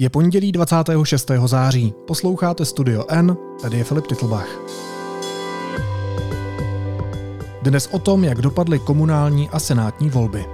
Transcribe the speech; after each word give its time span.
Je 0.00 0.10
pondělí 0.10 0.52
26. 0.52 1.30
září. 1.44 1.94
Posloucháte 2.06 2.64
Studio 2.64 3.04
N, 3.08 3.36
tady 3.62 3.78
je 3.78 3.84
Filip 3.84 4.06
Titlbach. 4.06 4.48
Dnes 7.62 7.86
o 7.92 7.98
tom, 7.98 8.24
jak 8.24 8.38
dopadly 8.38 8.78
komunální 8.78 9.48
a 9.48 9.58
senátní 9.58 10.10
volby. 10.10 10.44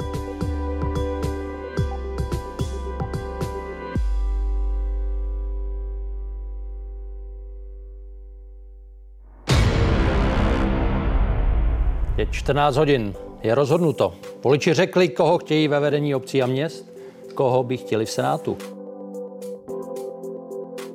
Je 12.17 12.27
14 12.31 12.77
hodin, 12.77 13.15
je 13.43 13.55
rozhodnuto. 13.55 14.15
Voliči 14.45 14.75
řekli, 14.75 15.09
koho 15.09 15.39
chtějí 15.39 15.69
ve 15.69 15.81
vedení 15.81 16.15
obcí 16.15 16.43
a 16.43 16.47
měst, 16.47 16.91
koho 17.35 17.63
by 17.63 17.77
chtěli 17.77 18.07
v 18.07 18.11
Senátu. 18.11 18.74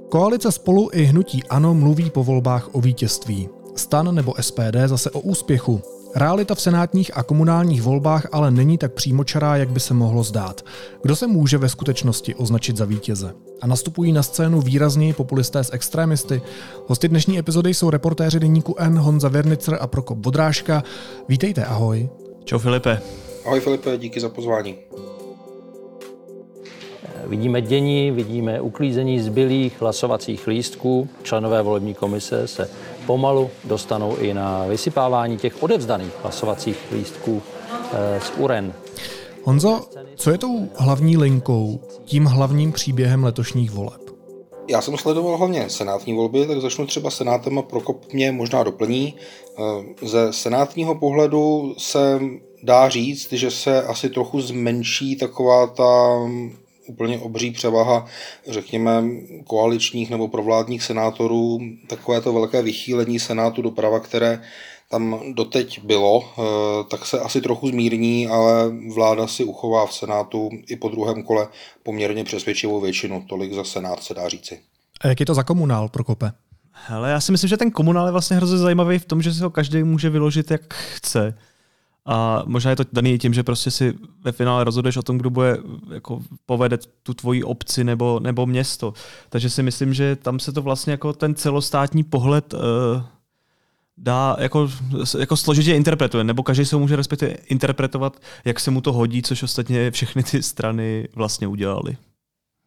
Koalice 0.10 0.52
spolu 0.52 0.90
i 0.94 1.04
hnutí 1.04 1.44
ANO 1.44 1.74
mluví 1.74 2.10
po 2.10 2.24
volbách 2.24 2.70
o 2.72 2.82
vítězství. 2.82 3.50
Stan 3.76 4.16
nebo 4.16 4.34
SPD 4.42 4.76
zase 4.86 5.12
o 5.12 5.20
úspěchu. 5.20 5.82
Realita 6.16 6.56
v 6.56 6.62
senátních 6.62 7.18
a 7.18 7.24
komunálních 7.24 7.82
volbách 7.82 8.28
ale 8.32 8.52
není 8.52 8.78
tak 8.78 8.94
přímočará, 8.94 9.56
jak 9.56 9.70
by 9.70 9.80
se 9.80 9.94
mohlo 9.94 10.24
zdát. 10.24 10.66
Kdo 11.02 11.16
se 11.16 11.28
může 11.28 11.58
ve 11.58 11.70
skutečnosti 11.70 12.36
označit 12.36 12.78
za 12.78 12.86
vítěze? 12.86 13.34
A 13.62 13.68
nastupují 13.68 14.12
na 14.12 14.24
scénu 14.24 14.62
výrazněji 14.62 15.14
populisté 15.14 15.64
z 15.64 15.74
extrémisty. 15.74 16.42
Hosty 16.88 17.08
dnešní 17.08 17.40
epizody 17.40 17.74
jsou 17.74 17.90
reportéři 17.90 18.40
deníku 18.40 18.76
N 18.78 19.00
Honza 19.00 19.30
Vernicer 19.30 19.78
a 19.82 19.88
Prokop 19.88 20.18
Bodráška. 20.18 20.84
Vítejte, 21.28 21.66
ahoj. 21.66 22.10
Čau 22.44 22.58
Filipe. 22.58 23.02
Ahoj 23.46 23.60
Filipe, 23.60 23.98
díky 23.98 24.20
za 24.20 24.30
pozvání. 24.30 24.76
Vidíme 27.30 27.62
dění, 27.62 28.12
vidíme 28.12 28.62
uklízení 28.62 29.20
zbylých 29.20 29.82
hlasovacích 29.82 30.48
lístků. 30.48 31.10
Členové 31.24 31.62
volební 31.62 31.94
komise 31.94 32.48
se 32.48 32.70
pomalu 33.06 33.50
dostanou 33.64 34.16
i 34.16 34.34
na 34.34 34.66
vysypávání 34.66 35.38
těch 35.38 35.64
odevzdaných 35.64 36.12
hlasovacích 36.22 36.78
lístků 36.92 37.42
eh, 37.94 38.20
z 38.22 38.32
uren. 38.38 38.74
Honzo, 39.44 39.82
co 40.16 40.32
je 40.32 40.38
tou 40.38 40.70
hlavní 40.76 41.18
linkou, 41.18 41.80
tím 42.06 42.26
hlavním 42.26 42.72
příběhem 42.72 43.24
letošních 43.24 43.72
voleb? 43.72 44.02
Já 44.70 44.82
jsem 44.82 44.98
sledoval 44.98 45.38
hlavně 45.38 45.70
senátní 45.70 46.14
volby, 46.14 46.46
tak 46.46 46.62
začnu 46.62 46.86
třeba 46.86 47.10
senátem 47.10 47.60
a 47.60 47.62
Prokop 47.62 48.14
mě 48.14 48.32
možná 48.32 48.64
doplní. 48.64 49.14
Eh, 49.14 49.62
ze 50.08 50.34
senátního 50.34 50.96
pohledu 50.96 51.76
se 51.78 52.20
dá 52.64 52.90
říct, 52.90 53.34
že 53.34 53.52
se 53.52 53.84
asi 53.84 54.10
trochu 54.10 54.42
zmenší 54.42 55.16
taková 55.16 55.68
ta 55.68 56.20
úplně 56.90 57.20
obří 57.20 57.52
převaha, 57.52 58.06
řekněme, 58.48 59.04
koaličních 59.48 60.10
nebo 60.10 60.28
provládních 60.28 60.84
senátorů, 60.84 61.60
takové 61.88 62.22
to 62.22 62.34
velké 62.34 62.62
vychýlení 62.62 63.20
senátu 63.20 63.62
doprava, 63.62 64.00
které 64.00 64.42
tam 64.90 65.20
doteď 65.34 65.84
bylo, 65.84 66.24
eh, 66.24 66.44
tak 66.84 67.06
se 67.06 67.20
asi 67.20 67.42
trochu 67.42 67.68
zmírní, 67.68 68.28
ale 68.28 68.72
vláda 68.94 69.28
si 69.28 69.44
uchová 69.44 69.86
v 69.86 69.94
Senátu 69.94 70.50
i 70.68 70.76
po 70.76 70.90
druhém 70.90 71.24
kole 71.24 71.48
poměrně 71.84 72.24
přesvědčivou 72.24 72.82
většinu. 72.82 73.26
Tolik 73.30 73.54
za 73.54 73.64
Senát 73.64 74.04
se 74.04 74.14
dá 74.14 74.30
říci. 74.30 74.60
A 75.02 75.08
jak 75.08 75.20
je 75.20 75.26
to 75.26 75.34
za 75.34 75.44
komunál, 75.44 75.90
Prokope? 75.90 76.32
Hele, 76.72 77.12
já 77.12 77.22
si 77.22 77.32
myslím, 77.32 77.48
že 77.48 77.58
ten 77.58 77.72
komunál 77.72 78.06
je 78.06 78.12
vlastně 78.12 78.38
hrozně 78.38 78.58
zajímavý 78.58 79.00
v 79.00 79.06
tom, 79.06 79.22
že 79.22 79.34
si 79.34 79.44
ho 79.44 79.50
každý 79.50 79.84
může 79.84 80.10
vyložit, 80.10 80.52
jak 80.52 80.74
chce. 80.74 81.38
A 82.12 82.44
možná 82.46 82.70
je 82.70 82.76
to 82.76 82.84
daný 82.94 83.18
tím, 83.18 83.34
že 83.34 83.44
prostě 83.44 83.72
si 83.72 83.94
ve 84.24 84.32
finále 84.32 84.64
rozhoduješ 84.64 84.98
o 84.98 85.04
tom, 85.04 85.18
kdo 85.18 85.30
bude 85.30 85.58
jako 85.94 86.22
povede 86.46 86.78
tu 87.04 87.14
tvoji 87.14 87.44
obci 87.44 87.84
nebo, 87.84 88.20
nebo 88.20 88.46
město. 88.46 88.94
Takže 89.30 89.50
si 89.50 89.64
myslím, 89.64 89.94
že 89.94 90.16
tam 90.16 90.40
se 90.40 90.52
to 90.52 90.62
vlastně 90.62 90.92
jako 90.92 91.14
ten 91.14 91.36
celostátní 91.36 92.04
pohled 92.04 92.54
uh, 92.54 92.60
dá 93.98 94.36
jako, 94.40 94.70
jako 95.20 95.38
složitě 95.38 95.76
interpretuje, 95.76 96.24
nebo 96.24 96.44
každý 96.44 96.66
se 96.66 96.78
může 96.78 96.96
respektive 96.96 97.32
interpretovat, 97.32 98.22
jak 98.46 98.60
se 98.60 98.72
mu 98.72 98.82
to 98.82 98.94
hodí, 98.94 99.22
což 99.22 99.44
ostatně 99.44 99.92
všechny 99.92 100.24
ty 100.24 100.44
strany 100.44 101.08
vlastně 101.16 101.48
udělali. 101.48 101.98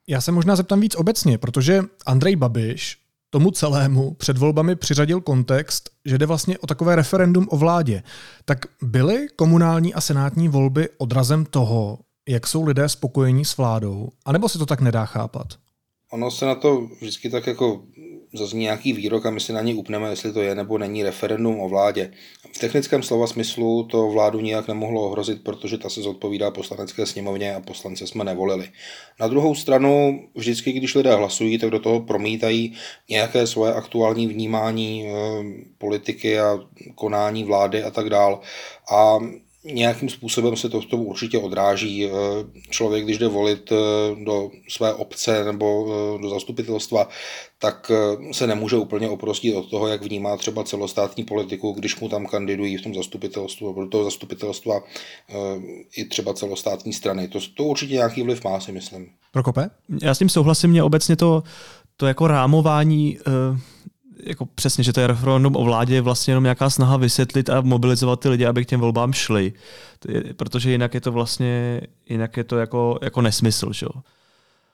Já 0.08 0.20
se 0.20 0.32
možná 0.32 0.56
zeptám 0.56 0.80
víc 0.80 0.94
obecně, 0.94 1.38
protože 1.38 1.82
Andrej 2.06 2.36
Babiš 2.36 3.01
tomu 3.32 3.50
celému 3.50 4.14
před 4.14 4.38
volbami 4.38 4.76
přiřadil 4.76 5.20
kontext, 5.20 5.90
že 6.04 6.18
jde 6.18 6.26
vlastně 6.26 6.58
o 6.58 6.66
takové 6.66 6.96
referendum 6.96 7.46
o 7.50 7.56
vládě. 7.56 8.02
Tak 8.44 8.66
byly 8.82 9.28
komunální 9.36 9.94
a 9.94 10.00
senátní 10.00 10.48
volby 10.48 10.88
odrazem 10.98 11.44
toho, 11.44 11.98
jak 12.28 12.46
jsou 12.46 12.64
lidé 12.64 12.88
spokojení 12.88 13.44
s 13.44 13.56
vládou? 13.56 14.08
A 14.24 14.32
nebo 14.32 14.48
se 14.48 14.58
to 14.58 14.66
tak 14.66 14.80
nedá 14.80 15.06
chápat? 15.06 15.46
Ono 16.10 16.30
se 16.30 16.46
na 16.46 16.54
to 16.54 16.88
vždycky 17.00 17.30
tak 17.30 17.46
jako 17.46 17.82
zazní 18.34 18.60
nějaký 18.60 18.92
výrok 18.92 19.26
a 19.26 19.30
my 19.30 19.40
si 19.40 19.52
na 19.52 19.60
něj 19.60 19.74
upneme, 19.74 20.10
jestli 20.10 20.32
to 20.32 20.40
je 20.40 20.54
nebo 20.54 20.78
není 20.78 21.02
referendum 21.02 21.60
o 21.60 21.68
vládě. 21.68 22.12
V 22.52 22.58
technickém 22.58 23.02
slova 23.02 23.26
smyslu 23.26 23.84
to 23.84 24.08
vládu 24.08 24.40
nijak 24.40 24.68
nemohlo 24.68 25.02
ohrozit, 25.02 25.44
protože 25.44 25.78
ta 25.78 25.88
se 25.88 26.02
zodpovídá 26.02 26.50
poslanecké 26.50 27.06
sněmovně 27.06 27.54
a 27.54 27.60
poslance 27.60 28.06
jsme 28.06 28.24
nevolili. 28.24 28.68
Na 29.20 29.28
druhou 29.28 29.54
stranu, 29.54 30.20
vždycky, 30.34 30.72
když 30.72 30.94
lidé 30.94 31.14
hlasují, 31.14 31.58
tak 31.58 31.70
do 31.70 31.78
toho 31.78 32.00
promítají 32.00 32.76
nějaké 33.08 33.46
svoje 33.46 33.74
aktuální 33.74 34.26
vnímání 34.26 35.06
e, 35.06 35.12
politiky 35.78 36.40
a 36.40 36.58
konání 36.94 37.44
vlády 37.44 37.82
a 37.82 37.90
tak 37.90 38.10
dál. 38.10 38.40
A 38.92 39.18
nějakým 39.64 40.08
způsobem 40.08 40.56
se 40.56 40.68
to 40.68 40.80
v 40.80 40.86
tom 40.86 41.00
určitě 41.00 41.38
odráží. 41.38 42.06
Eh, 42.06 42.10
člověk, 42.70 43.04
když 43.04 43.18
jde 43.18 43.28
volit 43.28 43.72
eh, 43.72 43.76
do 44.24 44.50
své 44.68 44.94
obce 44.94 45.44
nebo 45.44 45.86
eh, 45.86 46.22
do 46.22 46.28
zastupitelstva, 46.28 47.08
tak 47.58 47.90
se 48.32 48.46
nemůže 48.46 48.76
úplně 48.76 49.08
oprostit 49.08 49.56
od 49.56 49.70
toho, 49.70 49.86
jak 49.86 50.02
vnímá 50.02 50.36
třeba 50.36 50.64
celostátní 50.64 51.24
politiku, 51.24 51.72
když 51.72 52.00
mu 52.00 52.08
tam 52.08 52.26
kandidují 52.26 52.76
v 52.76 52.82
tom 52.82 52.94
zastupitelstvu 52.94 53.68
nebo 53.68 53.80
do 53.80 53.88
toho 53.88 54.04
zastupitelstva 54.04 54.80
i 55.96 56.04
třeba 56.04 56.34
celostátní 56.34 56.92
strany. 56.92 57.28
To, 57.28 57.38
to 57.56 57.64
určitě 57.64 57.94
nějaký 57.94 58.22
vliv 58.22 58.44
má, 58.44 58.60
si 58.60 58.72
myslím. 58.72 59.08
Prokope? 59.32 59.70
Já 60.02 60.14
s 60.14 60.18
tím 60.18 60.28
souhlasím, 60.28 60.70
mě 60.70 60.82
obecně 60.82 61.16
to, 61.16 61.42
to 61.96 62.06
jako 62.06 62.26
rámování 62.26 63.18
jako 64.22 64.46
přesně, 64.46 64.84
že 64.84 64.92
to 64.92 65.00
je 65.00 65.06
referendum 65.06 65.56
o 65.56 65.64
vládě 65.64 65.94
je 65.94 66.00
vlastně 66.00 66.30
jenom 66.30 66.44
nějaká 66.44 66.70
snaha 66.70 66.96
vysvětlit 66.96 67.50
a 67.50 67.60
mobilizovat 67.60 68.20
ty 68.20 68.28
lidi, 68.28 68.46
aby 68.46 68.64
k 68.64 68.68
těm 68.68 68.80
volbám 68.80 69.12
šli. 69.12 69.52
Protože 70.36 70.70
jinak 70.70 70.94
je 70.94 71.00
to 71.00 71.12
vlastně, 71.12 71.80
jinak 72.08 72.36
je 72.36 72.44
to 72.44 72.58
jako, 72.58 72.98
jako 73.02 73.22
nesmysl, 73.22 73.72
že. 73.72 73.86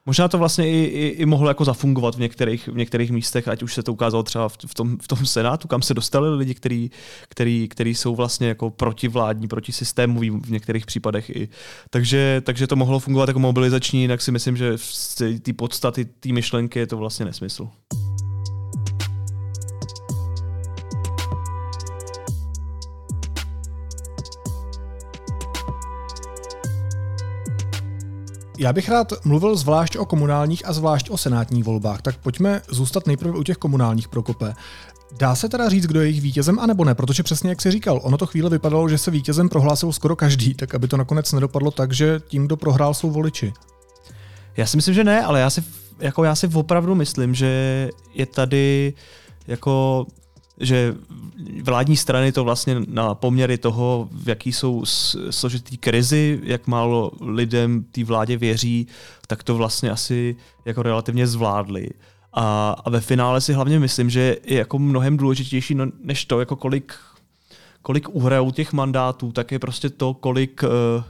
Možná 0.07 0.29
to 0.29 0.39
vlastně 0.39 0.71
i, 0.71 0.85
i, 0.85 1.07
i 1.09 1.27
mohlo 1.27 1.49
jako 1.49 1.65
zafungovat 1.65 2.15
v 2.15 2.19
některých, 2.19 2.69
v 2.69 2.77
některých 2.77 3.11
místech, 3.11 3.49
ať 3.49 3.63
už 3.63 3.75
se 3.75 3.83
to 3.83 3.93
ukázalo 3.93 4.23
třeba 4.23 4.49
v, 4.49 4.57
v, 4.67 4.75
tom, 4.75 4.99
v 4.99 5.09
tom 5.09 5.27
Senátu, 5.27 5.69
kam 5.69 5.83
se 5.83 5.95
dostali 5.95 6.37
lidi, 6.37 6.55
který, 6.55 6.91
který, 7.29 7.69
který 7.69 7.95
jsou 7.95 8.15
vlastně 8.15 8.49
jako 8.49 8.71
protivládní, 8.71 9.49
protisystémoví 9.49 10.31
v 10.31 10.51
některých 10.51 10.87
případech 10.87 11.31
i. 11.31 11.49
Takže, 11.91 12.43
takže 12.45 12.67
to 12.67 12.77
mohlo 12.77 12.99
fungovat 12.99 13.29
jako 13.29 13.41
mobilizační, 13.41 14.01
jinak 14.03 14.23
si 14.23 14.33
myslím, 14.33 14.57
že 14.57 14.73
z 14.77 15.15
té 15.43 15.53
podstaty 15.53 16.05
té 16.05 16.33
myšlenky 16.33 16.79
je 16.79 16.87
to 16.87 16.97
vlastně 16.97 17.27
nesmysl. 17.27 17.69
Já 28.61 28.73
bych 28.73 28.89
rád 28.89 29.13
mluvil 29.25 29.57
zvlášť 29.57 29.97
o 29.97 30.05
komunálních 30.05 30.69
a 30.69 30.73
zvlášť 30.73 31.11
o 31.11 31.17
senátních 31.17 31.65
volbách, 31.65 32.03
tak 32.03 32.17
pojďme 32.17 32.63
zůstat 32.71 33.07
nejprve 33.07 33.39
u 33.39 33.43
těch 33.43 33.57
komunálních 33.57 34.09
prokope. 34.09 34.55
Dá 35.19 35.35
se 35.35 35.49
teda 35.49 35.69
říct, 35.69 35.87
kdo 35.87 36.01
je 36.01 36.07
jejich 36.07 36.21
vítězem, 36.21 36.59
anebo 36.59 36.85
ne? 36.85 36.95
Protože 36.95 37.23
přesně 37.23 37.51
jak 37.51 37.63
jsi 37.63 37.71
říkal, 37.71 38.01
ono 38.03 38.17
to 38.17 38.27
chvíli 38.27 38.51
vypadalo, 38.51 38.89
že 38.89 38.99
se 38.99 39.11
vítězem 39.11 39.49
prohlásil 39.49 39.93
skoro 39.93 40.17
každý, 40.17 40.55
tak 40.55 40.75
aby 40.75 40.89
to 40.89 40.97
nakonec 40.97 41.33
nedopadlo 41.33 41.71
tak, 41.71 41.93
že 41.93 42.21
tím, 42.29 42.47
kdo 42.47 42.57
prohrál, 42.57 42.95
jsou 42.95 43.11
voliči. 43.11 43.53
Já 44.57 44.67
si 44.67 44.77
myslím, 44.77 44.95
že 44.95 45.05
ne, 45.05 45.25
ale 45.25 45.41
já 45.41 45.51
si, 45.51 45.65
jako 46.01 46.25
já 46.25 46.35
si 46.35 46.47
opravdu 46.55 46.95
myslím, 46.95 47.35
že 47.35 47.91
je 48.15 48.27
tady 48.27 48.95
jako 49.47 50.07
že 50.61 50.95
vládní 51.63 51.97
strany 51.97 52.33
to 52.33 52.45
vlastně 52.45 52.77
na 52.89 53.15
poměry 53.15 53.59
toho, 53.59 54.09
v 54.13 54.29
jaký 54.29 54.53
jsou 54.53 54.85
složitý 55.31 55.77
krizi, 55.77 56.41
jak 56.43 56.67
málo 56.67 57.11
lidem 57.21 57.85
té 57.93 58.05
vládě 58.05 58.37
věří, 58.37 58.87
tak 59.27 59.43
to 59.43 59.55
vlastně 59.55 59.91
asi 59.91 60.37
jako 60.65 60.83
relativně 60.83 61.27
zvládli. 61.27 61.89
A, 62.33 62.77
a 62.85 62.91
ve 62.91 63.01
finále 63.01 63.41
si 63.41 63.53
hlavně 63.53 63.79
myslím, 63.79 64.11
že 64.11 64.37
je 64.45 64.59
jako 64.59 64.79
mnohem 64.79 65.17
důležitější 65.17 65.75
no, 65.75 65.87
než 66.03 66.25
to, 66.25 66.41
jako 66.41 66.57
kolik, 66.57 66.95
kolik 67.83 68.09
uhrajou 68.09 68.51
těch 68.51 68.73
mandátů, 68.73 69.33
tak 69.33 69.53
je 69.53 69.59
prostě 69.59 69.91
to, 69.91 70.15
kolik, 70.15 70.65
eh, 70.65 71.05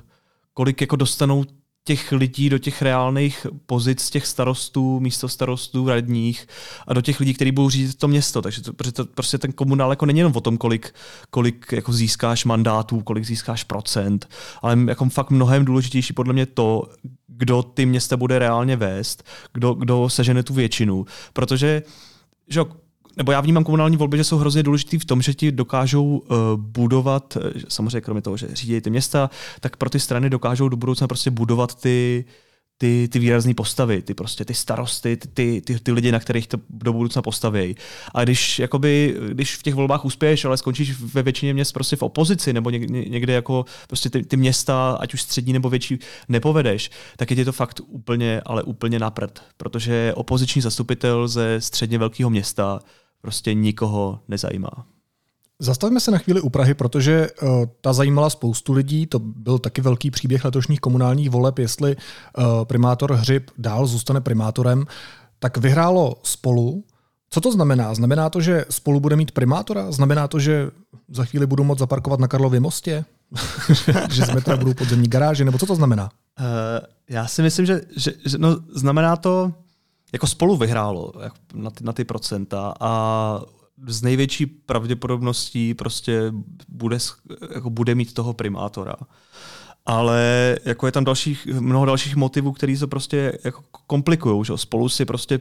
kolik 0.54 0.80
jako 0.80 0.96
dostanou 0.96 1.44
těch 1.84 2.12
lidí 2.12 2.50
do 2.50 2.58
těch 2.58 2.82
reálných 2.82 3.46
pozic 3.66 4.10
těch 4.10 4.26
starostů, 4.26 5.00
místo 5.00 5.28
starostů, 5.28 5.88
radních 5.88 6.46
a 6.86 6.94
do 6.94 7.00
těch 7.00 7.20
lidí, 7.20 7.34
kteří 7.34 7.52
budou 7.52 7.70
řídit 7.70 7.98
to 7.98 8.08
město. 8.08 8.42
Takže 8.42 8.62
to, 8.62 8.72
protože 8.72 8.92
to, 8.92 9.04
prostě 9.06 9.38
ten 9.38 9.52
komunál 9.52 9.90
jako 9.90 10.06
není 10.06 10.18
jenom 10.18 10.32
o 10.36 10.40
tom, 10.40 10.58
kolik, 10.58 10.94
kolik 11.30 11.72
jako 11.72 11.92
získáš 11.92 12.44
mandátů, 12.44 13.00
kolik 13.00 13.24
získáš 13.24 13.64
procent, 13.64 14.28
ale 14.62 14.78
jako 14.88 15.08
fakt 15.08 15.30
mnohem 15.30 15.64
důležitější 15.64 16.12
podle 16.12 16.32
mě 16.32 16.46
to, 16.46 16.82
kdo 17.26 17.62
ty 17.62 17.86
města 17.86 18.16
bude 18.16 18.38
reálně 18.38 18.76
vést, 18.76 19.24
kdo, 19.52 19.74
kdo 19.74 20.08
sežene 20.08 20.42
tu 20.42 20.54
většinu. 20.54 21.06
Protože 21.32 21.82
že 22.48 22.60
nebo 23.18 23.32
já 23.32 23.40
vnímám 23.40 23.64
komunální 23.64 23.96
volby, 23.96 24.16
že 24.16 24.24
jsou 24.24 24.36
hrozně 24.36 24.62
důležitý 24.62 24.98
v 24.98 25.04
tom, 25.04 25.22
že 25.22 25.34
ti 25.34 25.52
dokážou 25.52 26.04
uh, 26.04 26.36
budovat, 26.56 27.36
eh, 27.36 27.60
samozřejmě 27.68 28.00
kromě 28.00 28.22
toho, 28.22 28.36
že 28.36 28.48
řídí 28.52 28.80
ty 28.80 28.90
města, 28.90 29.30
tak 29.60 29.76
pro 29.76 29.90
ty 29.90 30.00
strany 30.00 30.30
dokážou 30.30 30.68
do 30.68 30.76
budoucna 30.76 31.06
prostě 31.06 31.30
budovat 31.30 31.74
ty, 31.74 32.24
ty, 32.78 33.08
ty 33.12 33.18
výrazné 33.18 33.54
postavy, 33.54 34.02
ty 34.02 34.14
prostě 34.14 34.44
ty 34.44 34.54
starosty, 34.54 35.16
ty, 35.16 35.60
ty, 35.60 35.78
ty, 35.80 35.92
lidi, 35.92 36.12
na 36.12 36.20
kterých 36.20 36.46
to 36.46 36.58
do 36.70 36.92
budoucna 36.92 37.22
postaví. 37.22 37.76
A 38.14 38.24
když, 38.24 38.58
jakoby, 38.58 39.16
když 39.28 39.56
v 39.56 39.62
těch 39.62 39.74
volbách 39.74 40.04
uspěješ, 40.04 40.44
ale 40.44 40.56
skončíš 40.56 41.00
ve 41.00 41.22
většině 41.22 41.54
měst 41.54 41.72
prostě 41.72 41.96
v 41.96 42.02
opozici, 42.02 42.52
nebo 42.52 42.70
někde 42.70 43.32
jako 43.32 43.64
prostě 43.88 44.10
ty, 44.10 44.22
ty 44.22 44.36
města, 44.36 44.96
ať 45.00 45.14
už 45.14 45.22
střední 45.22 45.52
nebo 45.52 45.70
větší, 45.70 45.98
nepovedeš, 46.28 46.90
tak 47.16 47.30
je 47.30 47.36
ti 47.36 47.44
to 47.44 47.52
fakt 47.52 47.80
úplně, 47.86 48.40
ale 48.46 48.62
úplně 48.62 48.98
naprd. 48.98 49.42
Protože 49.56 50.12
opoziční 50.16 50.62
zastupitel 50.62 51.28
ze 51.28 51.60
středně 51.60 51.98
velkého 51.98 52.30
města 52.30 52.80
prostě 53.22 53.54
nikoho 53.54 54.20
nezajímá. 54.28 54.86
Zastavíme 55.60 56.00
se 56.00 56.10
na 56.10 56.18
chvíli 56.18 56.40
u 56.40 56.48
Prahy, 56.48 56.74
protože 56.74 57.28
uh, 57.42 57.48
ta 57.80 57.92
zajímala 57.92 58.30
spoustu 58.30 58.72
lidí. 58.72 59.06
To 59.06 59.18
byl 59.18 59.58
taky 59.58 59.80
velký 59.80 60.10
příběh 60.10 60.44
letošních 60.44 60.80
komunálních 60.80 61.30
voleb, 61.30 61.58
jestli 61.58 61.96
uh, 61.96 62.64
primátor 62.64 63.12
Hřib 63.12 63.50
dál 63.58 63.86
zůstane 63.86 64.20
primátorem. 64.20 64.84
Tak 65.38 65.56
vyhrálo 65.56 66.14
spolu. 66.22 66.84
Co 67.30 67.40
to 67.40 67.52
znamená? 67.52 67.94
Znamená 67.94 68.30
to, 68.30 68.40
že 68.40 68.64
spolu 68.70 69.00
bude 69.00 69.16
mít 69.16 69.30
primátora? 69.30 69.92
Znamená 69.92 70.28
to, 70.28 70.38
že 70.38 70.70
za 71.08 71.24
chvíli 71.24 71.46
budu 71.46 71.64
moct 71.64 71.78
zaparkovat 71.78 72.20
na 72.20 72.28
Karlově 72.28 72.60
mostě? 72.60 73.04
že 74.10 74.24
z 74.24 74.34
metra 74.34 74.56
budou 74.56 74.74
podzemní 74.74 75.08
garáže? 75.08 75.44
Nebo 75.44 75.58
co 75.58 75.66
to 75.66 75.74
znamená? 75.74 76.10
Uh, 76.40 76.46
já 77.08 77.26
si 77.26 77.42
myslím, 77.42 77.66
že, 77.66 77.80
že, 77.96 78.12
že 78.24 78.38
no, 78.38 78.56
znamená 78.74 79.16
to, 79.16 79.52
jako 80.12 80.26
spolu 80.26 80.56
vyhrálo 80.56 81.12
na 81.54 81.70
ty, 81.70 81.84
na 81.84 81.92
ty 81.92 82.04
procenta 82.04 82.74
a 82.80 83.42
z 83.86 84.02
největší 84.02 84.46
pravděpodobností 84.46 85.74
prostě 85.74 86.32
bude, 86.68 86.98
jako 87.54 87.70
bude 87.70 87.94
mít 87.94 88.14
toho 88.14 88.32
primátora. 88.32 88.94
Ale 89.86 90.56
jako 90.64 90.86
je 90.86 90.92
tam 90.92 91.04
dalších, 91.04 91.46
mnoho 91.46 91.84
dalších 91.86 92.16
motivů, 92.16 92.52
které 92.52 92.76
se 92.76 92.86
prostě 92.86 93.38
jako 93.44 93.62
komplikují. 93.86 94.44
Spolu 94.56 94.88
si 94.88 95.04
prostě 95.04 95.40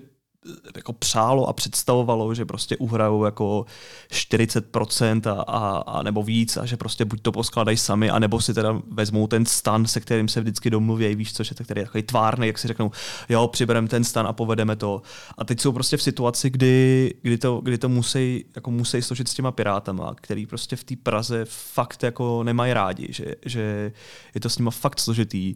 jako 0.76 0.94
přálo 0.94 1.48
a 1.48 1.54
představovalo, 1.54 2.36
že 2.36 2.46
prostě 2.46 2.78
uhrajou 2.78 3.26
jako 3.26 3.66
40% 4.12 5.30
a, 5.30 5.42
a, 5.42 5.78
a, 5.78 6.04
nebo 6.04 6.24
víc 6.24 6.58
a 6.58 6.66
že 6.66 6.78
prostě 6.78 7.06
buď 7.06 7.22
to 7.22 7.32
poskládají 7.32 7.78
sami, 7.78 8.10
a 8.10 8.20
nebo 8.20 8.42
si 8.42 8.54
teda 8.54 8.82
vezmou 8.92 9.28
ten 9.28 9.46
stan, 9.46 9.86
se 9.86 10.00
kterým 10.00 10.28
se 10.28 10.42
vždycky 10.42 10.70
domluví, 10.70 11.16
víš 11.16 11.34
co, 11.34 11.44
že 11.44 11.56
který 11.56 11.82
je 11.82 11.86
takový 11.86 12.04
tvárný, 12.04 12.48
jak 12.48 12.58
si 12.58 12.68
řeknou, 12.68 12.92
jo, 13.30 13.48
přibereme 13.48 13.88
ten 13.88 14.04
stan 14.04 14.28
a 14.28 14.34
povedeme 14.34 14.76
to. 14.76 15.02
A 15.38 15.46
teď 15.46 15.60
jsou 15.62 15.72
prostě 15.72 15.98
v 15.98 16.02
situaci, 16.02 16.50
kdy, 16.50 17.14
kdy 17.22 17.38
to, 17.38 17.62
kdy 17.64 17.78
to 17.78 17.90
musí, 17.90 18.46
jako 18.56 18.72
musí 18.72 19.02
složit 19.02 19.28
s 19.28 19.34
těma 19.34 19.52
pirátama, 19.52 20.16
který 20.16 20.46
prostě 20.46 20.76
v 20.76 20.84
té 20.84 20.96
Praze 20.96 21.46
fakt 21.50 22.04
jako 22.04 22.44
nemají 22.44 22.74
rádi, 22.74 23.08
že, 23.10 23.36
že 23.46 23.92
je 24.36 24.42
to 24.42 24.50
s 24.50 24.58
nima 24.58 24.72
fakt 24.72 25.00
složitý 25.00 25.56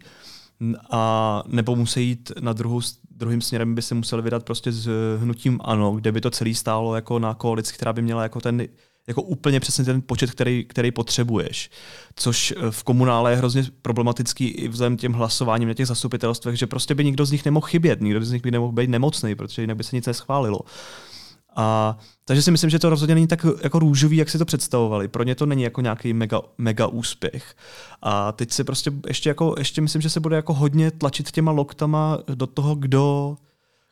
a 0.91 1.43
nebo 1.47 1.75
musí 1.75 2.07
jít 2.07 2.31
na 2.39 2.53
druhou, 2.53 2.81
druhým 3.11 3.41
směrem 3.41 3.75
by 3.75 3.81
se 3.81 3.95
museli 3.95 4.21
vydat 4.21 4.43
prostě 4.43 4.71
s 4.71 4.89
hnutím 5.17 5.59
ANO, 5.63 5.91
kde 5.91 6.11
by 6.11 6.21
to 6.21 6.31
celý 6.31 6.55
stálo 6.55 6.95
jako 6.95 7.19
na 7.19 7.33
koalici, 7.33 7.73
která 7.73 7.93
by 7.93 8.01
měla 8.01 8.23
jako 8.23 8.41
ten 8.41 8.67
jako 9.07 9.21
úplně 9.21 9.59
přesně 9.59 9.85
ten 9.85 10.01
počet, 10.01 10.31
který, 10.31 10.65
který 10.65 10.91
potřebuješ. 10.91 11.69
Což 12.15 12.53
v 12.69 12.83
komunále 12.83 13.31
je 13.31 13.37
hrozně 13.37 13.63
problematický 13.81 14.47
i 14.47 14.67
vzhledem 14.67 14.97
těm 14.97 15.13
hlasováním 15.13 15.67
na 15.67 15.73
těch 15.73 15.87
zastupitelstvech, 15.87 16.55
že 16.55 16.67
prostě 16.67 16.95
by 16.95 17.03
nikdo 17.03 17.25
z 17.25 17.31
nich 17.31 17.45
nemohl 17.45 17.67
chybět, 17.67 18.01
nikdo 18.01 18.25
z 18.25 18.31
nich 18.31 18.41
by 18.41 18.51
nemohl 18.51 18.71
být 18.71 18.89
nemocný, 18.89 19.35
protože 19.35 19.61
jinak 19.61 19.77
by 19.77 19.83
se 19.83 19.95
nic 19.95 20.05
neschválilo. 20.05 20.59
A, 21.55 21.97
takže 22.25 22.41
si 22.41 22.51
myslím, 22.51 22.69
že 22.69 22.79
to 22.79 22.89
rozhodně 22.89 23.15
není 23.15 23.27
tak 23.27 23.45
jako 23.63 23.79
růžový, 23.79 24.17
jak 24.17 24.29
si 24.29 24.37
to 24.37 24.45
představovali. 24.45 25.07
Pro 25.07 25.23
ně 25.23 25.35
to 25.35 25.45
není 25.45 25.63
jako 25.63 25.81
nějaký 25.81 26.13
mega, 26.13 26.41
mega 26.57 26.87
úspěch. 26.87 27.55
A 28.01 28.31
teď 28.31 28.51
se 28.51 28.63
prostě 28.63 28.91
ještě, 29.07 29.29
jako, 29.29 29.55
ještě 29.57 29.81
myslím, 29.81 30.01
že 30.01 30.09
se 30.09 30.19
bude 30.19 30.35
jako 30.35 30.53
hodně 30.53 30.91
tlačit 30.91 31.31
těma 31.31 31.51
loktama 31.51 32.19
do 32.35 32.47
toho, 32.47 32.75
kdo, 32.75 33.35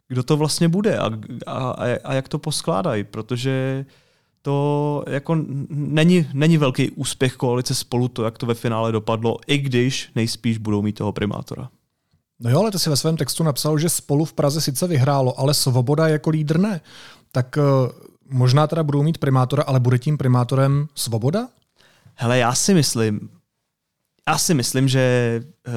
kdo 0.07 0.23
to 0.23 0.37
vlastně 0.37 0.69
bude 0.69 0.97
a, 0.97 1.11
a, 1.47 1.75
a 2.03 2.13
jak 2.13 2.27
to 2.27 2.39
poskládají, 2.39 3.03
protože 3.03 3.85
to 4.41 5.03
jako 5.07 5.37
není, 5.69 6.27
není 6.33 6.57
velký 6.57 6.91
úspěch 6.91 7.33
koalice 7.33 7.75
spolu 7.75 8.07
to, 8.07 8.23
jak 8.23 8.37
to 8.37 8.45
ve 8.45 8.53
finále 8.53 8.91
dopadlo, 8.91 9.37
i 9.47 9.57
když 9.57 10.11
nejspíš 10.15 10.57
budou 10.57 10.81
mít 10.81 10.93
toho 10.93 11.11
primátora. 11.11 11.69
No 12.39 12.49
jo, 12.49 12.59
ale 12.59 12.71
ty 12.71 12.79
si 12.79 12.89
ve 12.89 12.97
svém 12.97 13.17
textu 13.17 13.43
napsal, 13.43 13.77
že 13.77 13.89
spolu 13.89 14.25
v 14.25 14.33
Praze 14.33 14.61
sice 14.61 14.87
vyhrálo, 14.87 15.39
ale 15.39 15.53
Svoboda 15.53 16.07
jako 16.07 16.29
lídr 16.29 16.59
ne 16.59 16.81
tak 17.31 17.57
uh, 17.57 17.89
možná 18.29 18.67
teda 18.67 18.83
budou 18.83 19.03
mít 19.03 19.17
primátora, 19.17 19.63
ale 19.63 19.79
bude 19.79 19.99
tím 19.99 20.17
primátorem 20.17 20.87
Svoboda? 20.95 21.47
Hele, 22.15 22.37
já 22.37 22.55
si 22.55 22.73
myslím, 22.73 23.29
já 24.27 24.37
si 24.37 24.53
myslím, 24.53 24.87
že, 24.87 25.39
uh, 25.67 25.73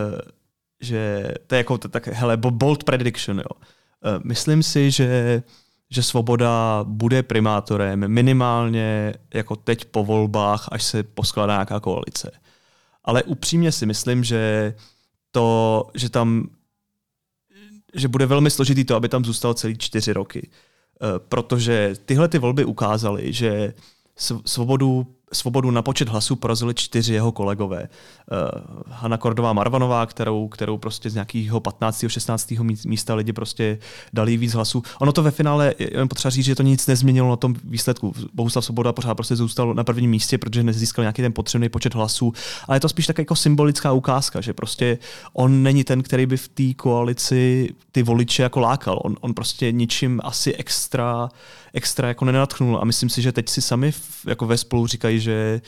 že 0.80 1.32
to 1.46 1.54
je 1.54 1.56
jako 1.56 1.78
to, 1.78 1.88
tak, 1.88 2.06
hele, 2.06 2.36
bold 2.36 2.84
prediction, 2.84 3.38
jo. 3.38 3.60
Uh, 4.04 4.24
myslím 4.24 4.62
si, 4.62 4.90
že 4.90 5.42
že 5.92 6.02
Svoboda 6.02 6.84
bude 6.84 7.22
primátorem 7.22 8.08
minimálně 8.08 9.14
jako 9.34 9.56
teď 9.56 9.84
po 9.84 10.04
volbách, 10.04 10.68
až 10.72 10.82
se 10.82 11.02
poskládá 11.02 11.54
nějaká 11.54 11.80
koalice. 11.80 12.30
Ale 13.04 13.22
upřímně 13.22 13.72
si 13.72 13.86
myslím, 13.86 14.24
že 14.24 14.74
to, 15.30 15.90
že 15.94 16.08
tam 16.08 16.48
že 17.94 18.08
bude 18.08 18.26
velmi 18.26 18.50
složitý 18.50 18.84
to, 18.84 18.96
aby 18.96 19.08
tam 19.08 19.24
zůstal 19.24 19.54
celý 19.54 19.78
čtyři 19.78 20.12
roky. 20.12 20.50
Eh, 21.04 21.18
protože 21.18 21.94
tyhle 22.04 22.28
ty 22.28 22.38
volby 22.38 22.64
ukázaly, 22.64 23.32
že 23.32 23.74
svobodu 24.44 25.06
svobodu 25.32 25.70
na 25.70 25.82
počet 25.82 26.08
hlasů 26.08 26.36
porazili 26.36 26.74
čtyři 26.74 27.14
jeho 27.14 27.32
kolegové. 27.32 27.80
Uh, 27.82 28.82
Hanna 28.88 29.16
Kordová 29.16 29.52
Marvanová, 29.52 30.06
kterou, 30.06 30.48
kterou 30.48 30.78
prostě 30.78 31.10
z 31.10 31.14
nějakého 31.14 31.60
15. 31.60 32.04
16. 32.08 32.52
místa 32.84 33.14
lidi 33.14 33.32
prostě 33.32 33.78
dali 34.12 34.36
víc 34.36 34.54
hlasů. 34.54 34.82
Ono 35.00 35.12
to 35.12 35.22
ve 35.22 35.30
finále, 35.30 35.74
jen 35.78 36.08
potřeba 36.08 36.30
říct, 36.30 36.44
že 36.44 36.54
to 36.54 36.62
nic 36.62 36.86
nezměnilo 36.86 37.30
na 37.30 37.36
tom 37.36 37.54
výsledku. 37.64 38.14
Bohuslav 38.34 38.64
Svoboda 38.64 38.92
pořád 38.92 39.14
prostě 39.14 39.36
zůstal 39.36 39.74
na 39.74 39.84
prvním 39.84 40.10
místě, 40.10 40.38
protože 40.38 40.62
nezískal 40.62 41.02
nějaký 41.02 41.22
ten 41.22 41.32
potřebný 41.32 41.68
počet 41.68 41.94
hlasů, 41.94 42.32
ale 42.68 42.76
je 42.76 42.80
to 42.80 42.88
spíš 42.88 43.06
tak 43.06 43.18
jako 43.18 43.36
symbolická 43.36 43.92
ukázka, 43.92 44.40
že 44.40 44.52
prostě 44.52 44.98
on 45.32 45.62
není 45.62 45.84
ten, 45.84 46.02
který 46.02 46.26
by 46.26 46.36
v 46.36 46.48
té 46.48 46.74
koalici 46.74 47.68
ty 47.92 48.02
voliče 48.02 48.42
jako 48.42 48.60
lákal. 48.60 49.00
On, 49.04 49.16
on 49.20 49.34
prostě 49.34 49.72
ničím 49.72 50.20
asi 50.24 50.54
extra, 50.54 51.28
extra 51.74 52.08
jako 52.08 52.24
nenatchnul 52.24 52.78
a 52.78 52.84
myslím 52.84 53.08
si, 53.08 53.22
že 53.22 53.32
teď 53.32 53.48
si 53.48 53.62
sami 53.62 53.92
jako 54.26 54.46
ve 54.46 54.56
spolu 54.56 54.86
říkají, 54.86 55.20
že 55.20 55.60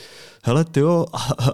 hele, 0.43 0.65
tyjo, 0.65 1.05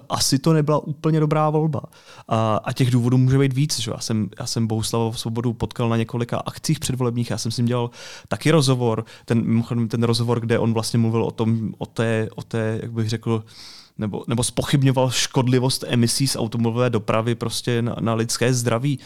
asi 0.09 0.39
to 0.39 0.53
nebyla 0.53 0.77
úplně 0.77 1.19
dobrá 1.19 1.49
volba. 1.49 1.81
A, 2.27 2.55
a 2.63 2.73
těch 2.73 2.91
důvodů 2.91 3.17
může 3.17 3.37
být 3.37 3.53
víc. 3.53 3.79
Že? 3.79 3.91
Já 3.91 3.99
jsem, 3.99 4.29
já 4.39 4.45
jsem 4.45 4.67
Bohuslava 4.67 5.13
Svobodu 5.13 5.53
potkal 5.53 5.89
na 5.89 5.97
několika 5.97 6.37
akcích 6.37 6.79
předvolebních, 6.79 7.29
já 7.29 7.37
jsem 7.37 7.51
s 7.51 7.57
ním 7.57 7.65
dělal 7.65 7.89
taky 8.27 8.51
rozhovor, 8.51 9.05
ten, 9.25 9.63
ten 9.87 10.03
rozhovor, 10.03 10.39
kde 10.39 10.59
on 10.59 10.73
vlastně 10.73 10.99
mluvil 10.99 11.23
o 11.23 11.31
tom, 11.31 11.73
o 11.77 11.85
té, 11.85 12.29
o 12.35 12.43
té 12.43 12.79
jak 12.81 12.91
bych 12.91 13.09
řekl, 13.09 13.43
nebo, 13.97 14.23
nebo 14.27 14.43
spochybňoval 14.43 15.09
škodlivost 15.11 15.83
emisí 15.87 16.27
z 16.27 16.35
automobilové 16.35 16.89
dopravy 16.89 17.35
prostě 17.35 17.81
na, 17.81 17.95
na 17.99 18.13
lidské 18.13 18.53
zdraví. 18.53 18.99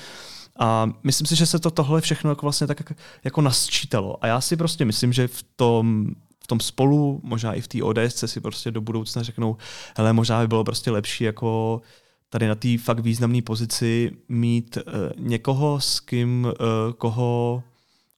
A 0.59 0.89
myslím 1.03 1.27
si, 1.27 1.35
že 1.35 1.45
se 1.45 1.59
to 1.59 1.71
tohle 1.71 2.01
všechno 2.01 2.31
jako 2.31 2.45
vlastně 2.45 2.67
tak 2.67 2.93
jako 3.23 3.41
nasčítalo. 3.41 4.23
A 4.23 4.27
já 4.27 4.41
si 4.41 4.57
prostě 4.57 4.85
myslím, 4.85 5.13
že 5.13 5.27
v 5.27 5.43
tom 5.55 6.07
v 6.43 6.47
tom 6.47 6.59
spolu, 6.59 7.19
možná 7.23 7.53
i 7.53 7.61
v 7.61 7.67
té 7.67 7.83
ODS 7.83 8.23
si 8.25 8.41
prostě 8.41 8.71
do 8.71 8.81
budoucna 8.81 9.23
řeknou, 9.23 9.57
hele, 9.97 10.13
možná 10.13 10.41
by 10.41 10.47
bylo 10.47 10.63
prostě 10.63 10.91
lepší 10.91 11.23
jako 11.23 11.81
tady 12.29 12.47
na 12.47 12.55
té 12.55 12.77
fakt 12.77 12.99
významné 12.99 13.41
pozici 13.41 14.11
mít 14.29 14.77
uh, 14.77 14.93
někoho, 15.17 15.81
s 15.81 15.99
kým, 15.99 16.45
uh, 16.45 16.93
koho, 16.93 17.63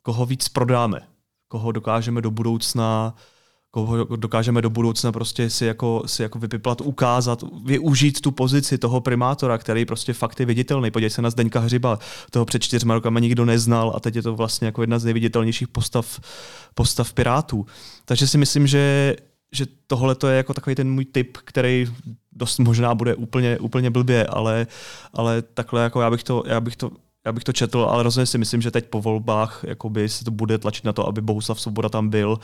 koho 0.01 0.25
víc 0.25 0.49
prodáme, 0.49 0.99
koho 1.47 1.71
dokážeme 1.71 2.21
do 2.21 2.31
budoucna 2.31 3.13
uh, 3.15 3.21
koho 3.71 4.03
dokážeme 4.15 4.61
do 4.61 4.69
budoucna 4.69 5.11
prostě 5.11 5.49
si 5.49 5.65
jako, 5.65 6.03
si 6.05 6.21
jako 6.21 6.39
vypiplat, 6.39 6.81
ukázat, 6.81 7.43
využít 7.65 8.21
tu 8.21 8.31
pozici 8.31 8.77
toho 8.77 9.01
primátora, 9.01 9.57
který 9.57 9.85
prostě 9.85 10.13
fakt 10.13 10.39
je 10.39 10.45
viditelný. 10.45 10.91
Podívej 10.91 11.09
se 11.09 11.21
na 11.21 11.29
Zdeňka 11.29 11.59
Hřiba, 11.59 11.99
toho 12.31 12.45
před 12.45 12.63
čtyřma 12.63 12.93
rokama 12.93 13.19
nikdo 13.19 13.45
neznal 13.45 13.93
a 13.95 13.99
teď 13.99 14.15
je 14.15 14.21
to 14.21 14.35
vlastně 14.35 14.65
jako 14.65 14.83
jedna 14.83 14.99
z 14.99 15.03
nejviditelnějších 15.03 15.67
postav, 15.67 16.19
postav 16.75 17.13
Pirátů. 17.13 17.65
Takže 18.05 18.27
si 18.27 18.37
myslím, 18.37 18.67
že 18.67 19.15
že 19.51 19.65
tohle 19.87 20.15
to 20.15 20.27
je 20.27 20.37
jako 20.37 20.53
takový 20.53 20.75
ten 20.75 20.91
můj 20.91 21.05
typ, 21.05 21.37
který 21.37 21.87
dost 22.31 22.59
možná 22.59 22.95
bude 22.95 23.15
úplně, 23.15 23.59
úplně 23.59 23.89
blbě, 23.89 24.25
ale, 24.25 24.67
ale 25.13 25.41
takhle 25.41 25.83
jako 25.83 26.01
já 26.01 26.09
bych 26.11 26.23
to, 26.23 26.43
já 26.47 26.61
bych 26.61 26.75
to 26.75 26.91
já 27.27 27.31
bych 27.31 27.43
to 27.43 27.53
četl, 27.53 27.87
ale 27.89 28.03
rozhodně 28.03 28.25
si 28.25 28.37
myslím, 28.37 28.61
že 28.61 28.71
teď 28.71 28.85
po 28.85 29.01
volbách 29.01 29.63
jakoby 29.67 30.09
se 30.09 30.25
to 30.25 30.31
bude 30.31 30.57
tlačit 30.57 30.85
na 30.85 30.93
to, 30.93 31.07
aby 31.07 31.21
Bohuslav 31.21 31.61
Svoboda 31.61 31.89
tam 31.89 32.09
byl 32.09 32.39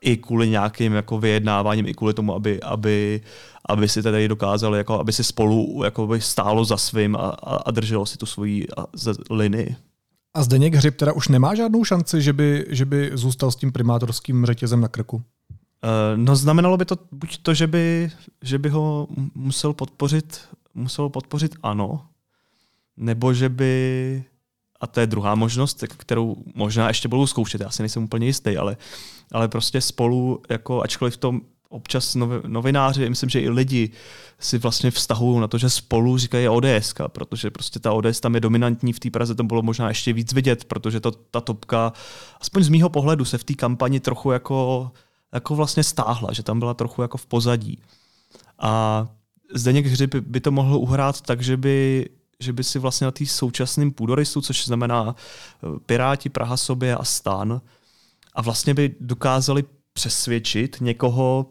i 0.00 0.16
kvůli 0.16 0.48
nějakým 0.48 0.92
jako 0.92 1.18
vyjednáváním, 1.18 1.86
i 1.86 1.94
kvůli 1.94 2.14
tomu, 2.14 2.34
aby, 2.34 2.62
aby, 2.62 3.20
aby 3.68 3.88
si 3.88 4.02
tady 4.02 4.28
dokázali, 4.28 4.78
jako, 4.78 5.00
aby 5.00 5.12
si 5.12 5.24
spolu 5.24 5.82
jakoby 5.84 6.20
stálo 6.20 6.64
za 6.64 6.76
svým 6.76 7.16
a, 7.16 7.18
a, 7.18 7.56
a 7.56 7.70
drželo 7.70 8.06
si 8.06 8.18
tu 8.18 8.26
svoji 8.26 8.66
linii. 9.30 9.76
A 10.34 10.42
Zdeněk 10.42 10.74
Hřib 10.74 10.96
teda 10.96 11.12
už 11.12 11.28
nemá 11.28 11.54
žádnou 11.54 11.84
šanci, 11.84 12.22
že 12.22 12.32
by, 12.32 12.66
že 12.68 12.84
by 12.84 13.10
zůstal 13.14 13.50
s 13.50 13.56
tím 13.56 13.72
primátorským 13.72 14.46
řetězem 14.46 14.80
na 14.80 14.88
krku? 14.88 15.16
Uh, 15.16 15.22
no 16.16 16.36
znamenalo 16.36 16.76
by 16.76 16.84
to 16.84 16.96
buď 17.12 17.38
to, 17.42 17.54
že 17.54 17.66
by, 17.66 18.10
že 18.42 18.58
by 18.58 18.68
ho 18.68 19.08
musel 19.34 19.72
podpořit, 19.72 20.40
musel 20.74 21.08
podpořit 21.08 21.56
ano, 21.62 22.00
nebo 22.96 23.34
že 23.34 23.48
by, 23.48 24.24
a 24.80 24.86
to 24.86 25.00
je 25.00 25.06
druhá 25.06 25.34
možnost, 25.34 25.84
kterou 25.96 26.36
možná 26.54 26.88
ještě 26.88 27.08
budou 27.08 27.26
zkoušet, 27.26 27.60
já 27.60 27.70
si 27.70 27.82
nejsem 27.82 28.04
úplně 28.04 28.26
jistý, 28.26 28.56
ale, 28.56 28.76
ale 29.32 29.48
prostě 29.48 29.80
spolu, 29.80 30.42
jako 30.50 30.82
ačkoliv 30.82 31.14
v 31.14 31.16
tom 31.16 31.40
občas 31.68 32.16
novináři, 32.46 33.10
myslím, 33.10 33.30
že 33.30 33.40
i 33.40 33.48
lidi 33.48 33.90
si 34.38 34.58
vlastně 34.58 34.90
vztahují 34.90 35.40
na 35.40 35.48
to, 35.48 35.58
že 35.58 35.70
spolu 35.70 36.18
říkají 36.18 36.48
ODS, 36.48 36.94
protože 37.08 37.50
prostě 37.50 37.78
ta 37.78 37.92
ODS 37.92 38.20
tam 38.20 38.34
je 38.34 38.40
dominantní, 38.40 38.92
v 38.92 39.00
té 39.00 39.10
Praze 39.10 39.34
to 39.34 39.44
bylo 39.44 39.62
možná 39.62 39.88
ještě 39.88 40.12
víc 40.12 40.32
vidět, 40.32 40.64
protože 40.64 41.00
to, 41.00 41.10
ta 41.10 41.40
topka, 41.40 41.92
aspoň 42.40 42.62
z 42.62 42.68
mýho 42.68 42.88
pohledu, 42.88 43.24
se 43.24 43.38
v 43.38 43.44
té 43.44 43.54
kampani 43.54 44.00
trochu 44.00 44.30
jako, 44.30 44.90
jako 45.34 45.54
vlastně 45.54 45.82
stáhla, 45.84 46.32
že 46.32 46.42
tam 46.42 46.58
byla 46.58 46.74
trochu 46.74 47.02
jako 47.02 47.18
v 47.18 47.26
pozadí. 47.26 47.78
A 48.58 49.06
Zdeněk 49.54 49.86
Hřib 49.86 50.14
by 50.14 50.40
to 50.40 50.50
mohl 50.50 50.76
uhrát 50.76 51.20
tak, 51.20 51.42
že 51.42 51.56
by 51.56 52.06
že 52.40 52.52
by 52.52 52.64
si 52.64 52.78
vlastně 52.78 53.04
na 53.04 53.10
té 53.10 53.26
současném 53.26 53.90
půdorysu, 53.90 54.40
což 54.40 54.64
znamená 54.64 55.14
eh, 55.16 55.78
Piráti, 55.86 56.28
Praha 56.28 56.56
sobě 56.56 56.96
a 56.96 57.04
stan, 57.04 57.60
a 58.34 58.42
vlastně 58.42 58.74
by 58.74 58.94
dokázali 59.00 59.64
přesvědčit 59.92 60.76
někoho 60.80 61.46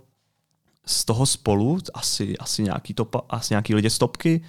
z 0.86 1.06
toho 1.06 1.26
spolu, 1.26 1.78
asi, 1.94 2.38
asi, 2.38 2.64
nějaký, 2.64 2.94
topa, 2.94 3.22
asi 3.30 3.54
nějaký 3.54 3.76
lidi 3.76 3.90
z 3.90 3.98
topky, 3.98 4.46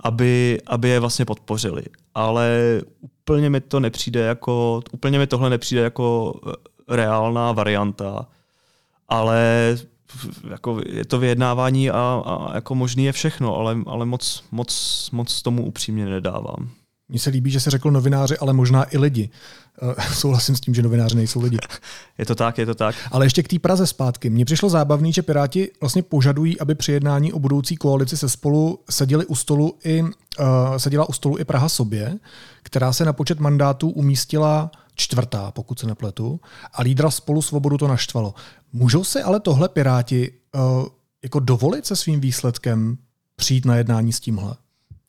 aby, 0.00 0.60
aby 0.66 0.88
je 0.88 1.00
vlastně 1.00 1.24
podpořili. 1.24 1.82
Ale 2.14 2.80
úplně 3.00 3.50
mi 3.50 3.60
to 3.60 3.80
nepřijde 3.80 4.20
jako, 4.20 4.82
úplně 4.92 5.18
mi 5.18 5.26
tohle 5.26 5.50
nepřijde 5.50 5.82
jako 5.82 6.34
eh, 6.46 6.96
reálná 6.96 7.52
varianta, 7.52 8.26
ale 9.08 9.76
jako 10.50 10.80
je 10.86 11.04
to 11.04 11.18
vyjednávání 11.18 11.90
a, 11.90 12.22
a 12.26 12.54
jako 12.54 12.74
možný 12.74 13.04
je 13.04 13.12
všechno, 13.12 13.56
ale, 13.56 13.78
ale 13.86 14.06
moc, 14.06 14.44
moc, 14.50 15.08
moc 15.12 15.42
tomu 15.42 15.66
upřímně 15.66 16.06
nedávám. 16.06 16.70
Mně 17.08 17.18
se 17.18 17.30
líbí, 17.30 17.50
že 17.50 17.60
se 17.60 17.70
řekl 17.70 17.90
novináři, 17.90 18.38
ale 18.38 18.52
možná 18.52 18.94
i 18.94 18.98
lidi. 18.98 19.30
Uh, 19.82 20.04
souhlasím 20.14 20.56
s 20.56 20.60
tím, 20.60 20.74
že 20.74 20.82
novináři 20.82 21.16
nejsou 21.16 21.40
lidi. 21.40 21.58
Je 22.18 22.26
to 22.26 22.34
tak, 22.34 22.58
je 22.58 22.66
to 22.66 22.74
tak. 22.74 22.94
Ale 23.10 23.26
ještě 23.26 23.42
k 23.42 23.48
té 23.48 23.58
Praze 23.58 23.86
zpátky. 23.86 24.30
Mně 24.30 24.44
přišlo 24.44 24.68
zábavný, 24.68 25.12
že 25.12 25.22
Piráti 25.22 25.70
vlastně 25.80 26.02
požadují, 26.02 26.60
aby 26.60 26.74
při 26.74 26.92
jednání 26.92 27.32
o 27.32 27.38
budoucí 27.38 27.76
koalici 27.76 28.16
se 28.16 28.28
spolu 28.28 28.78
seděli 28.90 29.26
u 29.26 29.34
stolu 29.34 29.78
i, 29.84 30.02
uh, 30.02 30.08
seděla 30.76 31.08
u 31.08 31.12
stolu 31.12 31.38
i 31.38 31.44
Praha 31.44 31.68
sobě, 31.68 32.18
která 32.62 32.92
se 32.92 33.04
na 33.04 33.12
počet 33.12 33.40
mandátů 33.40 33.90
umístila 33.90 34.70
čtvrtá, 34.96 35.50
pokud 35.50 35.78
se 35.78 35.86
nepletu, 35.86 36.40
a 36.72 36.82
lídra 36.82 37.10
spolu 37.10 37.42
svobodu 37.42 37.78
to 37.78 37.88
naštvalo. 37.88 38.34
Můžou 38.72 39.04
si 39.04 39.22
ale 39.22 39.40
tohle 39.40 39.68
Piráti 39.68 40.32
uh, 40.54 40.86
jako 41.22 41.40
dovolit 41.40 41.86
se 41.86 41.96
svým 41.96 42.20
výsledkem 42.20 42.98
přijít 43.36 43.64
na 43.64 43.76
jednání 43.76 44.12
s 44.12 44.20
tímhle? 44.20 44.56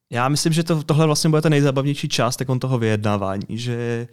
Já 0.10 0.30
myslím, 0.30 0.54
že 0.54 0.64
to, 0.64 0.84
tohle 0.84 1.06
vlastně 1.06 1.30
bude 1.30 1.42
ta 1.42 1.50
nejzábavnější 1.50 2.10
část 2.10 2.42
toho 2.60 2.78
vyjednávání, 2.78 3.46
že 3.50 4.08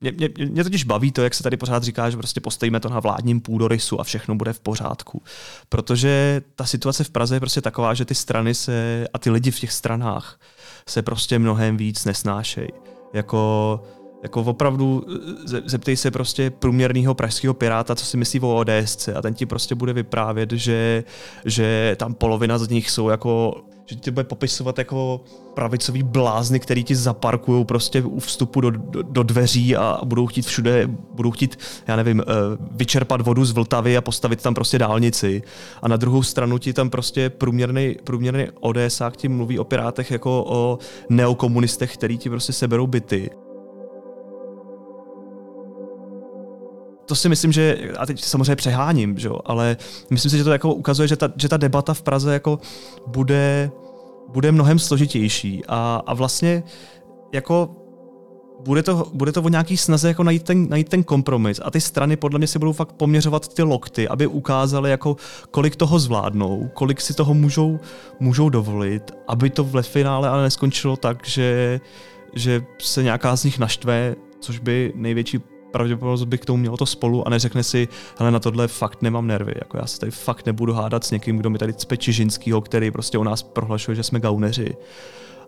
mě, 0.00 0.12
mě, 0.12 0.28
mě 0.48 0.64
totiž 0.64 0.84
baví 0.84 1.12
to, 1.12 1.22
jak 1.22 1.34
se 1.34 1.42
tady 1.42 1.56
pořád 1.56 1.82
říká, 1.82 2.10
že 2.10 2.16
prostě 2.16 2.40
postavíme 2.40 2.80
to 2.80 2.88
na 2.88 3.00
vládním 3.00 3.40
půdorysu 3.40 4.00
a 4.00 4.04
všechno 4.04 4.34
bude 4.34 4.52
v 4.52 4.60
pořádku. 4.60 5.22
Protože 5.68 6.42
ta 6.54 6.64
situace 6.64 7.04
v 7.04 7.10
Praze 7.10 7.36
je 7.36 7.40
prostě 7.40 7.60
taková, 7.60 7.94
že 7.94 8.04
ty 8.04 8.14
strany 8.14 8.54
se 8.54 9.06
a 9.14 9.18
ty 9.18 9.30
lidi 9.30 9.50
v 9.50 9.60
těch 9.60 9.72
stranách 9.72 10.40
se 10.88 11.02
prostě 11.02 11.38
mnohem 11.38 11.76
víc 11.76 12.04
nesnášejí. 12.04 12.68
Jako 13.12 13.82
jako 14.22 14.40
opravdu 14.40 15.04
zeptej 15.44 15.96
se 15.96 16.10
prostě 16.10 16.50
průměrného 16.50 17.14
pražského 17.14 17.54
piráta, 17.54 17.94
co 17.94 18.04
si 18.04 18.16
myslí 18.16 18.40
o 18.40 18.56
ODS 18.56 19.08
a 19.08 19.22
ten 19.22 19.34
ti 19.34 19.46
prostě 19.46 19.74
bude 19.74 19.92
vyprávět, 19.92 20.52
že, 20.52 21.04
že 21.44 21.96
tam 21.98 22.14
polovina 22.14 22.58
z 22.58 22.68
nich 22.68 22.90
jsou 22.90 23.08
jako 23.08 23.62
že 23.86 23.96
ti 23.96 24.10
bude 24.10 24.24
popisovat 24.24 24.78
jako 24.78 25.20
pravicový 25.54 26.02
blázny, 26.02 26.60
který 26.60 26.84
ti 26.84 26.96
zaparkují 26.96 27.64
prostě 27.64 28.02
u 28.02 28.20
vstupu 28.20 28.60
do, 28.60 28.70
do, 28.70 29.02
do 29.02 29.22
dveří 29.22 29.76
a 29.76 30.00
budou 30.04 30.26
chtít 30.26 30.46
všude, 30.46 30.88
budou 31.14 31.30
chtít, 31.30 31.58
já 31.86 31.96
nevím, 31.96 32.20
eh, 32.20 32.24
vyčerpat 32.70 33.20
vodu 33.20 33.44
z 33.44 33.52
Vltavy 33.52 33.96
a 33.96 34.00
postavit 34.00 34.42
tam 34.42 34.54
prostě 34.54 34.78
dálnici. 34.78 35.42
A 35.82 35.88
na 35.88 35.96
druhou 35.96 36.22
stranu 36.22 36.58
ti 36.58 36.72
tam 36.72 36.90
prostě 36.90 37.30
průměrný, 37.30 37.96
průměrný 38.04 38.46
ODSák 38.60 39.16
ti 39.16 39.28
mluví 39.28 39.58
o 39.58 39.64
pirátech 39.64 40.10
jako 40.10 40.44
o 40.48 40.78
neokomunistech, 41.08 41.94
který 41.94 42.18
ti 42.18 42.30
prostě 42.30 42.52
seberou 42.52 42.86
byty. 42.86 43.30
To 47.06 47.14
si 47.14 47.28
myslím, 47.28 47.52
že, 47.52 47.78
a 47.98 48.06
teď 48.06 48.24
samozřejmě 48.24 48.56
přeháním, 48.56 49.18
že 49.18 49.28
jo, 49.28 49.38
ale 49.44 49.76
myslím 50.10 50.30
si, 50.30 50.38
že 50.38 50.44
to 50.44 50.52
jako 50.52 50.74
ukazuje, 50.74 51.08
že 51.08 51.16
ta, 51.16 51.32
že 51.36 51.48
ta 51.48 51.56
debata 51.56 51.94
v 51.94 52.02
Praze 52.02 52.32
jako 52.32 52.58
bude, 53.06 53.70
bude 54.28 54.52
mnohem 54.52 54.78
složitější. 54.78 55.62
A, 55.68 56.02
a 56.06 56.14
vlastně 56.14 56.62
jako 57.32 57.70
bude 58.64 58.82
to, 58.82 59.10
bude 59.12 59.32
to 59.32 59.42
o 59.42 59.48
nějaký 59.48 59.76
snaze 59.76 60.08
jako 60.08 60.22
najít 60.22 60.42
ten, 60.42 60.68
najít 60.68 60.88
ten 60.88 61.04
kompromis. 61.04 61.60
A 61.64 61.70
ty 61.70 61.80
strany 61.80 62.16
podle 62.16 62.38
mě 62.38 62.46
si 62.46 62.58
budou 62.58 62.72
fakt 62.72 62.92
poměřovat 62.92 63.54
ty 63.54 63.62
lokty, 63.62 64.08
aby 64.08 64.26
ukázali 64.26 64.90
jako 64.90 65.16
kolik 65.50 65.76
toho 65.76 65.98
zvládnou, 65.98 66.70
kolik 66.74 67.00
si 67.00 67.14
toho 67.14 67.34
můžou, 67.34 67.78
můžou 68.20 68.48
dovolit, 68.48 69.10
aby 69.28 69.50
to 69.50 69.64
v 69.64 69.82
finále 69.82 70.28
ale 70.28 70.42
neskončilo 70.42 70.96
tak, 70.96 71.26
že, 71.26 71.80
že 72.34 72.62
se 72.78 73.02
nějaká 73.02 73.36
z 73.36 73.44
nich 73.44 73.58
naštve, 73.58 74.14
což 74.40 74.58
by 74.58 74.92
největší 74.96 75.40
pravděpodobnost 75.72 76.24
by 76.24 76.38
k 76.38 76.44
tomu 76.44 76.56
mělo 76.56 76.76
to 76.76 76.86
spolu 76.86 77.26
a 77.26 77.30
neřekne 77.30 77.62
si, 77.62 77.88
hele, 78.18 78.30
na 78.30 78.38
tohle 78.38 78.68
fakt 78.68 79.02
nemám 79.02 79.26
nervy. 79.26 79.52
Jako 79.56 79.76
já 79.76 79.86
se 79.86 80.00
tady 80.00 80.12
fakt 80.12 80.46
nebudu 80.46 80.72
hádat 80.72 81.04
s 81.04 81.10
někým, 81.10 81.38
kdo 81.38 81.50
mi 81.50 81.58
tady 81.58 81.74
cpe 81.74 81.96
Čižinskýho, 81.96 82.60
který 82.60 82.90
prostě 82.90 83.18
u 83.18 83.22
nás 83.22 83.42
prohlašuje, 83.42 83.94
že 83.94 84.02
jsme 84.02 84.20
gauneři. 84.20 84.76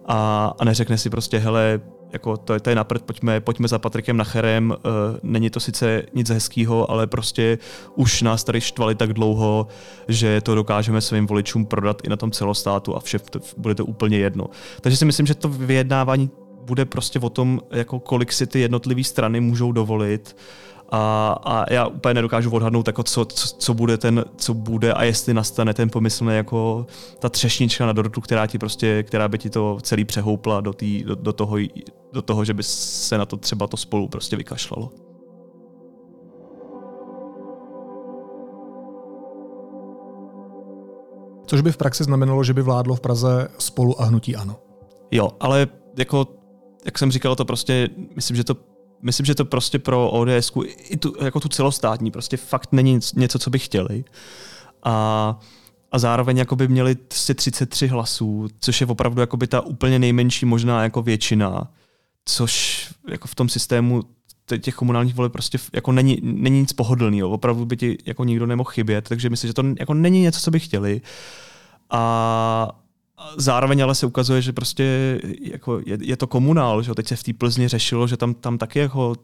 A, 0.07 0.55
a 0.59 0.65
neřekne 0.65 0.99
si 0.99 1.11
prostě, 1.11 1.39
hele, 1.39 1.81
jako 2.13 2.37
to, 2.37 2.61
to 2.61 2.71
je 2.71 2.77
napřed, 2.77 3.03
pojďme, 3.03 3.41
pojďme 3.41 3.69
za 3.69 3.79
Patrikem 3.79 4.17
Nacherem, 4.17 4.71
uh, 4.71 4.77
není 5.23 5.51
to 5.51 5.61
sice 5.61 6.03
nic 6.15 6.31
hezkého, 6.31 6.91
ale 6.91 7.07
prostě 7.07 7.59
už 7.95 8.23
nás 8.23 8.45
tady 8.45 8.61
štvali 8.61 8.95
tak 8.95 9.13
dlouho, 9.13 9.67
že 10.09 10.41
to 10.41 10.55
dokážeme 10.55 11.01
svým 11.01 11.27
voličům 11.27 11.67
prodat 11.67 12.03
i 12.05 12.09
na 12.09 12.17
tom 12.17 12.31
celostátu 12.31 12.97
a 12.97 13.01
vše 13.01 13.19
bude 13.57 13.75
to 13.75 13.85
úplně 13.85 14.19
jedno. 14.19 14.47
Takže 14.81 14.97
si 14.97 15.05
myslím, 15.05 15.27
že 15.27 15.35
to 15.35 15.49
vyjednávání 15.49 16.31
bude 16.69 16.85
prostě 16.85 17.19
o 17.19 17.31
tom, 17.31 17.61
jako 17.71 18.01
kolik 18.01 18.33
si 18.33 18.47
ty 18.47 18.61
jednotlivé 18.61 19.05
strany 19.05 19.41
můžou 19.41 19.73
dovolit. 19.73 20.37
A, 20.91 21.33
a 21.45 21.73
já 21.73 21.87
úplně 21.87 22.15
nedokážu 22.15 22.51
odhadnout, 22.51 22.87
jako 22.87 23.03
co, 23.03 23.25
co, 23.25 23.57
co, 23.57 23.75
bude 23.75 23.99
ten, 23.99 24.25
co 24.37 24.55
bude 24.55 24.93
a 24.93 25.05
jestli 25.05 25.35
nastane 25.35 25.75
ten 25.75 25.91
pomyslný 25.91 26.35
jako 26.35 26.87
ta 27.19 27.29
třešnička 27.29 27.87
na 27.87 27.93
dortu, 27.93 28.21
která 28.21 28.47
ti 28.47 28.59
prostě, 28.59 29.03
která 29.03 29.29
by 29.29 29.39
ti 29.39 29.51
to 29.51 29.79
celý 29.83 30.05
přehoupla 30.05 30.61
do, 30.61 30.73
tý, 30.73 31.05
do, 31.05 31.15
do, 31.15 31.33
toho, 31.33 31.57
do 32.13 32.23
toho, 32.23 32.45
že 32.45 32.55
by 32.55 32.63
se 32.63 33.19
na 33.19 33.27
to 33.27 33.37
třeba 33.37 33.67
to 33.67 33.77
spolu 33.77 34.09
prostě 34.09 34.37
vykašlalo. 34.37 34.91
Což 41.47 41.61
by 41.61 41.73
v 41.73 41.77
praxi 41.77 42.05
znamenalo, 42.05 42.45
že 42.45 42.55
by 42.55 42.63
vládlo 42.63 42.95
v 42.95 43.01
Praze 43.01 43.49
spolu 43.59 44.01
a 44.01 44.05
hnutí 44.05 44.37
ano. 44.37 44.57
Jo, 45.11 45.31
ale 45.41 45.67
jako 45.99 46.38
jak 46.85 46.99
jsem 46.99 47.13
říkal, 47.13 47.37
to 47.37 47.45
prostě, 47.45 47.89
myslím, 48.17 48.37
že 48.37 48.45
to 48.45 48.57
myslím, 49.03 49.27
že 49.27 49.35
to 49.35 49.45
prostě 49.45 49.79
pro 49.79 50.11
ODS 50.11 50.53
i 50.79 50.97
tu, 50.97 51.15
jako 51.25 51.41
tu 51.41 51.49
celostátní 51.49 52.11
prostě 52.11 52.37
fakt 52.37 52.73
není 52.73 53.01
něco, 53.17 53.39
co 53.39 53.51
by 53.51 53.59
chtěli. 53.59 54.05
A, 54.83 55.39
a 55.93 55.99
zároveň 55.99 56.39
jako 56.39 56.57
by 56.57 56.69
měli 56.69 56.95
33 57.35 57.87
hlasů, 57.87 58.49
což 58.61 58.81
je 58.81 58.87
opravdu 58.87 59.21
jako 59.21 59.37
by 59.37 59.47
ta 59.47 59.61
úplně 59.61 59.99
nejmenší 59.99 60.47
možná 60.47 60.83
jako 60.83 61.03
většina, 61.03 61.73
což 62.25 62.87
jako 63.09 63.29
v 63.29 63.35
tom 63.35 63.49
systému 63.49 64.03
těch 64.61 64.75
komunálních 64.75 65.15
voleb 65.15 65.33
prostě 65.33 65.59
jako 65.73 65.93
není, 65.93 66.19
není 66.23 66.61
nic 66.61 66.73
pohodlného. 66.73 67.31
Opravdu 67.31 67.65
by 67.65 67.77
ti 67.77 67.99
jako 68.07 68.25
nikdo 68.25 68.47
nemohl 68.47 68.71
chybět, 68.71 69.09
takže 69.09 69.31
myslím, 69.31 69.49
že 69.49 69.55
to 69.55 69.65
jako 69.79 69.95
není 69.95 70.21
něco, 70.21 70.41
co 70.41 70.51
by 70.51 70.61
chtěli. 70.61 71.01
A, 71.91 72.81
zároveň 73.37 73.83
ale 73.83 73.95
se 73.95 74.07
ukazuje, 74.07 74.43
že 74.43 74.53
prostě 74.53 75.19
jako 75.41 75.81
je, 75.87 75.99
je 76.01 76.17
to 76.17 76.27
komunál, 76.27 76.83
že 76.83 76.95
teď 76.95 77.09
se 77.09 77.17
v 77.17 77.23
té 77.23 77.33
Plzni 77.33 77.69
řešilo, 77.69 78.07
že 78.07 78.17
tam, 78.17 78.35
tam 78.35 78.59
taky 78.59 78.79
jako 78.79 79.15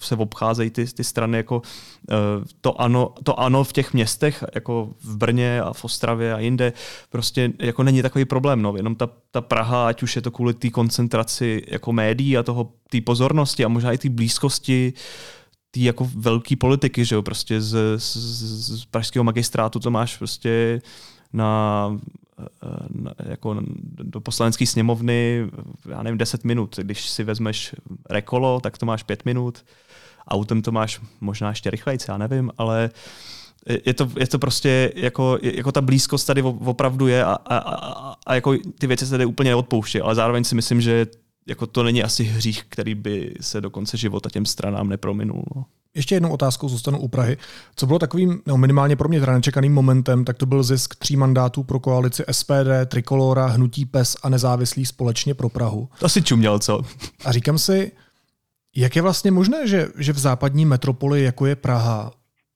se 0.00 0.16
obcházejí 0.16 0.70
ty, 0.70 0.86
ty 0.86 1.04
strany 1.04 1.36
jako 1.36 1.62
eh, 2.10 2.14
to 2.60 2.80
ano, 2.80 3.14
to 3.24 3.40
ano 3.40 3.64
v 3.64 3.72
těch 3.72 3.94
městech, 3.94 4.44
jako 4.54 4.90
v 5.02 5.16
Brně 5.16 5.62
a 5.62 5.72
v 5.72 5.84
Ostravě 5.84 6.34
a 6.34 6.38
jinde, 6.38 6.72
prostě 7.10 7.52
jako 7.58 7.82
není 7.82 8.02
takový 8.02 8.24
problém, 8.24 8.62
no, 8.62 8.76
jenom 8.76 8.94
ta, 8.94 9.08
ta 9.30 9.40
Praha, 9.40 9.86
ať 9.86 10.02
už 10.02 10.16
je 10.16 10.22
to 10.22 10.30
kvůli 10.30 10.54
té 10.54 10.70
koncentraci 10.70 11.62
jako 11.68 11.92
médií 11.92 12.38
a 12.38 12.42
toho 12.42 12.72
té 12.90 13.00
pozornosti 13.00 13.64
a 13.64 13.68
možná 13.68 13.92
i 13.92 13.98
té 13.98 14.08
blízkosti 14.08 14.92
té 15.70 15.80
jako 15.80 16.10
velké 16.16 16.56
politiky, 16.56 17.04
že 17.04 17.14
jo, 17.14 17.22
prostě 17.22 17.60
z, 17.60 17.76
z, 17.96 18.16
z 18.80 18.84
pražského 18.84 19.24
magistrátu 19.24 19.78
to 19.78 19.90
máš 19.90 20.16
prostě 20.16 20.82
na 21.32 21.98
jako 23.24 23.56
do 24.02 24.20
poslanecké 24.20 24.66
sněmovny, 24.66 25.46
já 25.88 26.02
nevím, 26.02 26.18
10 26.18 26.44
minut. 26.44 26.78
Když 26.82 27.08
si 27.08 27.24
vezmeš 27.24 27.74
rekolo, 28.10 28.60
tak 28.60 28.78
to 28.78 28.86
máš 28.86 29.02
5 29.02 29.24
minut. 29.24 29.64
Autem 30.28 30.62
to 30.62 30.72
máš 30.72 31.00
možná 31.20 31.48
ještě 31.48 31.70
rychlejc, 31.70 32.08
já 32.08 32.18
nevím, 32.18 32.50
ale 32.58 32.90
je 33.86 33.94
to, 33.94 34.10
je 34.18 34.26
to 34.26 34.38
prostě 34.38 34.92
jako, 34.96 35.38
jako 35.42 35.72
ta 35.72 35.80
blízkost 35.80 36.26
tady 36.26 36.42
opravdu 36.42 37.06
je 37.06 37.24
a, 37.24 37.32
a, 37.32 37.58
a, 37.58 38.14
a 38.26 38.34
jako 38.34 38.54
ty 38.78 38.86
věci 38.86 39.06
se 39.06 39.10
tady 39.10 39.24
úplně 39.24 39.50
neodpouští, 39.50 40.00
ale 40.00 40.14
zároveň 40.14 40.44
si 40.44 40.54
myslím, 40.54 40.80
že 40.80 41.06
jako 41.46 41.66
to 41.66 41.82
není 41.82 42.02
asi 42.02 42.24
hřích, 42.24 42.64
který 42.68 42.94
by 42.94 43.34
se 43.40 43.60
do 43.60 43.70
konce 43.70 43.96
života 43.96 44.30
těm 44.30 44.46
stranám 44.46 44.88
neprominul. 44.88 45.44
No. 45.56 45.64
Ještě 45.94 46.14
jednou 46.14 46.30
otázkou 46.30 46.68
zůstanu 46.68 46.98
u 46.98 47.08
Prahy. 47.08 47.36
Co 47.76 47.86
bylo 47.86 47.98
takovým, 47.98 48.42
no 48.46 48.56
minimálně 48.56 48.96
pro 48.96 49.08
mě 49.08 49.20
teda 49.20 49.32
nečekaným 49.32 49.74
momentem, 49.74 50.24
tak 50.24 50.36
to 50.36 50.46
byl 50.46 50.62
zisk 50.62 50.94
tří 50.94 51.16
mandátů 51.16 51.62
pro 51.62 51.80
koalici 51.80 52.24
SPD, 52.30 52.86
Trikolora, 52.86 53.46
Hnutí 53.46 53.86
PES 53.86 54.16
a 54.22 54.28
nezávislý 54.28 54.86
společně 54.86 55.34
pro 55.34 55.48
Prahu. 55.48 55.88
To 55.98 56.08
si 56.08 56.22
čuměl, 56.22 56.58
co? 56.58 56.82
A 57.24 57.32
říkám 57.32 57.58
si, 57.58 57.92
jak 58.76 58.96
je 58.96 59.02
vlastně 59.02 59.30
možné, 59.30 59.66
že, 59.66 59.88
že 59.98 60.12
v 60.12 60.18
západní 60.18 60.66
metropoli, 60.66 61.22
jako 61.22 61.46
je 61.46 61.56
Praha, 61.56 62.12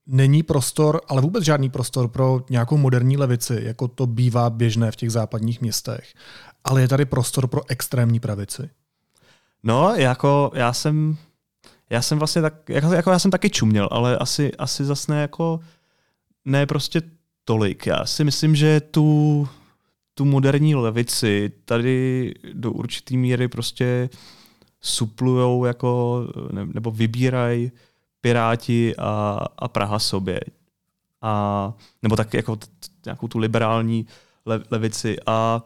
není 0.07 0.43
prostor, 0.43 1.00
ale 1.09 1.23
vůbec 1.23 1.45
žádný 1.45 1.71
prostor 1.71 2.09
pro 2.09 2.41
nějakou 2.50 2.76
moderní 2.76 3.17
levici, 3.17 3.61
jako 3.62 3.88
to 3.88 4.07
bývá 4.07 4.50
běžné 4.50 4.91
v 4.91 4.97
těch 4.97 5.11
západních 5.11 5.61
městech. 5.61 6.14
Ale 6.64 6.81
je 6.81 6.88
tady 6.88 7.05
prostor 7.05 7.47
pro 7.47 7.62
extrémní 7.69 8.21
pravici. 8.21 8.71
No, 9.62 9.95
jako 9.95 10.50
já 10.55 10.73
jsem 10.73 11.17
já 11.91 12.03
jsem 12.03 12.19
vlastně 12.19 12.43
tak, 12.43 12.69
jako, 12.69 13.11
já 13.11 13.19
jsem 13.19 13.31
taky 13.31 13.50
čuměl, 13.50 13.88
ale 13.91 14.19
asi, 14.19 14.53
asi 14.57 14.85
zase 14.85 15.12
ne 15.12 15.21
jako, 15.21 15.61
ne 16.45 16.67
prostě 16.67 17.03
tolik. 17.45 17.87
Já 17.87 18.05
si 18.05 18.25
myslím, 18.25 18.57
že 18.57 18.81
tu, 18.81 19.49
tu 20.14 20.25
moderní 20.25 20.75
levici 20.75 21.53
tady 21.64 22.35
do 22.53 22.73
určitý 22.73 23.17
míry 23.17 23.49
prostě 23.49 24.09
suplujou 24.81 25.64
jako, 25.64 26.23
nebo 26.64 26.91
vybírají 26.91 27.73
Piráti 28.21 28.97
a, 28.97 29.38
a 29.59 29.69
Praha 29.69 29.99
sobě. 29.99 30.41
A, 31.23 31.73
nebo 32.03 32.17
tak 32.17 32.35
jako 32.35 32.57
t, 32.57 32.67
nějakou 33.05 33.29
tu 33.29 33.38
liberální 33.38 34.07
le, 34.47 34.61
levici. 34.71 35.17
A, 35.26 35.62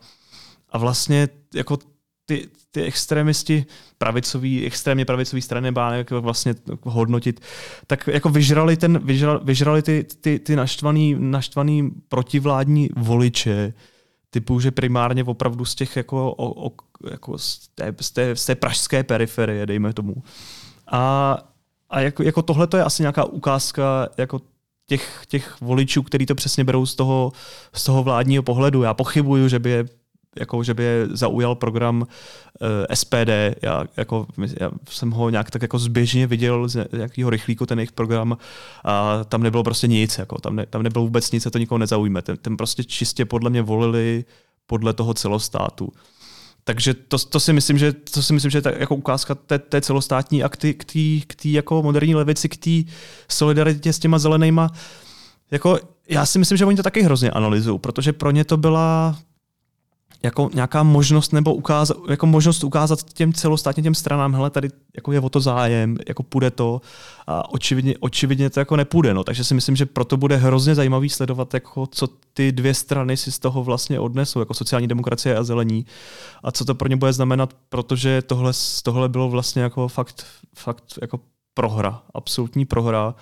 a 0.70 0.78
vlastně 0.78 1.28
jako 1.54 1.78
ty, 2.28 2.48
ty 2.70 2.82
extremisti 2.82 3.66
pravicový, 3.98 4.66
extrémně 4.66 5.04
pravicový 5.04 5.42
strany 5.42 5.72
bá 5.72 5.92
jako 5.92 6.22
vlastně 6.22 6.54
hodnotit, 6.82 7.40
tak 7.86 8.06
jako 8.06 8.28
vyžrali, 8.28 8.76
ten, 8.76 8.98
vyžrali, 8.98 9.40
vyžrali 9.42 9.82
ty, 9.82 10.06
ty, 10.20 10.38
ty 10.38 10.56
naštvaný, 10.56 11.16
naštvaný 11.18 11.90
protivládní 12.08 12.88
voliče, 12.96 13.72
typu, 14.30 14.60
že 14.60 14.70
primárně 14.70 15.24
opravdu 15.24 15.64
z 15.64 15.74
těch 15.74 15.96
jako, 15.96 16.32
o, 16.32 16.66
o, 16.66 16.72
jako 17.10 17.38
z, 17.38 17.68
té, 17.74 17.94
z, 18.00 18.10
té, 18.10 18.36
z 18.36 18.46
té 18.46 18.54
pražské 18.54 19.02
periferie, 19.04 19.66
dejme 19.66 19.92
tomu. 19.92 20.14
A, 20.86 21.36
a 21.90 22.00
jako, 22.00 22.22
jako 22.22 22.42
tohle 22.42 22.66
to 22.66 22.76
je 22.76 22.84
asi 22.84 23.02
nějaká 23.02 23.24
ukázka 23.24 24.08
jako 24.18 24.40
těch, 24.86 25.22
těch 25.28 25.60
voličů, 25.60 26.02
kteří 26.02 26.26
to 26.26 26.34
přesně 26.34 26.64
berou 26.64 26.86
z 26.86 26.94
toho, 26.94 27.32
z 27.72 27.84
toho 27.84 28.02
vládního 28.02 28.42
pohledu. 28.42 28.82
Já 28.82 28.94
pochybuju, 28.94 29.48
že 29.48 29.58
by 29.58 29.70
je 29.70 29.84
jako, 30.40 30.62
že 30.62 30.74
by 30.74 30.82
je 30.82 31.06
zaujal 31.10 31.54
program 31.54 32.00
uh, 32.00 32.06
eh, 32.90 32.96
SPD. 32.96 33.30
Já, 33.62 33.84
jako, 33.96 34.26
já 34.60 34.70
jsem 34.90 35.10
ho 35.10 35.30
nějak 35.30 35.50
tak 35.50 35.62
jako 35.62 35.78
zběžně 35.78 36.26
viděl 36.26 36.68
z 36.68 36.88
nějakého 36.92 37.30
rychlíku, 37.30 37.66
ten 37.66 37.78
jejich 37.78 37.92
program, 37.92 38.38
a 38.84 39.24
tam 39.24 39.42
nebylo 39.42 39.64
prostě 39.64 39.86
nic, 39.86 40.18
jako, 40.18 40.40
tam, 40.40 40.56
ne, 40.56 40.66
tam 40.66 40.82
nebylo 40.82 41.04
vůbec 41.04 41.30
nic 41.30 41.46
a 41.46 41.50
to 41.50 41.58
nikoho 41.58 41.78
nezaujme. 41.78 42.22
Ten, 42.22 42.36
ten 42.36 42.56
prostě 42.56 42.84
čistě 42.84 43.24
podle 43.24 43.50
mě 43.50 43.62
volili 43.62 44.24
podle 44.66 44.92
toho 44.92 45.14
celostátu. 45.14 45.92
Takže 46.64 46.94
to, 46.94 47.18
to, 47.18 47.40
si 47.40 47.52
myslím, 47.52 47.78
že 47.78 47.92
to 47.92 48.22
si 48.22 48.32
myslím, 48.32 48.50
že 48.50 48.58
je 48.58 48.62
ta, 48.62 48.70
jako 48.70 48.94
ukázka 48.94 49.34
té, 49.34 49.58
té 49.58 49.80
celostátní 49.80 50.42
akty 50.42 50.74
k 50.74 50.84
té 50.84 51.34
k 51.34 51.46
jako 51.46 51.82
moderní 51.82 52.14
levici, 52.14 52.48
k 52.48 52.56
té 52.56 52.92
solidaritě 53.28 53.92
s 53.92 53.98
těma 53.98 54.18
zelenýma. 54.18 54.70
Jako, 55.50 55.78
já 56.08 56.26
si 56.26 56.38
myslím, 56.38 56.58
že 56.58 56.64
oni 56.64 56.76
to 56.76 56.82
taky 56.82 57.02
hrozně 57.02 57.30
analyzují, 57.30 57.78
protože 57.78 58.12
pro 58.12 58.30
ně 58.30 58.44
to 58.44 58.56
byla 58.56 59.18
jako 60.22 60.50
nějaká 60.54 60.82
možnost 60.82 61.32
nebo 61.32 61.54
ukázat, 61.54 61.96
jako 62.10 62.26
možnost 62.26 62.64
ukázat 62.64 63.12
těm 63.12 63.32
celostátně 63.32 63.82
těm 63.82 63.94
stranám, 63.94 64.34
hele, 64.34 64.50
tady 64.50 64.68
jako 64.96 65.12
je 65.12 65.20
o 65.20 65.28
to 65.28 65.40
zájem, 65.40 65.96
jako 66.08 66.22
půjde 66.22 66.50
to 66.50 66.80
a 67.26 67.52
očividně, 67.52 67.94
očividně 68.00 68.50
to 68.50 68.60
jako 68.60 68.76
nepůjde. 68.76 69.14
No. 69.14 69.24
Takže 69.24 69.44
si 69.44 69.54
myslím, 69.54 69.76
že 69.76 69.86
proto 69.86 70.16
bude 70.16 70.36
hrozně 70.36 70.74
zajímavý 70.74 71.08
sledovat, 71.08 71.54
jako, 71.54 71.86
co 71.86 72.08
ty 72.34 72.52
dvě 72.52 72.74
strany 72.74 73.16
si 73.16 73.32
z 73.32 73.38
toho 73.38 73.64
vlastně 73.64 74.00
odnesou, 74.00 74.40
jako 74.40 74.54
sociální 74.54 74.88
demokracie 74.88 75.36
a 75.36 75.44
zelení 75.44 75.86
a 76.42 76.52
co 76.52 76.64
to 76.64 76.74
pro 76.74 76.88
ně 76.88 76.96
bude 76.96 77.12
znamenat, 77.12 77.54
protože 77.68 78.22
tohle, 78.22 78.52
tohle 78.82 79.08
bylo 79.08 79.28
vlastně 79.28 79.62
jako 79.62 79.88
fakt, 79.88 80.26
fakt 80.54 80.84
jako 81.00 81.20
prohra, 81.54 82.02
absolutní 82.14 82.64
prohra. 82.64 83.14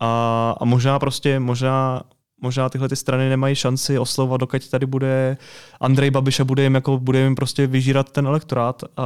A, 0.00 0.54
a 0.60 0.64
možná 0.64 0.98
prostě, 0.98 1.40
možná 1.40 2.02
možná 2.40 2.68
tyhle 2.68 2.88
ty 2.88 2.96
strany 2.96 3.28
nemají 3.28 3.54
šanci 3.54 3.98
oslovovat, 3.98 4.40
dokud 4.40 4.68
tady 4.68 4.86
bude 4.86 5.36
Andrej 5.80 6.10
Babiš 6.10 6.40
a 6.40 6.44
bude 6.44 6.62
jim, 6.62 6.74
jako, 6.74 6.98
bude 6.98 7.20
jim 7.20 7.34
prostě 7.34 7.66
vyžírat 7.66 8.10
ten 8.10 8.26
elektorát 8.26 8.84
a, 8.96 9.02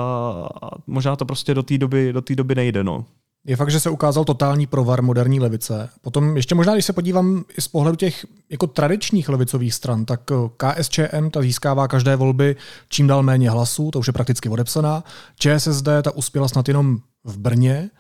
a 0.63 0.71
možná 0.87 1.17
to 1.17 1.25
prostě 1.25 1.55
do 1.55 1.63
té 1.63 1.79
doby, 1.79 2.13
do 2.13 2.23
té 2.23 2.35
doby 2.35 2.55
nejde. 2.55 2.85
No. 2.85 3.05
Je 3.47 3.57
fakt, 3.57 3.71
že 3.71 3.81
se 3.81 3.91
ukázal 3.91 4.25
totální 4.25 4.67
provar 4.67 5.03
moderní 5.03 5.41
levice. 5.41 5.89
Potom 6.01 6.37
ještě 6.37 6.55
možná, 6.55 6.73
když 6.73 6.85
se 6.85 6.93
podívám 6.93 7.45
i 7.59 7.61
z 7.61 7.69
pohledu 7.69 7.97
těch 7.97 8.27
jako 8.51 8.67
tradičních 8.67 9.29
levicových 9.29 9.75
stran, 9.75 10.05
tak 10.05 10.21
eh, 10.31 10.35
KSČM 10.57 11.31
ta 11.31 11.43
získává 11.43 11.89
každé 11.89 12.17
volby 12.17 12.57
čím 12.89 13.07
dál 13.07 13.23
méně 13.23 13.51
hlasů, 13.51 13.91
to 13.91 13.99
už 13.99 14.07
je 14.07 14.13
prakticky 14.13 14.49
odepsaná. 14.49 15.05
ČSSD 15.39 15.89
ta 16.03 16.11
uspěla 16.11 16.49
snad 16.49 16.69
jenom 16.69 16.99
v 17.25 17.39
Brně. 17.39 17.91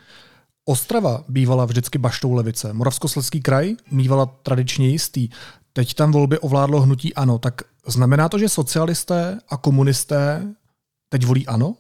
Ostrava 0.69 1.25
bývala 1.29 1.65
vždycky 1.65 1.99
baštou 1.99 2.33
levice. 2.33 2.73
Moravskoslezský 2.73 3.41
kraj 3.41 3.75
bývala 3.93 4.27
tradičně 4.27 4.89
jistý. 4.89 5.29
Teď 5.73 5.95
tam 5.95 6.13
volby 6.13 6.39
ovládlo 6.39 6.81
hnutí 6.81 7.15
ANO. 7.15 7.39
Tak 7.39 7.63
znamená 7.87 8.29
to, 8.29 8.39
že 8.39 8.49
socialisté 8.49 9.39
a 9.49 9.57
komunisté 9.57 10.55
teď 11.09 11.27
volí 11.27 11.47
ANO? 11.47 11.75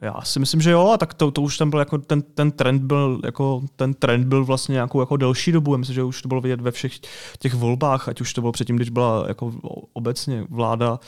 Já 0.00 0.20
si 0.22 0.40
myslím, 0.40 0.60
že 0.60 0.70
jo, 0.70 0.88
a 0.88 0.98
tak 0.98 1.14
to, 1.14 1.30
to 1.30 1.42
už 1.42 1.58
tam 1.58 1.70
byl 1.70 1.78
jako 1.78 1.98
ten, 1.98 2.22
ten 2.22 2.50
trend 2.50 2.82
byl 2.82 3.20
jako 3.24 3.62
ten 3.76 3.94
trend 3.94 4.26
byl 4.26 4.44
vlastně 4.44 4.72
nějakou 4.72 5.00
jako 5.00 5.16
delší 5.16 5.52
dobu. 5.52 5.74
Já 5.74 5.78
myslím, 5.78 5.94
že 5.94 6.02
už 6.02 6.22
to 6.22 6.28
bylo 6.28 6.40
vidět 6.40 6.60
ve 6.60 6.70
všech 6.70 6.92
těch 7.38 7.54
volbách, 7.54 8.08
ať 8.08 8.20
už 8.20 8.32
to 8.32 8.40
bylo 8.40 8.52
předtím, 8.52 8.76
když 8.76 8.90
byla 8.90 9.24
jako 9.28 9.52
obecně 9.92 10.46
vláda, 10.50 11.00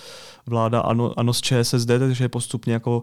vláda 0.47 0.81
ano, 0.81 1.13
ano 1.17 1.33
z 1.33 1.41
ČSSD, 1.41 1.89
takže 1.99 2.29
postupně 2.29 2.73
jako 2.73 3.03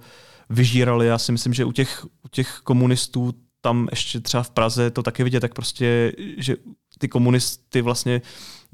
vyžírali. 0.49 1.07
Já 1.07 1.17
si 1.17 1.31
myslím, 1.31 1.53
že 1.53 1.65
u 1.65 1.71
těch, 1.71 2.05
u 2.05 2.27
těch 2.31 2.59
komunistů 2.63 3.33
tam 3.61 3.87
ještě 3.91 4.19
třeba 4.19 4.43
v 4.43 4.49
Praze 4.49 4.91
to 4.91 5.03
taky 5.03 5.23
vidět, 5.23 5.39
tak 5.39 5.53
prostě, 5.53 6.11
že 6.37 6.55
ty 6.97 7.07
komunisty 7.07 7.81
vlastně, 7.81 8.21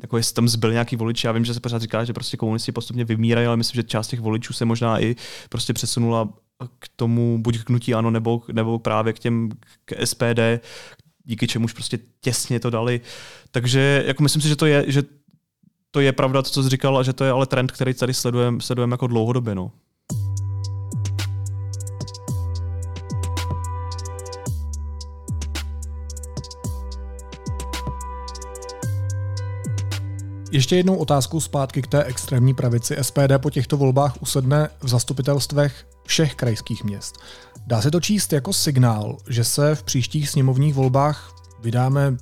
jako 0.02 0.18
jestli 0.18 0.34
tam 0.34 0.48
zbyl 0.48 0.72
nějaký 0.72 0.96
voliči, 0.96 1.28
já 1.28 1.34
vím, 1.34 1.46
že 1.46 1.54
se 1.54 1.60
pořád 1.60 1.82
říká, 1.82 2.04
že 2.04 2.14
prostě 2.14 2.38
komunisti 2.38 2.72
postupně 2.72 3.06
vymírají, 3.06 3.48
ale 3.48 3.58
myslím, 3.58 3.76
že 3.76 3.88
část 3.88 4.08
těch 4.08 4.20
voličů 4.20 4.54
se 4.54 4.66
možná 4.66 5.02
i 5.02 5.16
prostě 5.50 5.74
přesunula 5.74 6.30
k 6.80 6.88
tomu 6.96 7.38
buď 7.42 7.64
k 7.64 7.70
hnutí 7.70 7.94
ano, 7.94 8.12
nebo, 8.12 8.42
nebo 8.52 8.80
právě 8.80 9.14
k 9.14 9.20
těm 9.20 9.50
k 9.86 10.06
SPD, 10.06 10.40
díky 11.24 11.48
čemuž 11.48 11.74
prostě 11.74 12.00
těsně 12.22 12.60
to 12.60 12.70
dali. 12.70 13.02
Takže 13.52 14.04
jako 14.08 14.24
myslím 14.24 14.42
si, 14.42 14.48
že 14.48 14.56
to 14.56 14.66
je, 14.66 14.86
že 14.88 15.04
to 15.92 16.00
je 16.00 16.12
pravda, 16.12 16.42
to, 16.42 16.50
co 16.50 16.64
jsi 16.64 16.70
říkal, 16.70 16.98
a 16.98 17.04
že 17.04 17.14
to 17.14 17.24
je 17.24 17.32
ale 17.32 17.46
trend, 17.46 17.72
který 17.72 17.94
tady 17.94 18.14
sledujeme 18.14 18.62
sledujem 18.62 18.92
jako 18.92 19.08
dlouhodobě. 19.08 19.56
No. 19.56 19.72
Ještě 30.52 30.76
jednou 30.76 30.96
otázku 30.96 31.40
zpátky 31.40 31.82
k 31.82 31.88
té 31.88 32.04
extrémní 32.04 32.54
pravici. 32.54 32.96
SPD 33.02 33.38
po 33.38 33.50
těchto 33.50 33.78
volbách 33.78 34.22
usedne 34.22 34.70
v 34.82 34.88
zastupitelstvech 34.88 35.88
všech 36.06 36.36
krajských 36.36 36.84
měst. 36.84 37.16
Dá 37.68 37.82
se 37.82 37.92
to 37.92 38.00
číst 38.00 38.34
jako 38.34 38.54
signál, 38.54 39.18
že 39.30 39.44
se 39.44 39.76
v 39.76 39.84
příštích 39.84 40.30
sněmovních 40.30 40.74
volbách 40.74 41.36
vydáme 41.60 42.18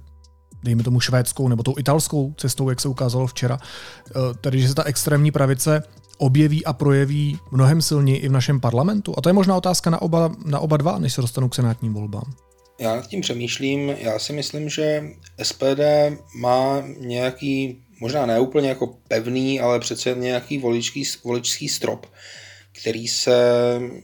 dejme 0.64 0.84
tomu 0.84 1.00
švédskou 1.00 1.48
nebo 1.48 1.64
tou 1.64 1.74
italskou 1.78 2.34
cestou, 2.38 2.70
jak 2.70 2.82
se 2.82 2.88
ukázalo 2.88 3.28
včera, 3.28 3.60
eh, 3.60 4.14
tedy 4.42 4.62
že 4.62 4.68
se 4.68 4.76
ta 4.76 4.84
extrémní 4.84 5.32
pravice 5.32 5.84
objeví 6.18 6.66
a 6.66 6.74
projeví 6.74 7.40
mnohem 7.52 7.82
silněji 7.82 8.18
i 8.18 8.28
v 8.28 8.32
našem 8.32 8.60
parlamentu? 8.60 9.14
A 9.18 9.22
to 9.22 9.30
je 9.30 9.34
možná 9.34 9.58
otázka 9.58 9.90
na 9.90 10.02
oba, 10.02 10.32
na 10.46 10.60
oba 10.60 10.78
dva, 10.78 11.00
než 11.00 11.14
se 11.14 11.22
dostanu 11.22 11.50
k 11.50 11.56
senátním 11.56 11.94
volbám. 11.94 12.34
Já 12.80 12.96
nad 12.96 13.08
tím 13.08 13.22
přemýšlím. 13.22 13.90
Já 13.90 14.20
si 14.20 14.34
myslím, 14.34 14.70
že 14.70 15.04
SPD 15.44 15.80
má 16.36 16.84
nějaký, 17.00 17.85
možná 18.00 18.26
ne 18.26 18.40
úplně 18.40 18.70
jako 18.70 18.98
pevný, 19.08 19.60
ale 19.60 19.80
přece 19.80 20.16
nějaký 20.18 20.58
voličský, 20.58 21.04
voličský 21.24 21.70
strop, 21.70 22.06
který 22.82 23.08
se 23.08 23.36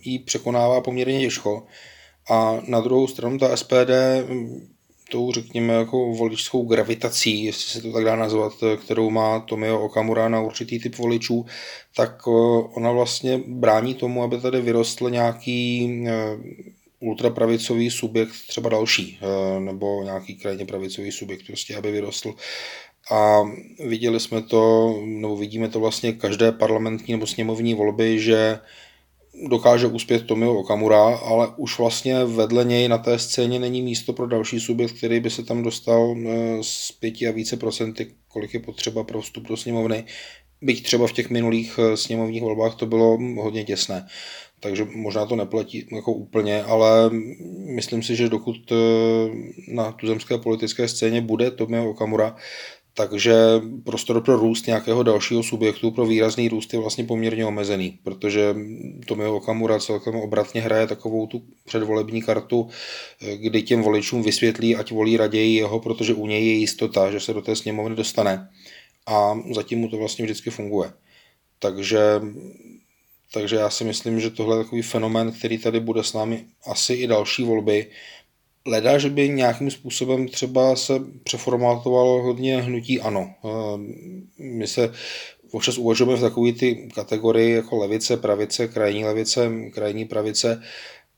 jí 0.01 0.19
překonává 0.19 0.81
poměrně 0.81 1.19
těžko. 1.19 1.65
A 2.29 2.61
na 2.67 2.81
druhou 2.81 3.07
stranu 3.07 3.37
ta 3.37 3.57
SPD 3.57 3.91
tou, 5.11 5.31
řekněme, 5.31 5.73
jako 5.73 6.13
voličskou 6.13 6.65
gravitací, 6.65 7.43
jestli 7.43 7.63
se 7.63 7.81
to 7.81 7.93
tak 7.93 8.03
dá 8.03 8.15
nazvat, 8.15 8.53
kterou 8.83 9.09
má 9.09 9.39
Tomio 9.39 9.79
Okamura 9.79 10.29
na 10.29 10.41
určitý 10.41 10.79
typ 10.79 10.97
voličů, 10.97 11.45
tak 11.95 12.21
eh, 12.27 12.31
ona 12.73 12.91
vlastně 12.91 13.41
brání 13.47 13.93
tomu, 13.93 14.23
aby 14.23 14.41
tady 14.41 14.61
vyrostl 14.61 15.09
nějaký 15.09 15.89
eh, 16.07 16.37
ultrapravicový 16.99 17.91
subjekt, 17.91 18.33
třeba 18.47 18.69
další, 18.69 19.19
eh, 19.21 19.59
nebo 19.59 20.03
nějaký 20.03 20.35
krajně 20.35 20.65
pravicový 20.65 21.11
subjekt, 21.11 21.47
prostě 21.47 21.75
aby 21.75 21.91
vyrostl. 21.91 22.33
A 23.11 23.41
viděli 23.87 24.19
jsme 24.19 24.41
to, 24.41 24.93
nebo 25.05 25.37
vidíme 25.37 25.69
to 25.69 25.79
vlastně 25.79 26.13
každé 26.13 26.51
parlamentní 26.51 27.11
nebo 27.11 27.27
sněmovní 27.27 27.73
volby, 27.73 28.19
že 28.19 28.59
dokáže 29.47 29.87
uspět 29.87 30.27
Tomio 30.27 30.53
Okamura, 30.53 31.17
ale 31.17 31.47
už 31.57 31.79
vlastně 31.79 32.25
vedle 32.25 32.65
něj 32.65 32.87
na 32.87 32.97
té 32.97 33.19
scéně 33.19 33.59
není 33.59 33.81
místo 33.81 34.13
pro 34.13 34.27
další 34.27 34.59
subjekt, 34.59 34.97
který 34.97 35.19
by 35.19 35.29
se 35.29 35.43
tam 35.43 35.63
dostal 35.63 36.15
z 36.61 36.89
eh, 36.89 36.93
pěti 36.99 37.27
a 37.27 37.31
více 37.31 37.57
procenty, 37.57 38.11
kolik 38.27 38.53
je 38.53 38.59
potřeba 38.59 39.03
pro 39.03 39.21
vstup 39.21 39.47
do 39.47 39.57
sněmovny. 39.57 40.03
Byť 40.61 40.83
třeba 40.83 41.07
v 41.07 41.13
těch 41.13 41.29
minulých 41.29 41.79
eh, 41.79 41.97
sněmovních 41.97 42.41
volbách 42.41 42.75
to 42.75 42.85
bylo 42.85 43.17
hodně 43.41 43.63
těsné. 43.63 44.07
Takže 44.59 44.87
možná 44.95 45.25
to 45.25 45.35
neplatí 45.35 45.87
jako 45.91 46.13
úplně, 46.13 46.63
ale 46.63 47.09
myslím 47.75 48.03
si, 48.03 48.15
že 48.15 48.29
dokud 48.29 48.71
eh, 48.71 48.75
na 49.67 49.91
tuzemské 49.91 50.37
politické 50.37 50.87
scéně 50.87 51.21
bude 51.21 51.51
Tomio 51.51 51.89
Okamura, 51.89 52.35
takže 52.93 53.35
prostor 53.83 54.21
pro 54.21 54.35
růst 54.37 54.67
nějakého 54.67 55.03
dalšího 55.03 55.43
subjektu, 55.43 55.91
pro 55.91 56.05
výrazný 56.05 56.49
růst 56.49 56.73
je 56.73 56.79
vlastně 56.79 57.03
poměrně 57.03 57.45
omezený, 57.45 57.99
protože 58.03 58.55
Tomio 59.07 59.35
Okamura 59.35 59.79
celkem 59.79 60.15
obratně 60.15 60.61
hraje 60.61 60.87
takovou 60.87 61.27
tu 61.27 61.43
předvolební 61.65 62.21
kartu, 62.21 62.69
kdy 63.35 63.61
těm 63.63 63.81
voličům 63.81 64.23
vysvětlí, 64.23 64.75
ať 64.75 64.91
volí 64.91 65.17
raději 65.17 65.55
jeho, 65.55 65.79
protože 65.79 66.13
u 66.13 66.27
něj 66.27 66.47
je 66.47 66.53
jistota, 66.53 67.11
že 67.11 67.19
se 67.19 67.33
do 67.33 67.41
té 67.41 67.55
sněmovny 67.55 67.95
dostane. 67.95 68.49
A 69.07 69.39
zatím 69.55 69.79
mu 69.79 69.89
to 69.89 69.97
vlastně 69.97 70.25
vždycky 70.25 70.49
funguje. 70.49 70.93
Takže, 71.59 72.21
takže 73.33 73.55
já 73.55 73.69
si 73.69 73.83
myslím, 73.83 74.19
že 74.19 74.29
tohle 74.29 74.57
je 74.57 74.63
takový 74.63 74.81
fenomén, 74.81 75.31
který 75.31 75.57
tady 75.57 75.79
bude 75.79 76.03
s 76.03 76.13
námi 76.13 76.45
asi 76.65 76.93
i 76.93 77.07
další 77.07 77.43
volby, 77.43 77.87
Leda, 78.65 78.97
že 78.97 79.09
by 79.09 79.29
nějakým 79.29 79.71
způsobem 79.71 80.27
třeba 80.27 80.75
se 80.75 80.93
přeformátovalo 81.23 82.21
hodně 82.21 82.61
hnutí 82.61 83.01
ano. 83.01 83.33
Eh, 83.45 83.49
my 84.39 84.67
se 84.67 84.91
občas 85.51 85.77
uvažujeme 85.77 86.17
v 86.17 86.21
takové 86.21 86.53
ty 86.53 86.89
kategorii 86.95 87.51
jako 87.51 87.77
levice, 87.77 88.17
pravice, 88.17 88.67
krajní 88.67 89.05
levice, 89.05 89.51
krajní 89.73 90.05
pravice, 90.05 90.61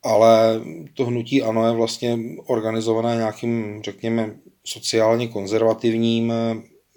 ale 0.03 0.61
to 0.93 1.05
hnutí 1.05 1.41
ano 1.41 1.67
je 1.67 1.73
vlastně 1.73 2.19
organizované 2.45 3.15
nějakým, 3.15 3.81
řekněme, 3.83 4.35
sociálně 4.65 5.27
konzervativním, 5.27 6.33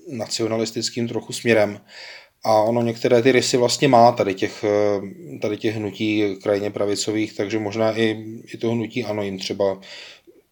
nacionalistickým 0.08 1.08
trochu 1.08 1.32
směrem. 1.32 1.80
A 2.44 2.62
ono 2.62 2.82
některé 2.82 3.22
ty 3.22 3.32
rysy 3.32 3.56
vlastně 3.56 3.88
má 3.88 4.12
tady 4.12 4.34
těch, 4.34 4.64
tady 5.42 5.56
těch 5.56 5.74
hnutí 5.76 6.36
krajně 6.42 6.70
pravicových, 6.70 7.36
takže 7.36 7.58
možná 7.58 7.98
i, 7.98 8.24
i 8.54 8.56
to 8.56 8.70
hnutí 8.70 9.04
ano 9.04 9.22
jim 9.22 9.38
třeba 9.38 9.80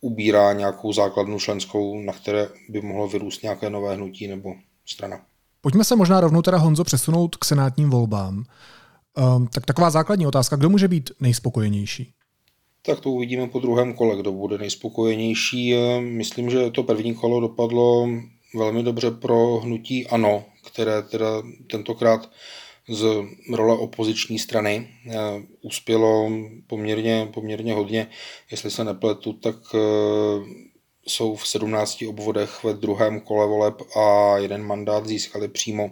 ubírá 0.04 0.52
nějakou 0.52 0.92
základnu 0.92 1.38
členskou, 1.38 2.00
na 2.00 2.12
které 2.12 2.48
by 2.68 2.80
mohlo 2.82 3.08
vyrůst 3.08 3.42
nějaké 3.42 3.70
nové 3.70 3.94
hnutí 3.94 4.28
nebo 4.28 4.54
strana. 4.86 5.20
Pojďme 5.60 5.84
se 5.84 5.96
možná 5.96 6.20
rovnou 6.20 6.42
teda 6.42 6.58
Honzo 6.58 6.84
přesunout 6.84 7.36
k 7.36 7.44
senátním 7.44 7.90
volbám. 7.90 8.44
Um, 9.36 9.46
tak 9.46 9.66
taková 9.66 9.90
základní 9.90 10.26
otázka, 10.26 10.56
kdo 10.56 10.70
může 10.70 10.88
být 10.88 11.10
nejspokojenější? 11.20 12.12
Tak 12.86 13.00
to 13.00 13.10
uvidíme 13.10 13.46
po 13.46 13.58
druhém 13.58 13.94
kole, 13.94 14.16
kdo 14.16 14.32
bude 14.32 14.58
nejspokojenější. 14.58 15.74
Myslím, 16.00 16.50
že 16.50 16.70
to 16.70 16.82
první 16.82 17.14
kolo 17.14 17.40
dopadlo 17.40 18.08
velmi 18.54 18.82
dobře 18.82 19.10
pro 19.10 19.60
hnutí 19.60 20.06
ANO, 20.06 20.44
které 20.66 21.02
teda 21.02 21.26
tentokrát 21.70 22.30
z 22.88 23.06
role 23.52 23.78
opoziční 23.78 24.38
strany. 24.38 24.88
Eh, 25.10 25.14
uspělo 25.62 26.30
poměrně, 26.66 27.28
poměrně 27.34 27.74
hodně. 27.74 28.06
Jestli 28.50 28.70
se 28.70 28.84
nepletu, 28.84 29.32
tak 29.32 29.56
eh, 29.74 29.78
jsou 31.06 31.34
v 31.34 31.48
17 31.48 32.04
obvodech 32.08 32.64
ve 32.64 32.74
druhém 32.74 33.20
kole 33.20 33.46
voleb 33.46 33.74
a 33.96 34.36
jeden 34.38 34.62
mandát 34.62 35.06
získali 35.06 35.48
přímo. 35.48 35.90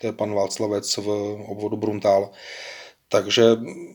To 0.00 0.06
je 0.06 0.12
pan 0.12 0.34
Václavec 0.34 0.96
v 0.96 1.08
obvodu 1.46 1.76
Bruntál. 1.76 2.30
Takže 3.08 3.44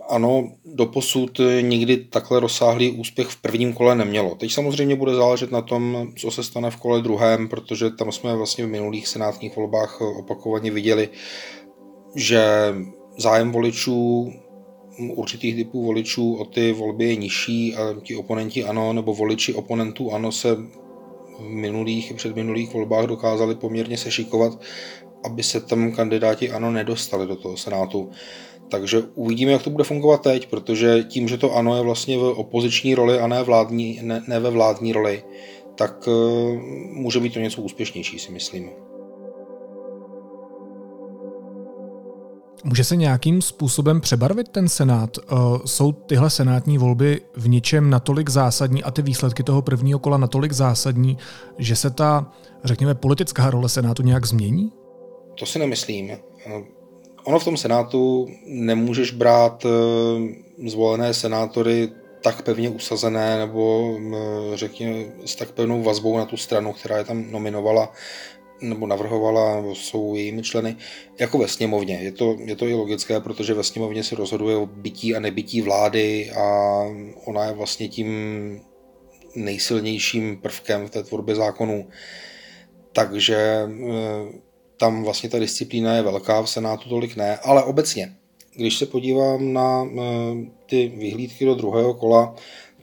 ano, 0.09 0.51
doposud 0.65 1.41
nikdy 1.61 1.97
takhle 1.97 2.39
rozsáhlý 2.39 2.91
úspěch 2.91 3.27
v 3.27 3.41
prvním 3.41 3.73
kole 3.73 3.95
nemělo. 3.95 4.35
Teď 4.35 4.51
samozřejmě 4.51 4.95
bude 4.95 5.15
záležet 5.15 5.51
na 5.51 5.61
tom, 5.61 6.13
co 6.17 6.31
se 6.31 6.43
stane 6.43 6.71
v 6.71 6.75
kole 6.77 7.01
druhém, 7.01 7.47
protože 7.47 7.89
tam 7.89 8.11
jsme 8.11 8.35
vlastně 8.35 8.65
v 8.65 8.69
minulých 8.69 9.07
senátních 9.07 9.55
volbách 9.55 10.01
opakovaně 10.01 10.71
viděli, 10.71 11.09
že 12.17 12.43
zájem 13.17 13.51
voličů 13.51 14.33
určitých 15.15 15.55
typů 15.55 15.85
voličů 15.85 16.35
o 16.35 16.45
ty 16.45 16.71
volby 16.71 17.05
je 17.05 17.15
nižší 17.15 17.75
a 17.75 17.95
ti 18.03 18.15
oponenti 18.15 18.63
ano, 18.63 18.93
nebo 18.93 19.13
voliči 19.13 19.53
oponentů 19.53 20.11
ano 20.11 20.31
se 20.31 20.55
v 21.39 21.49
minulých 21.49 22.11
i 22.11 22.13
předminulých 22.13 22.73
volbách 22.73 23.05
dokázali 23.05 23.55
poměrně 23.55 23.97
sešikovat, 23.97 24.59
aby 25.23 25.43
se 25.43 25.61
tam 25.61 25.91
kandidáti 25.91 26.51
ano 26.51 26.71
nedostali 26.71 27.27
do 27.27 27.35
toho 27.35 27.57
senátu. 27.57 28.09
Takže 28.69 29.01
uvidíme, 29.15 29.51
jak 29.51 29.63
to 29.63 29.69
bude 29.69 29.83
fungovat 29.83 30.21
teď, 30.21 30.47
protože 30.47 31.03
tím, 31.03 31.27
že 31.27 31.37
to 31.37 31.55
ano 31.55 31.75
je 31.75 31.81
vlastně 31.81 32.17
v 32.17 32.23
opoziční 32.23 32.95
roli 32.95 33.19
a 33.19 33.27
ne, 33.27 33.43
vládní, 33.43 33.99
ne, 34.01 34.23
ne 34.27 34.39
ve 34.39 34.49
vládní 34.49 34.93
roli, 34.93 35.23
tak 35.75 36.07
uh, 36.07 36.13
může 36.91 37.19
být 37.19 37.33
to 37.33 37.39
něco 37.39 37.61
úspěšnější, 37.61 38.19
si 38.19 38.31
myslím. 38.31 38.69
Může 42.67 42.83
se 42.83 42.95
nějakým 42.95 43.41
způsobem 43.41 44.01
přebarvit 44.01 44.49
ten 44.49 44.69
senát? 44.69 45.17
Eh, 45.17 45.35
jsou 45.65 45.91
tyhle 45.91 46.29
senátní 46.29 46.77
volby 46.77 47.21
v 47.35 47.49
něčem 47.49 47.89
natolik 47.89 48.29
zásadní 48.29 48.83
a 48.83 48.91
ty 48.91 49.01
výsledky 49.01 49.43
toho 49.43 49.61
prvního 49.61 49.99
kola 49.99 50.17
natolik 50.17 50.51
zásadní, 50.51 51.17
že 51.57 51.75
se 51.75 51.89
ta, 51.89 52.31
řekněme, 52.63 52.95
politická 52.95 53.49
role 53.49 53.69
senátu 53.69 54.03
nějak 54.03 54.25
změní? 54.25 54.71
To 55.39 55.45
si 55.45 55.59
nemyslím. 55.59 56.11
Eh, 56.11 56.19
ono 57.23 57.39
v 57.39 57.43
tom 57.43 57.57
senátu 57.57 58.27
nemůžeš 58.47 59.11
brát 59.11 59.65
eh, 59.65 60.69
zvolené 60.69 61.13
senátory 61.13 61.89
tak 62.21 62.41
pevně 62.41 62.69
usazené 62.69 63.37
nebo 63.37 63.93
řekněme 64.53 65.05
s 65.25 65.35
tak 65.35 65.51
pevnou 65.51 65.83
vazbou 65.83 66.17
na 66.17 66.25
tu 66.25 66.37
stranu, 66.37 66.73
která 66.73 66.97
je 66.97 67.03
tam 67.03 67.31
nominovala, 67.31 67.91
nebo 68.61 68.87
navrhovala, 68.87 69.63
jsou 69.73 70.15
jejími 70.15 70.43
členy, 70.43 70.75
jako 71.19 71.37
ve 71.37 71.47
sněmovně. 71.47 71.99
Je 72.01 72.11
to, 72.11 72.37
je 72.45 72.55
to 72.55 72.67
i 72.67 72.73
logické, 72.73 73.19
protože 73.19 73.53
ve 73.53 73.63
sněmovně 73.63 74.03
se 74.03 74.15
rozhoduje 74.15 74.55
o 74.55 74.65
bytí 74.65 75.15
a 75.15 75.19
nebytí 75.19 75.61
vlády 75.61 76.31
a 76.31 76.81
ona 77.25 77.45
je 77.45 77.53
vlastně 77.53 77.87
tím 77.87 78.61
nejsilnějším 79.35 80.37
prvkem 80.41 80.87
v 80.87 80.89
té 80.89 81.03
tvorbě 81.03 81.35
zákonů. 81.35 81.87
Takže 82.93 83.37
eh, 83.37 84.47
tam 84.77 85.03
vlastně 85.03 85.29
ta 85.29 85.39
disciplína 85.39 85.95
je 85.95 86.01
velká, 86.01 86.41
v 86.41 86.49
Senátu 86.49 86.89
tolik 86.89 87.15
ne, 87.15 87.37
ale 87.37 87.63
obecně, 87.63 88.15
když 88.55 88.77
se 88.77 88.85
podívám 88.85 89.53
na 89.53 89.85
eh, 89.85 90.01
ty 90.65 90.87
vyhlídky 90.97 91.45
do 91.45 91.55
druhého 91.55 91.93
kola, 91.93 92.35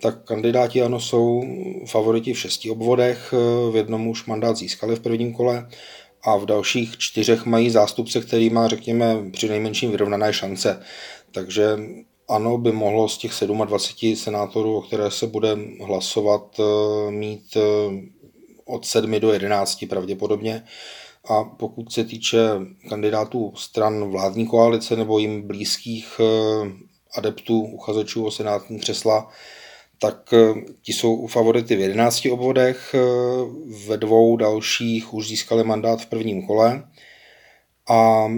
tak 0.05 0.25
kandidáti 0.25 0.83
ano 0.83 1.01
jsou 1.01 1.43
favoriti 1.87 2.33
v 2.33 2.38
šesti 2.38 2.71
obvodech, 2.71 3.35
v 3.71 3.77
jednom 3.77 4.09
už 4.09 4.27
mandát 4.27 4.57
získali 4.57 4.97
v 4.97 5.01
prvním 5.01 5.35
kole 5.35 5.69
a 6.23 6.37
v 6.37 6.47
dalších 6.47 6.99
čtyřech 6.99 7.47
mají 7.47 7.71
zástupce, 7.71 8.21
který 8.21 8.51
má, 8.51 8.69
řekněme, 8.69 9.31
při 9.33 9.49
nejmenším 9.49 9.90
vyrovnané 9.90 10.33
šance. 10.33 10.83
Takže 11.33 11.79
ano, 12.29 12.59
by 12.59 12.73
mohlo 12.73 13.09
z 13.09 13.19
těch 13.19 13.33
27 13.64 14.17
senátorů, 14.17 14.77
o 14.77 14.83
které 14.83 15.11
se 15.11 15.27
bude 15.27 15.57
hlasovat, 15.87 16.61
mít 17.11 17.57
od 18.64 18.87
7 18.87 19.21
do 19.21 19.33
11 19.33 19.85
pravděpodobně. 19.88 20.64
A 21.29 21.45
pokud 21.45 21.93
se 21.93 22.05
týče 22.05 22.40
kandidátů 22.88 23.53
stran 23.57 24.11
vládní 24.11 24.47
koalice 24.47 24.97
nebo 24.97 25.19
jim 25.19 25.43
blízkých 25.43 26.21
adeptů, 27.17 27.61
uchazečů 27.61 28.25
o 28.25 28.31
senátní 28.31 28.79
křesla, 28.79 29.29
tak 29.98 30.33
eh, 30.33 30.61
ti 30.83 30.92
jsou 30.92 31.26
favority 31.26 31.76
v 31.76 31.80
11 31.80 32.26
obvodech, 32.26 32.94
eh, 32.94 32.98
ve 33.87 33.96
dvou 33.96 34.37
dalších 34.37 35.14
už 35.14 35.28
získali 35.28 35.64
mandát 35.64 36.00
v 36.00 36.07
prvním 36.07 36.46
kole. 36.46 36.85
A 37.88 38.28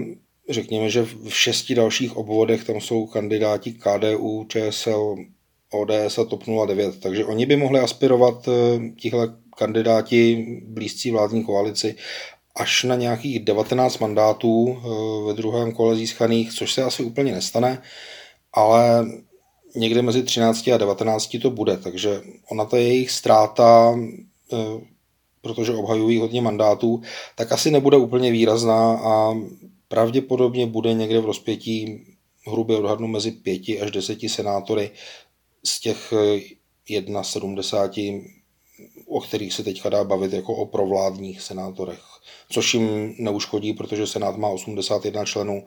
řekněme, 0.49 0.89
že 0.89 1.03
v 1.03 1.29
šesti 1.29 1.75
dalších 1.75 2.17
obvodech 2.17 2.63
tam 2.63 2.81
jsou 2.81 3.07
kandidáti 3.07 3.73
KDU, 3.73 4.45
ČSL, 4.47 5.15
ODS 5.71 6.17
a 6.17 6.23
TOP 6.23 6.43
09, 6.67 6.99
takže 6.99 7.25
oni 7.25 7.45
by 7.45 7.55
mohli 7.55 7.79
aspirovat 7.79 8.47
eh, 8.47 8.51
tihle 8.99 9.27
kandidáti 9.57 10.45
blízcí 10.67 11.11
vládní 11.11 11.43
koalici 11.43 11.95
až 12.55 12.83
na 12.83 12.95
nějakých 12.95 13.39
19 13.39 13.97
mandátů 13.97 14.77
ve 15.27 15.33
druhém 15.33 15.71
kole 15.71 15.95
získaných, 15.95 16.53
což 16.53 16.73
se 16.73 16.83
asi 16.83 17.03
úplně 17.03 17.31
nestane, 17.31 17.81
ale 18.53 19.05
někde 19.75 20.01
mezi 20.01 20.23
13 20.23 20.67
a 20.67 20.77
19 20.77 21.37
to 21.41 21.49
bude, 21.49 21.77
takže 21.77 22.21
ona 22.51 22.65
ta 22.65 22.77
jejich 22.77 23.11
ztráta, 23.11 23.99
eh, 24.53 24.81
protože 25.41 25.73
obhajují 25.73 26.19
hodně 26.19 26.41
mandátů, 26.41 27.01
tak 27.35 27.51
asi 27.51 27.71
nebude 27.71 27.97
úplně 27.97 28.31
výrazná 28.31 28.97
a 28.97 29.33
pravděpodobně 29.87 30.67
bude 30.67 30.93
někde 30.93 31.19
v 31.19 31.25
rozpětí 31.25 32.05
hrubě 32.47 32.77
odhadnu 32.77 33.07
mezi 33.07 33.31
5 33.31 33.81
až 33.81 33.91
10 33.91 34.29
senátory 34.29 34.91
z 35.63 35.79
těch 35.79 36.13
71, 37.21 38.21
o 39.05 39.21
kterých 39.21 39.53
se 39.53 39.63
teďka 39.63 39.89
dá 39.89 40.03
bavit 40.03 40.33
jako 40.33 40.55
o 40.55 40.65
provládních 40.65 41.41
senátorech 41.41 42.16
což 42.49 42.73
jim 42.73 43.15
neuškodí, 43.19 43.73
protože 43.73 44.07
Senát 44.07 44.37
má 44.37 44.47
81 44.47 45.25
členů, 45.25 45.63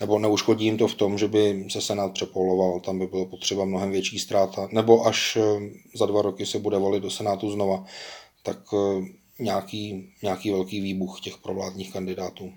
nebo 0.00 0.18
neuškodí 0.18 0.64
jim 0.64 0.78
to 0.78 0.88
v 0.88 0.94
tom, 0.94 1.18
že 1.18 1.28
by 1.28 1.66
se 1.70 1.80
Senát 1.80 2.12
přepoloval, 2.12 2.80
tam 2.80 2.98
by 2.98 3.06
bylo 3.06 3.26
potřeba 3.26 3.64
mnohem 3.64 3.90
větší 3.90 4.18
ztráta, 4.18 4.68
nebo 4.72 5.06
až 5.06 5.38
eh, 5.40 5.60
za 5.96 6.06
dva 6.06 6.22
roky 6.22 6.46
se 6.46 6.58
bude 6.58 6.78
volit 6.78 7.02
do 7.02 7.10
Senátu 7.10 7.50
znova, 7.50 7.84
tak 8.42 8.58
eh, 8.74 9.04
nějaký, 9.38 10.12
nějaký 10.22 10.50
velký 10.50 10.80
výbuch 10.80 11.20
těch 11.20 11.38
provládních 11.38 11.92
kandidátů. 11.92 12.52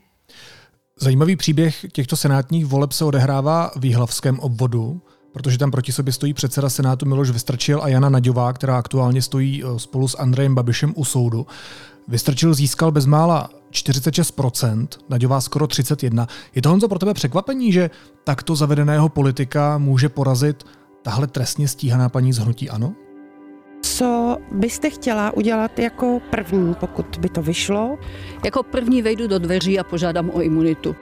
Zajímavý 1.00 1.36
příběh 1.36 1.86
těchto 1.93 2.15
senátních 2.15 2.65
voleb 2.65 2.91
se 2.91 3.06
odehrává 3.06 3.72
v 3.76 3.86
Jihlavském 3.86 4.39
obvodu, 4.39 5.02
protože 5.38 5.58
tam 5.58 5.71
proti 5.71 5.91
sobě 5.91 6.13
stojí 6.13 6.34
předseda 6.34 6.69
Senátu 6.69 7.06
Miloš 7.06 7.30
Vystrčil 7.30 7.84
a 7.84 7.88
Jana 7.88 8.10
Naďová, 8.10 8.54
která 8.54 8.78
aktuálně 8.78 9.21
stojí 9.21 9.63
eh, 9.63 9.80
spolu 9.80 10.08
s 10.08 10.17
Andrejem 10.19 10.56
Babišem 10.56 10.93
u 10.95 11.06
soudu. 11.06 11.47
Vystrčil 12.08 12.54
získal 12.54 12.91
bezmála 12.91 13.50
46%, 13.71 14.88
Naďová 15.10 15.41
skoro 15.41 15.65
31%. 15.65 16.28
Je 16.56 16.62
to 16.62 16.69
Honzo 16.69 16.88
pro 16.88 17.00
tebe 17.00 17.13
překvapení, 17.13 17.71
že 17.71 17.89
takto 18.23 18.56
zavedeného 18.56 19.10
politika 19.10 19.78
může 19.78 20.10
porazit 20.10 20.63
tahle 21.02 21.28
trestně 21.28 21.67
stíhaná 21.67 22.10
paní 22.10 22.34
z 22.34 22.38
Hnutí 22.38 22.69
Ano? 22.69 22.93
Co 23.82 24.38
byste 24.52 24.89
chtěla 24.89 25.32
udělat 25.32 25.80
jako 25.80 26.21
první, 26.30 26.76
pokud 26.76 27.17
by 27.19 27.30
to 27.30 27.41
vyšlo? 27.41 27.97
Jako 28.45 28.63
první 28.63 29.02
vejdu 29.02 29.28
do 29.28 29.39
dveří 29.39 29.80
a 29.80 29.84
požádám 29.84 30.30
o 30.34 30.41
imunitu. 30.41 30.95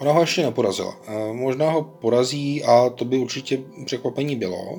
Ona 0.00 0.12
ho 0.12 0.20
ještě 0.20 0.42
neporazila. 0.42 0.96
Eh, 1.06 1.32
možná 1.32 1.70
ho 1.70 1.82
porazí 1.82 2.64
a 2.64 2.90
to 2.90 3.04
by 3.04 3.18
určitě 3.18 3.62
překvapení 3.84 4.36
bylo. 4.36 4.78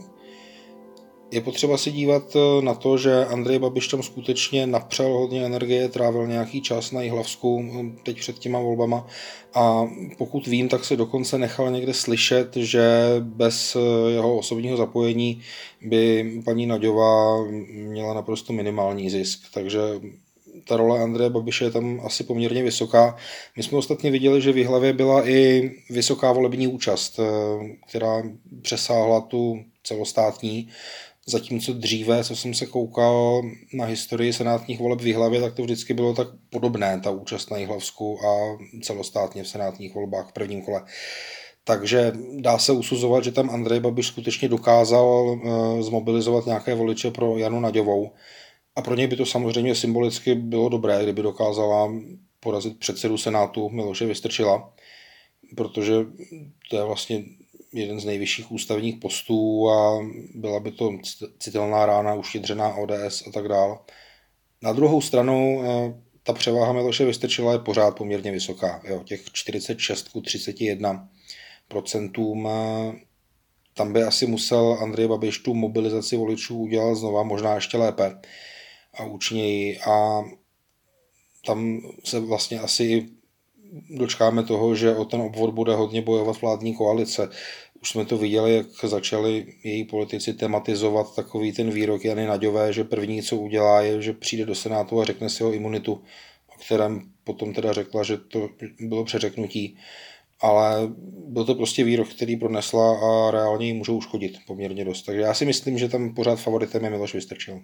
Je 1.32 1.42
potřeba 1.42 1.78
si 1.78 1.92
dívat 1.92 2.36
eh, 2.36 2.62
na 2.62 2.74
to, 2.74 2.98
že 2.98 3.26
Andrej 3.26 3.60
Babiš 3.60 3.88
tam 3.88 4.04
skutečně 4.04 4.68
napřel 4.68 5.08
hodně 5.08 5.46
energie, 5.46 5.90
trávil 5.90 6.28
nějaký 6.28 6.62
čas 6.62 6.92
na 6.92 7.02
Jihlavsku 7.02 7.72
eh, 7.74 8.02
teď 8.04 8.20
před 8.20 8.40
těma 8.40 8.60
volbama. 8.60 9.08
A 9.54 9.88
pokud 10.18 10.48
vím, 10.48 10.70
tak 10.70 10.86
se 10.86 10.96
dokonce 10.96 11.38
nechal 11.38 11.72
někde 11.72 11.94
slyšet, 11.94 12.56
že 12.56 12.84
bez 13.20 13.76
eh, 13.76 14.12
jeho 14.12 14.38
osobního 14.38 14.78
zapojení 14.78 15.42
by 15.82 16.32
paní 16.46 16.66
Naďová 16.66 17.46
měla 17.72 18.14
naprosto 18.14 18.54
minimální 18.54 19.10
zisk, 19.10 19.40
takže 19.54 19.80
ta 20.68 20.78
role 20.78 21.00
Andreje 21.00 21.30
Babiše 21.30 21.66
je 21.66 21.72
tam 21.72 22.02
asi 22.06 22.24
poměrně 22.24 22.64
vysoká. 22.64 23.16
My 23.58 23.64
jsme 23.64 23.78
ostatně 23.78 24.12
viděli, 24.12 24.42
že 24.42 24.52
v 24.52 24.58
Jihlavě 24.58 24.94
byla 24.94 25.28
i 25.30 25.72
vysoká 25.90 26.32
volební 26.32 26.68
účast, 26.68 27.20
která 27.88 28.24
přesáhla 28.62 29.22
tu 29.22 29.64
celostátní, 29.84 30.70
Zatímco 31.26 31.74
dříve, 31.74 32.24
co 32.24 32.36
jsem 32.36 32.54
se 32.54 32.66
koukal 32.66 33.42
na 33.74 33.86
historii 33.86 34.34
senátních 34.34 34.80
voleb 34.80 35.02
v 35.02 35.08
Jihlavě, 35.08 35.42
tak 35.42 35.54
to 35.54 35.64
vždycky 35.64 35.94
bylo 35.94 36.14
tak 36.14 36.28
podobné, 36.50 37.00
ta 37.04 37.12
účast 37.12 37.52
na 37.52 37.58
Jihlavsku 37.58 38.20
a 38.26 38.58
celostátně 38.82 39.44
v 39.44 39.48
senátních 39.48 39.96
volbách 39.96 40.30
v 40.30 40.34
prvním 40.34 40.62
kole. 40.62 40.84
Takže 41.64 42.12
dá 42.40 42.58
se 42.58 42.72
usuzovat, 42.72 43.24
že 43.24 43.32
tam 43.32 43.50
Andrej 43.50 43.80
Babiš 43.80 44.08
skutečně 44.08 44.50
dokázal 44.50 45.40
eh, 45.44 45.84
zmobilizovat 45.84 46.46
nějaké 46.46 46.76
voliče 46.76 47.12
pro 47.12 47.38
Janu 47.38 47.60
Naďovou. 47.60 48.12
A 48.82 48.84
pro 48.84 48.96
něj 48.96 49.08
by 49.08 49.16
to 49.16 49.26
samozřejmě 49.26 49.76
symbolicky 49.76 50.36
bylo 50.36 50.70
dobré, 50.70 51.04
kdyby 51.04 51.22
dokázala 51.22 51.94
porazit 52.40 52.80
předsedu 52.80 53.18
Senátu 53.18 53.70
Miloše 53.70 54.06
Vystrčila, 54.06 54.74
protože 55.56 55.94
to 56.70 56.78
je 56.78 56.84
vlastně 56.84 57.24
jeden 57.74 58.00
z 58.00 58.06
nejvyšších 58.06 58.52
ústavních 58.52 58.96
postů 58.96 59.70
a 59.70 60.00
byla 60.36 60.60
by 60.60 60.72
to 60.72 60.92
citelná 61.40 61.86
rána, 61.86 62.14
uštědřená 62.14 62.76
ODS 62.76 63.28
a 63.28 63.32
tak 63.34 63.48
dále. 63.48 63.78
Na 64.62 64.74
druhou 64.74 65.02
stranu 65.02 65.64
eh, 65.64 66.02
ta 66.24 66.34
převáha 66.34 66.74
Miloše 66.74 67.06
Vystrčila 67.06 67.54
je 67.54 67.60
pořád 67.60 67.98
poměrně 67.98 68.32
vysoká. 68.32 68.82
Jo, 68.84 69.04
těch 69.06 69.22
46 69.32 70.10
k 70.10 70.26
31 70.26 71.10
procentům 71.68 72.48
eh, 72.48 72.94
tam 73.74 73.94
by 73.94 74.04
asi 74.04 74.28
musel 74.28 74.78
Andrej 74.82 75.08
Babiš 75.08 75.38
tu 75.38 75.54
mobilizaci 75.54 76.18
voličů 76.18 76.58
udělat 76.58 76.96
znova, 76.96 77.24
možná 77.24 77.56
ještě 77.56 77.78
lépe 77.78 78.16
a 78.94 79.04
účinněji. 79.06 79.80
A 79.80 80.24
tam 81.46 81.82
se 82.04 82.20
vlastně 82.20 82.60
asi 82.60 83.10
dočkáme 83.90 84.44
toho, 84.44 84.76
že 84.76 84.96
o 84.96 85.06
ten 85.06 85.22
obvod 85.22 85.54
bude 85.54 85.76
hodně 85.76 86.02
bojovat 86.02 86.42
vládní 86.42 86.76
koalice. 86.76 87.30
Už 87.82 87.90
jsme 87.90 88.06
to 88.06 88.18
viděli, 88.18 88.56
jak 88.56 88.68
začali 88.84 89.54
její 89.64 89.84
politici 89.84 90.34
tematizovat 90.34 91.16
takový 91.16 91.52
ten 91.52 91.72
výrok 91.72 92.06
Jany 92.06 92.26
Naďové, 92.26 92.74
že 92.74 92.84
první, 92.84 93.24
co 93.24 93.38
udělá, 93.38 93.82
je, 93.82 94.02
že 94.02 94.14
přijde 94.14 94.46
do 94.46 94.56
Senátu 94.56 95.02
a 95.02 95.06
řekne 95.06 95.30
si 95.30 95.44
o 95.44 95.52
imunitu, 95.52 95.94
o 96.56 96.58
kterém 96.66 97.12
potom 97.24 97.54
teda 97.54 97.74
řekla, 97.74 98.04
že 98.04 98.18
to 98.18 98.50
bylo 98.80 99.06
přeřeknutí. 99.06 99.78
Ale 100.40 100.90
byl 101.28 101.46
to 101.46 101.56
prostě 101.56 101.84
výrok, 101.84 102.10
který 102.10 102.36
pronesla 102.36 103.00
a 103.00 103.32
reálně 103.32 103.68
ji 103.68 103.74
můžou 103.74 103.98
uškodit 103.98 104.38
poměrně 104.48 104.86
dost. 104.86 105.02
Takže 105.02 105.22
já 105.22 105.34
si 105.34 105.46
myslím, 105.46 105.78
že 105.78 105.90
tam 105.90 106.14
pořád 106.14 106.36
favoritem 106.36 106.84
je 106.84 106.90
Miloš 106.90 107.14
Vystrčil. 107.14 107.62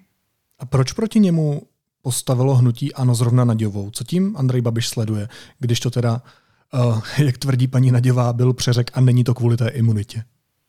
A 0.60 0.66
proč 0.66 0.92
proti 0.92 1.20
němu 1.20 1.62
postavilo 2.02 2.56
hnutí 2.56 2.94
Ano 2.94 3.16
zrovna 3.16 3.46
Naďovou? 3.46 3.92
Co 3.92 4.04
tím 4.04 4.36
Andrej 4.38 4.62
Babiš 4.62 4.88
sleduje, 4.88 5.28
když 5.60 5.80
to 5.80 5.90
teda 5.90 6.22
uh, 6.74 7.02
jak 7.26 7.38
tvrdí 7.38 7.68
paní 7.68 7.92
Naděvá, 7.92 8.34
byl 8.34 8.54
přeřek 8.54 8.92
a 8.94 9.02
není 9.02 9.24
to 9.24 9.34
kvůli 9.34 9.58
té 9.58 9.68
imunitě? 9.70 10.24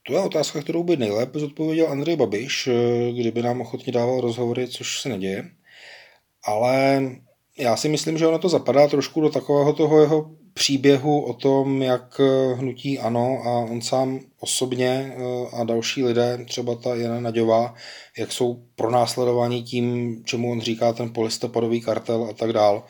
To 0.09 0.15
je 0.15 0.21
otázka, 0.21 0.63
kterou 0.63 0.83
by 0.83 0.97
nejlépe 0.97 1.39
zodpověděl 1.39 1.89
Andrej 1.89 2.17
Babiš, 2.17 2.67
eh, 2.67 3.13
kdyby 3.13 3.43
nám 3.43 3.61
ochotně 3.61 3.93
dával 3.93 4.21
rozhovory, 4.21 4.69
což 4.69 5.01
se 5.01 5.09
neděje. 5.09 5.45
Ale 6.45 7.03
já 7.59 7.77
si 7.77 7.89
myslím, 7.89 8.19
že 8.19 8.27
ono 8.27 8.39
to 8.39 8.49
zapadá 8.49 8.89
trošku 8.89 9.21
do 9.21 9.29
takového 9.31 9.73
toho 9.73 10.01
jeho 10.01 10.31
příběhu 10.59 11.21
o 11.21 11.33
tom, 11.33 11.83
jak 11.83 12.21
eh, 12.21 12.55
hnutí 12.55 12.99
ano 12.99 13.41
a 13.45 13.59
on 13.59 13.81
sám 13.81 14.21
osobně 14.41 15.13
a 15.53 15.65
další 15.65 16.05
lidé, 16.05 16.45
třeba 16.45 16.75
ta 16.75 16.95
Jana 16.95 17.21
Naďová, 17.21 17.75
jak 18.19 18.33
jsou 18.33 18.63
pronásledováni 18.77 19.63
tím, 19.63 20.17
čemu 20.25 20.53
on 20.53 20.61
říká 20.61 20.93
ten 20.93 21.13
polistopadový 21.13 21.81
kartel 21.81 22.27
a 22.31 22.33
tak 22.33 22.53
dál 22.53 22.85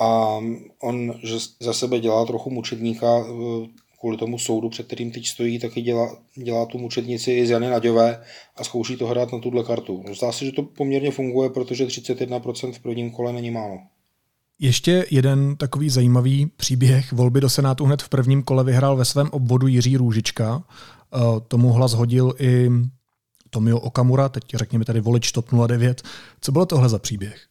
a 0.00 0.40
on 0.82 1.14
že 1.22 1.36
za 1.60 1.72
sebe 1.72 2.00
dělá 2.00 2.26
trochu 2.26 2.50
mučedníka 2.50 3.06
eh, 3.18 3.68
kvůli 4.00 4.16
tomu 4.16 4.38
soudu, 4.38 4.68
před 4.68 4.86
kterým 4.86 5.10
teď 5.10 5.26
stojí, 5.26 5.58
taky 5.58 5.82
dělá, 5.82 6.16
dělá 6.34 6.66
tu 6.66 6.78
mučednici 6.78 7.32
i 7.32 7.46
z 7.46 7.50
Jany 7.50 7.70
Naďové 7.70 8.24
a 8.56 8.64
zkouší 8.64 8.96
to 8.96 9.06
hrát 9.06 9.32
na 9.32 9.38
tuhle 9.38 9.64
kartu. 9.64 10.04
Zdá 10.12 10.32
se, 10.32 10.44
že 10.44 10.52
to 10.52 10.62
poměrně 10.62 11.10
funguje, 11.10 11.50
protože 11.50 11.86
31% 11.86 12.72
v 12.72 12.80
prvním 12.80 13.10
kole 13.10 13.32
není 13.32 13.50
málo. 13.50 13.78
Ještě 14.62 15.06
jeden 15.10 15.56
takový 15.56 15.90
zajímavý 15.90 16.46
příběh 16.56 17.12
volby 17.12 17.40
do 17.40 17.50
Senátu 17.50 17.84
hned 17.84 18.02
v 18.02 18.08
prvním 18.08 18.42
kole 18.42 18.64
vyhrál 18.64 18.96
ve 18.96 19.04
svém 19.04 19.28
obvodu 19.30 19.66
Jiří 19.66 19.96
Růžička. 19.96 20.64
Eh, 21.14 21.18
tomu 21.48 21.72
hlas 21.72 21.92
hodil 21.92 22.34
i 22.38 22.70
Tomio 23.50 23.78
Okamura, 23.78 24.28
teď 24.28 24.44
řekněme 24.54 24.84
tady 24.84 25.00
volič 25.00 25.32
TOP 25.32 25.46
09. 25.66 26.02
Co 26.40 26.52
bylo 26.52 26.66
tohle 26.66 26.88
za 26.88 26.98
příběh? 26.98 27.46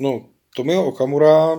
No, 0.00 0.24
Tomio 0.56 0.84
Okamura 0.84 1.58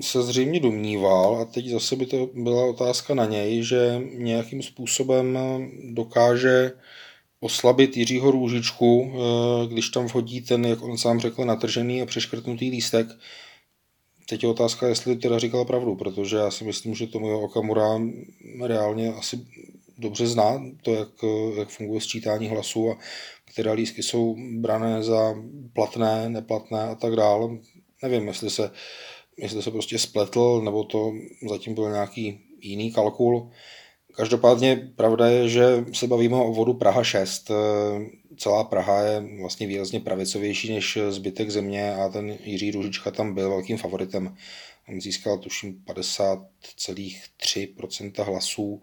se 0.00 0.22
zřejmě 0.22 0.60
domníval, 0.60 1.40
a 1.40 1.44
teď 1.44 1.68
zase 1.68 1.96
by 1.96 2.06
to 2.06 2.28
byla 2.34 2.64
otázka 2.64 3.14
na 3.14 3.24
něj, 3.24 3.62
že 3.62 4.00
nějakým 4.14 4.62
způsobem 4.62 5.38
dokáže 5.92 6.72
oslabit 7.40 7.96
Jiřího 7.96 8.30
Růžičku, 8.30 9.12
eh, 9.12 9.66
když 9.66 9.88
tam 9.88 10.06
vhodí 10.06 10.40
ten, 10.40 10.64
jak 10.66 10.82
on 10.82 10.98
sám 10.98 11.20
řekl, 11.20 11.44
natržený 11.44 12.02
a 12.02 12.06
přeškrtnutý 12.06 12.70
lístek. 12.70 13.06
Teď 14.28 14.42
je 14.42 14.48
otázka, 14.48 14.88
jestli 14.88 15.16
teda 15.16 15.38
říkal 15.38 15.64
pravdu, 15.64 15.94
protože 15.94 16.36
já 16.36 16.50
si 16.50 16.64
myslím, 16.64 16.94
že 16.94 17.06
Tomio 17.06 17.40
Okamura 17.40 18.00
reálně 18.62 19.12
asi 19.12 19.46
dobře 19.98 20.26
zná 20.26 20.62
to, 20.82 20.94
jak, 20.94 21.08
jak 21.58 21.68
funguje 21.68 22.00
sčítání 22.00 22.48
hlasů 22.48 22.90
a 22.90 22.98
které 23.44 23.72
lístky 23.72 24.02
jsou 24.02 24.36
brané 24.58 25.02
za 25.02 25.34
platné, 25.72 26.28
neplatné 26.28 26.82
a 26.82 26.94
tak 26.94 27.16
dále 27.16 27.58
nevím, 28.02 28.28
jestli 28.28 28.50
se 28.50 28.70
jestli 29.38 29.62
se 29.62 29.70
prostě 29.70 29.98
spletl, 29.98 30.60
nebo 30.64 30.84
to 30.84 31.12
zatím 31.48 31.74
byl 31.74 31.90
nějaký 31.90 32.40
jiný 32.60 32.92
kalkul. 32.92 33.50
Každopádně 34.14 34.92
pravda 34.96 35.26
je, 35.26 35.48
že 35.48 35.84
se 35.92 36.06
bavíme 36.06 36.36
o 36.36 36.52
vodu 36.52 36.74
Praha 36.74 37.04
6. 37.04 37.50
Celá 38.36 38.64
Praha 38.64 39.02
je 39.02 39.38
vlastně 39.40 39.66
výrazně 39.66 40.00
pravicovější 40.00 40.74
než 40.74 40.98
zbytek 41.08 41.50
země 41.50 41.94
a 41.94 42.08
ten 42.08 42.38
Jiří 42.44 42.70
Růžička 42.70 43.10
tam 43.10 43.34
byl 43.34 43.48
velkým 43.48 43.78
favoritem. 43.78 44.36
On 44.88 45.00
získal 45.00 45.38
tuším 45.38 45.82
50,3% 45.86 48.24
hlasů. 48.24 48.82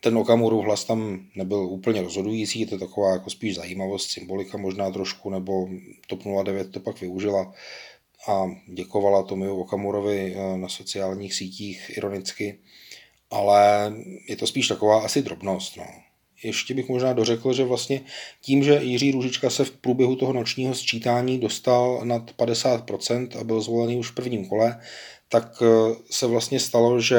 Ten 0.00 0.18
Okamurův 0.18 0.64
hlas 0.64 0.84
tam 0.84 1.26
nebyl 1.34 1.58
úplně 1.58 2.02
rozhodující, 2.02 2.60
je 2.60 2.66
to 2.66 2.78
taková 2.78 3.12
jako 3.12 3.30
spíš 3.30 3.54
zajímavost, 3.54 4.10
symbolika 4.10 4.58
možná 4.58 4.90
trošku, 4.90 5.30
nebo 5.30 5.68
TOP 6.06 6.20
09 6.44 6.72
to 6.72 6.80
pak 6.80 7.00
využila 7.00 7.54
a 8.28 8.46
děkovala 8.74 9.22
Tomiu 9.22 9.56
Okamurovi 9.56 10.36
eh, 10.36 10.56
na 10.56 10.68
sociálních 10.68 11.34
sítích 11.34 11.90
ironicky, 11.96 12.58
ale 13.30 13.92
je 14.28 14.36
to 14.36 14.46
spíš 14.46 14.68
taková 14.68 15.04
asi 15.04 15.22
drobnost. 15.22 15.76
No. 15.76 16.05
Ještě 16.44 16.74
bych 16.74 16.88
možná 16.88 17.12
dořekl, 17.12 17.52
že 17.52 17.64
vlastně 17.64 18.00
tím, 18.40 18.62
že 18.62 18.80
Jiří 18.82 19.12
Růžička 19.12 19.50
se 19.50 19.64
v 19.64 19.70
průběhu 19.70 20.16
toho 20.16 20.32
nočního 20.32 20.74
sčítání 20.74 21.38
dostal 21.38 22.00
nad 22.04 22.30
50% 22.38 23.40
a 23.40 23.44
byl 23.44 23.60
zvolený 23.60 23.96
už 23.96 24.10
v 24.10 24.14
prvním 24.14 24.48
kole, 24.48 24.80
tak 25.28 25.62
eh, 25.62 25.94
se 26.10 26.26
vlastně 26.26 26.60
stalo, 26.60 27.00
že 27.00 27.18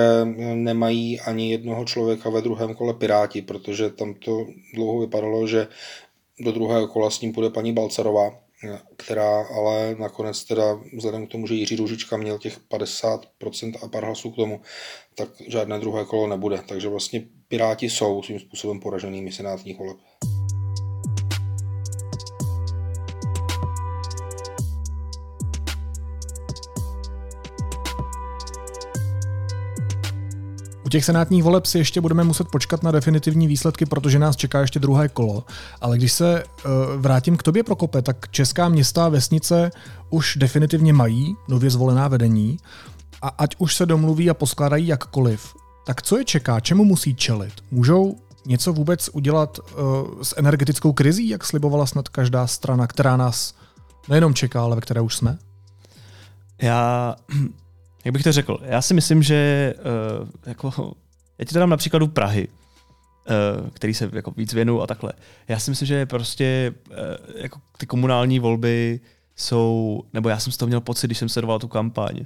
nemají 0.53 1.19
ani 1.19 1.51
jednoho 1.51 1.85
člověka 1.85 2.29
ve 2.29 2.41
druhém 2.41 2.75
kole 2.75 2.93
Piráti, 2.93 3.41
protože 3.41 3.89
tam 3.89 4.13
to 4.13 4.47
dlouho 4.73 4.99
vypadalo, 4.99 5.47
že 5.47 5.67
do 6.39 6.51
druhého 6.51 6.87
kola 6.87 7.09
s 7.09 7.21
ním 7.21 7.33
půjde 7.33 7.49
paní 7.49 7.73
Balcarová, 7.73 8.31
která 8.95 9.41
ale 9.41 9.95
nakonec 9.99 10.43
teda 10.43 10.79
vzhledem 10.97 11.27
k 11.27 11.31
tomu, 11.31 11.47
že 11.47 11.53
Jiří 11.55 11.75
Růžička 11.75 12.17
měl 12.17 12.37
těch 12.37 12.59
50% 12.69 13.73
a 13.83 13.87
pár 13.87 14.05
hlasů 14.05 14.31
k 14.31 14.35
tomu, 14.35 14.61
tak 15.15 15.29
žádné 15.47 15.79
druhé 15.79 16.05
kolo 16.05 16.27
nebude. 16.27 16.61
Takže 16.67 16.89
vlastně 16.89 17.23
Piráti 17.49 17.89
jsou 17.89 18.23
svým 18.23 18.39
způsobem 18.39 18.79
poraženými 18.79 19.31
senátních 19.31 19.79
voleb. 19.79 19.97
U 30.85 30.89
těch 30.89 31.05
senátních 31.05 31.43
voleb 31.43 31.65
si 31.65 31.77
ještě 31.77 32.01
budeme 32.01 32.23
muset 32.23 32.47
počkat 32.51 32.83
na 32.83 32.91
definitivní 32.91 33.47
výsledky, 33.47 33.85
protože 33.85 34.19
nás 34.19 34.35
čeká 34.35 34.61
ještě 34.61 34.79
druhé 34.79 35.09
kolo. 35.09 35.43
Ale 35.81 35.97
když 35.97 36.13
se 36.13 36.43
uh, 36.43 36.71
vrátím 37.01 37.37
k 37.37 37.43
tobě, 37.43 37.63
Prokope, 37.63 38.01
tak 38.01 38.31
česká 38.31 38.69
města 38.69 39.05
a 39.05 39.09
vesnice 39.09 39.71
už 40.09 40.37
definitivně 40.37 40.93
mají 40.93 41.35
nově 41.47 41.69
zvolená 41.69 42.07
vedení 42.07 42.57
a 43.21 43.27
ať 43.27 43.55
už 43.57 43.75
se 43.75 43.85
domluví 43.85 44.29
a 44.29 44.33
poskládají 44.33 44.87
jakkoliv, 44.87 45.53
tak 45.87 46.01
co 46.01 46.17
je 46.17 46.25
čeká, 46.25 46.59
čemu 46.59 46.83
musí 46.83 47.15
čelit? 47.15 47.53
Můžou 47.71 48.15
něco 48.45 48.73
vůbec 48.73 49.09
udělat 49.13 49.59
uh, 49.59 50.21
s 50.21 50.35
energetickou 50.37 50.93
krizí, 50.93 51.29
jak 51.29 51.43
slibovala 51.43 51.85
snad 51.85 52.09
každá 52.09 52.47
strana, 52.47 52.87
která 52.87 53.17
nás 53.17 53.55
nejenom 54.09 54.33
čeká, 54.33 54.61
ale 54.61 54.75
ve 54.75 54.81
které 54.81 55.01
už 55.01 55.15
jsme? 55.15 55.37
Já 56.61 57.15
jak 58.05 58.13
bych 58.13 58.23
to 58.23 58.31
řekl, 58.31 58.59
já 58.61 58.81
si 58.81 58.93
myslím, 58.93 59.23
že 59.23 59.73
uh, 60.21 60.29
jako, 60.45 60.93
já 61.39 61.45
ti 61.45 61.53
to 61.53 61.59
dám 61.59 61.69
na 61.69 61.77
příkladu 61.77 62.07
Prahy, 62.07 62.47
uh, 62.47 63.69
který 63.69 63.93
se 63.93 64.09
jako 64.13 64.31
víc 64.37 64.53
věnu 64.53 64.81
a 64.81 64.87
takhle. 64.87 65.13
Já 65.47 65.59
si 65.59 65.71
myslím, 65.71 65.87
že 65.87 66.05
prostě 66.05 66.73
jako 67.35 67.59
ty 67.77 67.85
komunální 67.85 68.39
volby 68.39 68.99
jsou, 69.35 70.01
nebo 70.13 70.29
já 70.29 70.39
jsem 70.39 70.53
z 70.53 70.57
toho 70.57 70.67
měl 70.67 70.81
pocit, 70.81 71.07
když 71.07 71.17
jsem 71.17 71.29
sledoval 71.29 71.59
tu 71.59 71.67
kampaň, 71.67 72.25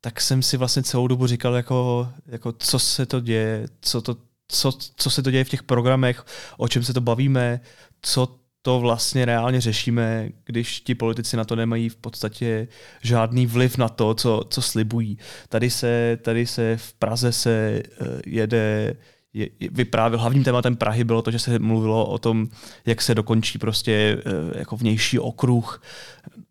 tak 0.00 0.20
jsem 0.20 0.42
si 0.42 0.56
vlastně 0.56 0.82
celou 0.82 1.06
dobu 1.06 1.26
říkal, 1.26 1.54
jako, 1.54 2.08
jako 2.26 2.52
co 2.52 2.78
se 2.78 3.06
to 3.06 3.20
děje, 3.20 3.66
co, 3.80 4.02
to, 4.02 4.16
co, 4.48 4.72
co 4.96 5.10
se 5.10 5.22
to 5.22 5.30
děje 5.30 5.44
v 5.44 5.48
těch 5.48 5.62
programech, 5.62 6.24
o 6.56 6.68
čem 6.68 6.82
se 6.82 6.94
to 6.94 7.00
bavíme, 7.00 7.60
co 8.02 8.38
to 8.62 8.80
vlastně 8.80 9.24
reálně 9.24 9.60
řešíme, 9.60 10.28
když 10.44 10.80
ti 10.80 10.94
politici 10.94 11.36
na 11.36 11.44
to 11.44 11.56
nemají 11.56 11.88
v 11.88 11.96
podstatě 11.96 12.68
žádný 13.02 13.46
vliv 13.46 13.78
na 13.78 13.88
to, 13.88 14.14
co, 14.14 14.44
co 14.50 14.62
slibují. 14.62 15.18
Tady 15.48 15.70
se, 15.70 16.18
tady 16.22 16.46
se 16.46 16.76
v 16.76 16.92
Praze 16.92 17.32
se 17.32 17.50
eh, 17.50 18.20
jede 18.26 18.96
je, 19.36 19.48
vyprávěl, 19.70 20.20
hlavním 20.20 20.44
tématem 20.44 20.76
Prahy 20.76 21.04
bylo 21.04 21.22
to, 21.22 21.30
že 21.30 21.38
se 21.38 21.58
mluvilo 21.58 22.06
o 22.06 22.18
tom, 22.18 22.48
jak 22.86 23.02
se 23.02 23.14
dokončí 23.14 23.58
prostě 23.58 23.92
eh, 23.92 24.58
jako 24.58 24.76
vnější 24.76 25.18
okruh, 25.18 25.82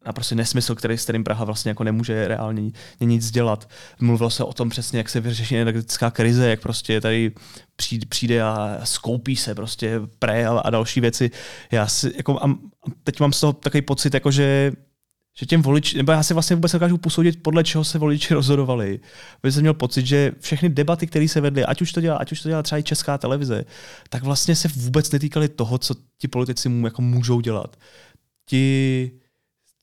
a 0.05 0.13
prostě 0.13 0.35
nesmysl, 0.35 0.75
který, 0.75 0.97
s 0.97 1.03
kterým 1.03 1.23
Praha 1.23 1.45
vlastně 1.45 1.69
jako 1.69 1.83
nemůže 1.83 2.27
reálně 2.27 2.71
nic 2.99 3.31
dělat. 3.31 3.69
Mluvilo 3.99 4.29
se 4.29 4.43
o 4.43 4.53
tom 4.53 4.69
přesně, 4.69 4.97
jak 4.97 5.09
se 5.09 5.19
vyřeší 5.19 5.57
energetická 5.57 6.11
krize, 6.11 6.49
jak 6.49 6.61
prostě 6.61 7.01
tady 7.01 7.31
přijde, 8.09 8.41
a 8.41 8.79
skoupí 8.83 9.35
se 9.35 9.55
prostě 9.55 10.01
pre 10.19 10.47
a, 10.47 10.69
další 10.69 11.01
věci. 11.01 11.31
Já 11.71 11.87
si, 11.87 12.13
jako, 12.17 12.43
a 12.43 12.57
teď 13.03 13.19
mám 13.19 13.33
z 13.33 13.39
toho 13.39 13.53
takový 13.53 13.81
pocit, 13.81 14.13
jako 14.13 14.31
že 14.31 14.71
že 15.39 15.45
těm 15.45 15.61
voliči, 15.61 15.97
nebo 15.97 16.11
já 16.11 16.23
si 16.23 16.33
vlastně 16.33 16.55
vůbec 16.55 16.71
dokážu 16.71 16.97
posoudit, 16.97 17.43
podle 17.43 17.63
čeho 17.63 17.83
se 17.83 17.99
voliči 17.99 18.33
rozhodovali. 18.33 18.99
Protože 19.41 19.51
jsem 19.51 19.61
měl 19.61 19.73
pocit, 19.73 20.05
že 20.05 20.31
všechny 20.39 20.69
debaty, 20.69 21.07
které 21.07 21.27
se 21.27 21.41
vedly, 21.41 21.65
ať 21.65 21.81
už 21.81 21.91
to 21.91 22.01
dělá, 22.01 22.17
ať 22.17 22.31
už 22.31 22.41
to 22.41 22.49
dělá 22.49 22.63
třeba 22.63 22.79
i 22.79 22.83
česká 22.83 23.17
televize, 23.17 23.65
tak 24.09 24.23
vlastně 24.23 24.55
se 24.55 24.67
vůbec 24.67 25.11
netýkaly 25.11 25.49
toho, 25.49 25.77
co 25.77 25.95
ti 26.17 26.27
politici 26.27 26.69
mu 26.69 26.87
jako 26.87 27.01
můžou 27.01 27.41
dělat. 27.41 27.77
Ti 28.49 29.11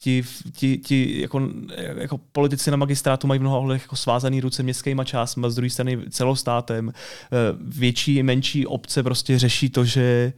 ti, 0.02 0.24
ti, 0.52 0.78
ti 0.78 1.20
jako, 1.20 1.48
jako, 1.96 2.18
politici 2.32 2.70
na 2.70 2.76
magistrátu 2.76 3.26
mají 3.26 3.38
v 3.38 3.40
mnoha 3.40 3.58
ohledech 3.58 3.82
jako 3.82 3.96
svázaný 3.96 4.40
ruce 4.40 4.62
městskýma 4.62 5.04
částma, 5.04 5.50
z 5.50 5.54
druhé 5.54 5.70
strany 5.70 5.98
celostátem. 6.10 6.92
Eh, 6.92 7.36
větší, 7.60 8.22
menší 8.22 8.66
obce 8.66 9.02
prostě 9.02 9.38
řeší 9.38 9.70
to, 9.70 9.84
že 9.84 10.32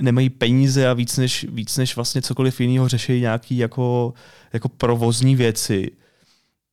nemají 0.00 0.30
peníze 0.30 0.88
a 0.88 0.92
víc 0.92 1.16
než, 1.16 1.46
víc 1.50 1.76
než 1.76 1.96
vlastně 1.96 2.22
cokoliv 2.22 2.60
jiného 2.60 2.88
řeší 2.88 3.20
nějaký 3.20 3.56
jako, 3.56 4.14
jako 4.52 4.68
provozní 4.68 5.36
věci. 5.36 5.90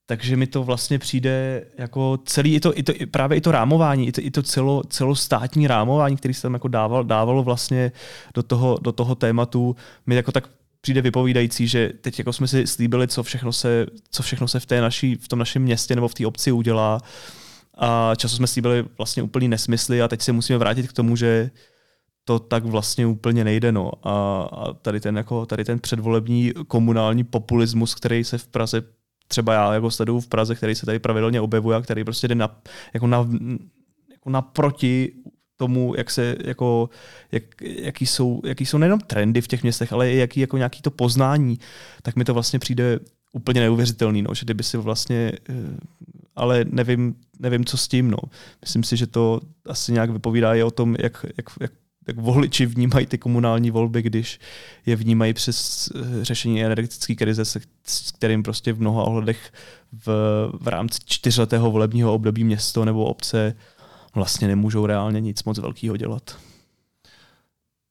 Takže 0.06 0.36
mi 0.36 0.46
to 0.46 0.64
vlastně 0.64 0.98
přijde 0.98 1.64
jako 1.78 2.18
celý, 2.24 2.54
i 2.54 2.60
to, 2.60 2.78
i 2.78 2.82
to, 2.82 2.92
právě 3.10 3.38
i 3.38 3.40
to 3.40 3.52
rámování, 3.52 4.08
i 4.08 4.12
to, 4.12 4.20
i 4.20 4.30
to 4.30 4.42
celo, 4.42 4.82
celostátní 4.88 5.66
rámování, 5.66 6.16
který 6.16 6.34
se 6.34 6.42
tam 6.42 6.54
jako 6.54 6.68
dával, 6.68 7.04
dávalo 7.04 7.42
vlastně 7.42 7.92
do 8.34 8.42
toho, 8.42 8.78
do 8.82 8.92
toho 8.92 9.14
tématu, 9.14 9.76
mi 10.06 10.14
jako 10.14 10.32
tak 10.32 10.59
přijde 10.80 11.02
vypovídající, 11.02 11.68
že 11.68 11.92
teď 12.00 12.18
jako 12.18 12.32
jsme 12.32 12.48
si 12.48 12.66
slíbili, 12.66 13.08
co 13.08 13.22
všechno 13.22 13.52
se, 13.52 13.86
co 14.10 14.22
všechno 14.22 14.48
se 14.48 14.60
v, 14.60 14.66
té 14.66 14.80
naší, 14.80 15.14
v 15.14 15.28
tom 15.28 15.38
našem 15.38 15.62
městě 15.62 15.94
nebo 15.94 16.08
v 16.08 16.14
té 16.14 16.26
obci 16.26 16.52
udělá. 16.52 17.00
A 17.78 18.12
často 18.16 18.36
jsme 18.36 18.46
slíbili 18.46 18.84
vlastně 18.98 19.22
úplný 19.22 19.48
nesmysly 19.48 20.02
a 20.02 20.08
teď 20.08 20.22
se 20.22 20.32
musíme 20.32 20.58
vrátit 20.58 20.88
k 20.88 20.92
tomu, 20.92 21.16
že 21.16 21.50
to 22.24 22.38
tak 22.38 22.64
vlastně 22.64 23.06
úplně 23.06 23.44
nejde. 23.44 23.72
No. 23.72 23.92
A, 24.02 24.42
a 24.42 24.72
tady, 24.72 25.00
ten, 25.00 25.16
jako, 25.16 25.46
tady 25.46 25.64
ten 25.64 25.78
předvolební 25.78 26.52
komunální 26.66 27.24
populismus, 27.24 27.94
který 27.94 28.24
se 28.24 28.38
v 28.38 28.46
Praze 28.46 28.82
třeba 29.28 29.52
já 29.52 29.74
jako 29.74 29.90
sleduju 29.90 30.20
v 30.20 30.28
Praze, 30.28 30.54
který 30.54 30.74
se 30.74 30.86
tady 30.86 30.98
pravidelně 30.98 31.40
objevuje 31.40 31.76
a 31.76 31.80
který 31.80 32.04
prostě 32.04 32.28
jde 32.28 32.34
na, 32.34 32.60
jako 32.94 33.06
na, 33.06 33.28
jako 34.10 34.30
naproti 34.30 35.12
tomu, 35.60 35.94
jak 35.96 36.10
se, 36.10 36.36
jako, 36.44 36.90
jak, 37.32 37.42
jaký, 37.60 38.06
jsou, 38.06 38.40
jaký 38.44 38.66
jsou 38.66 38.78
nejenom 38.78 39.00
trendy 39.00 39.40
v 39.40 39.48
těch 39.48 39.62
městech, 39.62 39.92
ale 39.92 40.12
i 40.12 40.16
jaký 40.16 40.40
jako 40.40 40.56
nějaký 40.56 40.82
to 40.82 40.90
poznání, 40.90 41.58
tak 42.02 42.16
mi 42.16 42.24
to 42.24 42.34
vlastně 42.34 42.58
přijde 42.58 42.98
úplně 43.32 43.60
neuvěřitelný, 43.60 44.22
no, 44.22 44.34
že 44.34 44.44
kdyby 44.44 44.62
si 44.62 44.76
vlastně, 44.76 45.32
eh, 45.48 45.54
ale 46.36 46.64
nevím, 46.64 47.14
nevím, 47.38 47.64
co 47.64 47.76
s 47.76 47.88
tím, 47.88 48.10
no. 48.10 48.18
Myslím 48.60 48.82
si, 48.82 48.96
že 48.96 49.06
to 49.06 49.40
asi 49.66 49.92
nějak 49.92 50.10
vypovídá 50.10 50.54
i 50.54 50.62
o 50.62 50.70
tom, 50.70 50.96
jak, 50.98 51.26
jak, 51.36 51.46
jak 51.60 51.72
jak 52.08 52.16
voliči 52.16 52.66
vnímají 52.66 53.06
ty 53.06 53.18
komunální 53.18 53.70
volby, 53.70 54.02
když 54.02 54.40
je 54.86 54.96
vnímají 54.96 55.32
přes 55.34 55.88
eh, 55.94 56.24
řešení 56.24 56.64
energetické 56.64 57.14
krize, 57.14 57.44
s 57.44 58.12
kterým 58.12 58.42
prostě 58.42 58.72
v 58.72 58.80
mnoha 58.80 59.02
ohledech 59.02 59.52
v, 59.92 60.08
v 60.60 60.68
rámci 60.68 61.00
čtyřletého 61.04 61.70
volebního 61.70 62.14
období 62.14 62.44
město 62.44 62.84
nebo 62.84 63.04
obce 63.04 63.54
vlastně 64.14 64.48
nemůžou 64.48 64.86
reálně 64.86 65.20
nic 65.20 65.44
moc 65.44 65.58
velkého 65.58 65.96
dělat. 65.96 66.36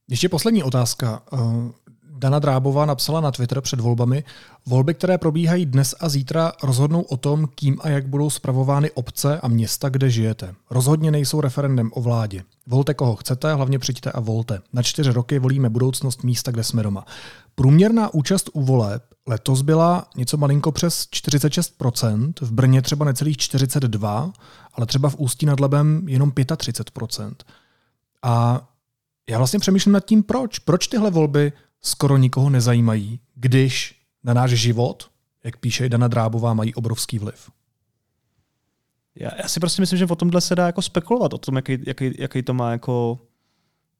Ještě 0.09 0.29
poslední 0.29 0.63
otázka. 0.63 1.21
Eh, 1.33 1.37
Dana 2.19 2.39
Drábová 2.39 2.85
napsala 2.85 3.21
na 3.21 3.31
Twitter 3.31 3.61
před 3.61 3.79
volbami, 3.79 4.23
volby, 4.65 4.93
které 4.93 5.17
probíhají 5.17 5.65
dnes 5.65 5.95
a 5.99 6.09
zítra, 6.09 6.51
rozhodnou 6.63 7.01
o 7.01 7.17
tom, 7.17 7.47
kým 7.55 7.77
a 7.81 7.89
jak 7.89 8.07
budou 8.07 8.29
spravovány 8.29 8.91
obce 8.91 9.39
a 9.39 9.47
města, 9.47 9.89
kde 9.89 10.09
žijete. 10.09 10.55
Rozhodně 10.69 11.11
nejsou 11.11 11.41
referendem 11.41 11.91
o 11.93 12.01
vládě. 12.01 12.43
Volte 12.67 12.93
koho 12.93 13.15
chcete, 13.15 13.53
hlavně 13.53 13.79
přijďte 13.79 14.11
a 14.11 14.19
volte. 14.19 14.59
Na 14.73 14.83
čtyři 14.83 15.11
roky 15.11 15.39
volíme 15.39 15.69
budoucnost 15.69 16.23
místa, 16.23 16.51
kde 16.51 16.63
jsme 16.63 16.83
doma. 16.83 17.05
Průměrná 17.55 18.13
účast 18.13 18.49
u 18.53 18.61
voleb 18.63 19.03
letos 19.27 19.61
byla 19.61 20.05
něco 20.15 20.37
malinko 20.37 20.71
přes 20.71 21.07
46%, 21.15 22.33
v 22.41 22.51
Brně 22.51 22.81
třeba 22.81 23.05
necelých 23.05 23.37
42%, 23.37 24.31
ale 24.79 24.85
třeba 24.85 25.09
v 25.09 25.15
Ústí 25.15 25.45
nad 25.45 25.59
Lebem 25.59 26.01
jenom 26.07 26.31
35%. 26.31 27.33
A 28.23 28.61
já 29.29 29.37
vlastně 29.37 29.59
přemýšlím 29.59 29.93
nad 29.93 30.05
tím, 30.05 30.23
proč. 30.23 30.59
Proč 30.59 30.87
tyhle 30.87 31.11
volby 31.11 31.53
skoro 31.81 32.17
nikoho 32.17 32.49
nezajímají, 32.49 33.19
když 33.35 34.01
na 34.23 34.33
náš 34.33 34.51
život, 34.51 35.09
jak 35.43 35.57
píše 35.57 35.89
Dana 35.89 36.07
Drábová, 36.07 36.53
mají 36.53 36.73
obrovský 36.73 37.19
vliv? 37.19 37.51
Já, 39.15 39.29
já 39.41 39.47
si 39.47 39.59
prostě 39.59 39.81
myslím, 39.81 39.99
že 39.99 40.05
o 40.05 40.15
tomhle 40.15 40.41
se 40.41 40.55
dá 40.55 40.65
jako 40.65 40.81
spekulovat, 40.81 41.33
o 41.33 41.37
tom, 41.37 41.55
jaký, 41.55 41.77
jaký, 41.87 42.15
jaký 42.17 42.43
to 42.43 42.53
má 42.53 42.71
jako 42.71 43.19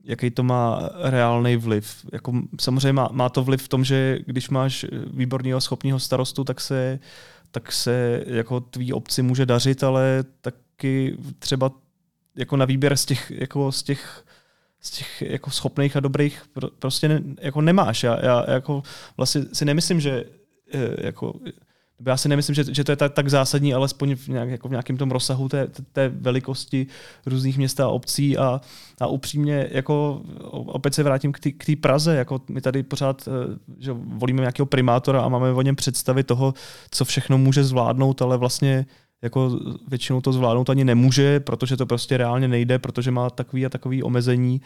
jaký 0.04 0.32
to 0.32 0.44
má 0.44 0.90
reálný 1.02 1.58
vliv. 1.58 2.06
Jako, 2.14 2.34
samozřejmě 2.62 2.94
má, 2.94 3.10
má, 3.12 3.30
to 3.30 3.44
vliv 3.44 3.64
v 3.64 3.68
tom, 3.68 3.84
že 3.84 4.20
když 4.26 4.50
máš 4.50 4.86
výborného 5.14 5.62
schopného 5.62 6.00
starostu, 6.00 6.44
tak 6.44 6.62
se, 6.62 7.00
tak 7.52 7.72
se 7.72 8.24
jako 8.28 8.60
tvý 8.60 8.94
obci 8.94 9.22
může 9.22 9.46
dařit, 9.46 9.84
ale 9.84 10.24
taky 10.80 11.18
třeba 11.40 11.72
jako 12.36 12.58
na 12.58 12.66
výběr 12.66 12.98
z 12.98 13.06
těch, 13.06 13.32
jako 13.32 13.72
z 13.72 13.84
těch 13.84 14.24
z 14.82 14.92
těch 14.92 15.22
jako 15.22 15.52
schopných 15.52 15.98
a 15.98 16.00
dobrých 16.00 16.44
prostě 16.80 17.08
ne, 17.08 17.22
jako 17.42 17.62
nemáš. 17.62 18.04
Já, 18.04 18.26
já 18.26 18.52
jako 18.52 18.84
vlastně 19.18 19.42
si 19.54 19.66
nemyslím, 19.66 20.00
že 20.00 20.24
eh, 20.74 21.06
jako 21.06 21.34
já 22.06 22.18
si 22.18 22.30
nemyslím, 22.30 22.56
že, 22.56 22.64
že 22.74 22.84
to 22.84 22.92
je 22.92 22.96
tak, 22.96 23.14
tak 23.14 23.30
zásadní, 23.30 23.74
alespoň 23.74 24.16
v, 24.16 24.28
nějak, 24.28 24.50
jako 24.50 24.68
v 24.68 24.72
nějakém 24.72 24.98
tom 24.98 25.12
rozsahu 25.12 25.50
té, 25.50 25.68
té 25.92 26.10
velikosti 26.10 26.88
různých 27.26 27.58
měst 27.58 27.80
a 27.80 27.88
obcí 27.88 28.38
a, 28.38 28.62
a 29.02 29.08
upřímně, 29.08 29.68
jako 29.72 30.22
opět 30.52 30.94
se 30.94 31.04
vrátím 31.04 31.32
k 31.32 31.40
té 31.66 31.76
Praze, 31.82 32.16
jako 32.16 32.42
my 32.50 32.62
tady 32.62 32.84
pořád 32.84 33.28
eh, 33.28 33.60
že 33.78 33.92
volíme 33.94 34.40
nějakého 34.40 34.66
primátora 34.66 35.22
a 35.22 35.30
máme 35.30 35.52
o 35.52 35.62
něm 35.62 35.76
představy 35.76 36.24
toho, 36.24 36.54
co 36.92 37.06
všechno 37.06 37.38
může 37.38 37.64
zvládnout, 37.64 38.22
ale 38.22 38.38
vlastně 38.38 38.86
jako 39.22 39.60
většinou 39.88 40.22
to 40.22 40.34
zvládnout 40.34 40.70
ani 40.70 40.84
nemůže, 40.84 41.40
protože 41.40 41.78
to 41.78 41.86
prostě 41.86 42.18
reálně 42.18 42.48
nejde, 42.48 42.80
protože 42.80 43.12
má 43.12 43.30
takový 43.30 43.66
a 43.66 43.70
takový 43.70 44.04
omezení. 44.04 44.62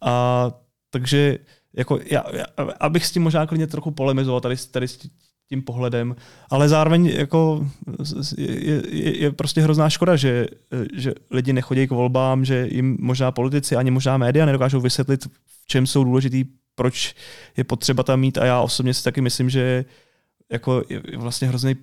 A 0.00 0.50
takže 0.90 1.38
jako 1.76 1.98
já, 2.10 2.24
já, 2.32 2.44
abych 2.80 3.06
s 3.06 3.12
tím 3.12 3.22
možná 3.22 3.46
klidně 3.46 3.66
trochu 3.66 3.90
polemizoval 3.90 4.40
tady, 4.40 4.56
tady 4.70 4.88
s 4.88 4.98
tím 5.48 5.62
pohledem, 5.62 6.16
ale 6.50 6.68
zároveň 6.68 7.06
jako 7.06 7.66
je, 8.38 8.82
je, 8.88 9.18
je 9.18 9.32
prostě 9.32 9.60
hrozná 9.60 9.90
škoda, 9.90 10.16
že, 10.16 10.46
že 10.94 11.14
lidi 11.30 11.52
nechodí 11.52 11.86
k 11.86 11.90
volbám, 11.90 12.44
že 12.44 12.68
jim 12.70 12.96
možná 13.00 13.32
politici 13.32 13.76
ani 13.76 13.90
možná 13.90 14.16
média 14.16 14.46
nedokážou 14.46 14.80
vysvětlit, 14.80 15.24
v 15.24 15.66
čem 15.66 15.86
jsou 15.86 16.04
důležitý, 16.04 16.44
proč 16.74 17.14
je 17.56 17.64
potřeba 17.64 18.02
tam 18.02 18.20
mít 18.20 18.38
a 18.38 18.44
já 18.44 18.60
osobně 18.60 18.94
si 18.94 19.04
taky 19.04 19.20
myslím, 19.20 19.50
že 19.50 19.84
jako 20.52 20.82
je 20.88 21.02
vlastně 21.16 21.48
hrozný 21.48 21.76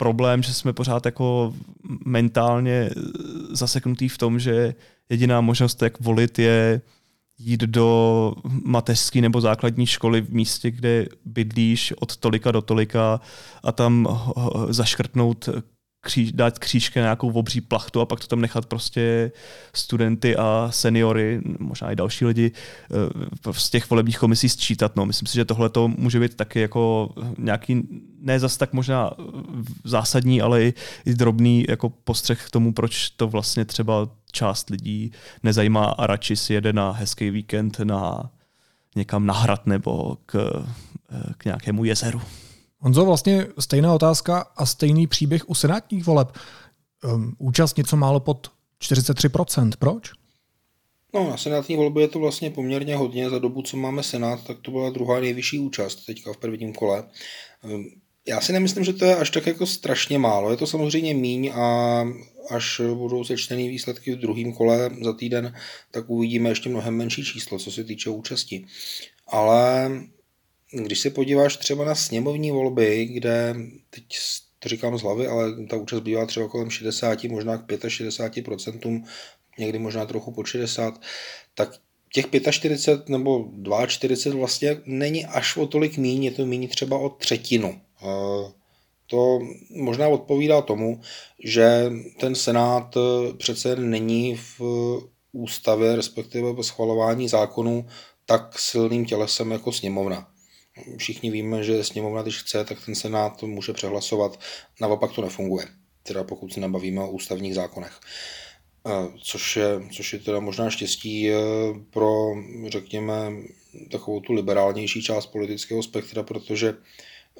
problém, 0.00 0.42
že 0.42 0.54
jsme 0.54 0.72
pořád 0.72 1.04
jako 1.06 1.54
mentálně 2.04 2.90
zaseknutý 3.52 4.08
v 4.08 4.18
tom, 4.18 4.38
že 4.40 4.74
jediná 5.08 5.40
možnost, 5.40 5.82
jak 5.82 6.00
volit, 6.00 6.38
je 6.38 6.80
jít 7.38 7.60
do 7.60 8.32
mateřské 8.64 9.20
nebo 9.20 9.40
základní 9.40 9.86
školy 9.86 10.20
v 10.20 10.32
místě, 10.32 10.70
kde 10.70 11.06
bydlíš 11.24 11.92
od 12.00 12.16
tolika 12.16 12.50
do 12.50 12.62
tolika 12.62 13.20
a 13.62 13.72
tam 13.72 14.08
zaškrtnout 14.68 15.48
kříž, 16.00 16.32
dát 16.32 16.58
křížky 16.58 16.98
na 16.98 17.04
nějakou 17.04 17.32
obří 17.32 17.60
plachtu 17.60 18.00
a 18.00 18.06
pak 18.06 18.20
to 18.20 18.26
tam 18.26 18.40
nechat 18.40 18.66
prostě 18.66 19.32
studenty 19.74 20.36
a 20.36 20.68
seniory, 20.70 21.40
možná 21.58 21.92
i 21.92 21.96
další 21.96 22.24
lidi 22.24 22.52
eh, 22.52 23.52
z 23.52 23.70
těch 23.70 23.90
volebních 23.90 24.18
komisí 24.18 24.48
sčítat. 24.48 24.96
No. 24.96 25.06
Myslím 25.06 25.26
si, 25.26 25.34
že 25.34 25.44
tohle 25.44 25.68
to 25.68 25.88
může 25.88 26.20
být 26.20 26.34
taky 26.34 26.60
jako 26.60 27.14
nějaký, 27.38 27.88
ne 28.20 28.40
zas 28.40 28.56
tak 28.56 28.72
možná 28.72 29.10
zásadní, 29.84 30.42
ale 30.42 30.64
i, 30.64 30.74
i 31.06 31.14
drobný 31.14 31.64
jako 31.68 31.88
postřeh 31.88 32.46
k 32.46 32.50
tomu, 32.50 32.72
proč 32.72 33.10
to 33.10 33.28
vlastně 33.28 33.64
třeba 33.64 34.08
část 34.32 34.70
lidí 34.70 35.12
nezajímá 35.42 35.84
a 35.84 36.06
radši 36.06 36.36
si 36.36 36.54
jede 36.54 36.72
na 36.72 36.90
hezký 36.90 37.30
víkend 37.30 37.78
na 37.78 38.30
někam 38.96 39.26
na 39.26 39.34
hrad 39.34 39.66
nebo 39.66 40.16
k, 40.26 40.64
eh, 41.10 41.34
k 41.38 41.44
nějakému 41.44 41.84
jezeru. 41.84 42.20
Honzo, 42.78 43.04
vlastně 43.04 43.46
stejná 43.58 43.94
otázka 43.94 44.46
a 44.56 44.66
stejný 44.66 45.06
příběh 45.06 45.48
u 45.48 45.54
senátních 45.54 46.04
voleb. 46.04 46.28
Um, 47.04 47.36
účast 47.38 47.76
něco 47.76 47.96
málo 47.96 48.20
pod 48.20 48.50
43%. 48.80 49.70
Proč? 49.78 50.10
No, 51.14 51.30
na 51.30 51.36
senátní 51.36 51.76
volby 51.76 52.00
je 52.00 52.08
to 52.08 52.18
vlastně 52.18 52.50
poměrně 52.50 52.96
hodně. 52.96 53.30
Za 53.30 53.38
dobu, 53.38 53.62
co 53.62 53.76
máme 53.76 54.02
senát, 54.02 54.44
tak 54.44 54.58
to 54.58 54.70
byla 54.70 54.90
druhá 54.90 55.20
nejvyšší 55.20 55.58
účast 55.58 56.04
teďka 56.06 56.32
v 56.32 56.36
prvním 56.36 56.72
kole. 56.72 57.04
Já 58.26 58.40
si 58.40 58.52
nemyslím, 58.52 58.84
že 58.84 58.92
to 58.92 59.04
je 59.04 59.16
až 59.16 59.30
tak 59.30 59.46
jako 59.46 59.66
strašně 59.66 60.18
málo. 60.18 60.50
Je 60.50 60.56
to 60.56 60.66
samozřejmě 60.66 61.14
míň 61.14 61.50
a 61.54 62.04
až 62.50 62.80
budou 62.94 63.24
sečtený 63.24 63.68
výsledky 63.68 64.14
v 64.14 64.18
druhém 64.18 64.52
kole 64.52 64.90
za 65.02 65.12
týden, 65.12 65.54
tak 65.90 66.10
uvidíme 66.10 66.48
ještě 66.48 66.68
mnohem 66.68 66.96
menší 66.96 67.24
číslo, 67.24 67.58
co 67.58 67.72
se 67.72 67.84
týče 67.84 68.10
účasti. 68.10 68.66
Ale 69.26 69.90
když 70.72 71.00
se 71.00 71.10
podíváš 71.10 71.56
třeba 71.56 71.84
na 71.84 71.94
sněmovní 71.94 72.50
volby, 72.50 73.04
kde 73.04 73.54
teď 73.90 74.04
to 74.58 74.68
říkám 74.68 74.98
z 74.98 75.02
hlavy, 75.02 75.26
ale 75.26 75.66
ta 75.66 75.76
účast 75.76 76.00
bývá 76.00 76.26
třeba 76.26 76.48
kolem 76.48 76.70
60, 76.70 77.24
možná 77.24 77.58
k 77.58 77.66
65%, 77.66 79.04
někdy 79.58 79.78
možná 79.78 80.06
trochu 80.06 80.32
pod 80.32 80.46
60, 80.46 81.00
tak 81.54 81.70
těch 82.12 82.26
45 82.50 83.08
nebo 83.08 83.50
42 83.86 84.38
vlastně 84.38 84.80
není 84.84 85.26
až 85.26 85.56
o 85.56 85.66
tolik 85.66 85.96
míň, 85.96 86.24
je 86.24 86.30
to 86.30 86.46
míň 86.46 86.68
třeba 86.68 86.98
o 86.98 87.08
třetinu. 87.08 87.80
To 89.06 89.38
možná 89.70 90.08
odpovídá 90.08 90.62
tomu, 90.62 91.00
že 91.44 91.92
ten 92.20 92.34
Senát 92.34 92.96
přece 93.36 93.76
není 93.76 94.36
v 94.36 94.60
ústavě, 95.32 95.96
respektive 95.96 96.54
po 96.54 96.62
schvalování 96.62 97.28
zákonů, 97.28 97.86
tak 98.26 98.58
silným 98.58 99.04
tělesem 99.04 99.50
jako 99.50 99.72
sněmovna. 99.72 100.28
Všichni 100.96 101.30
víme, 101.30 101.64
že 101.64 101.84
sněmovna, 101.84 102.22
když 102.22 102.38
chce, 102.38 102.64
tak 102.64 102.84
ten 102.86 102.94
senát 102.94 103.42
může 103.42 103.72
přehlasovat. 103.72 104.40
Naopak 104.80 105.12
to 105.12 105.22
nefunguje, 105.22 105.66
teda 106.02 106.24
pokud 106.24 106.52
se 106.52 106.60
nebavíme 106.60 107.00
o 107.00 107.10
ústavních 107.10 107.54
zákonech. 107.54 108.00
Což 109.22 109.56
je, 109.56 109.66
což 109.92 110.12
je 110.12 110.18
teda 110.18 110.40
možná 110.40 110.70
štěstí 110.70 111.30
e, 111.30 111.34
pro, 111.90 112.34
řekněme, 112.68 113.32
takovou 113.90 114.20
tu 114.20 114.32
liberálnější 114.32 115.02
část 115.02 115.26
politického 115.26 115.82
spektra, 115.82 116.22
protože 116.22 116.74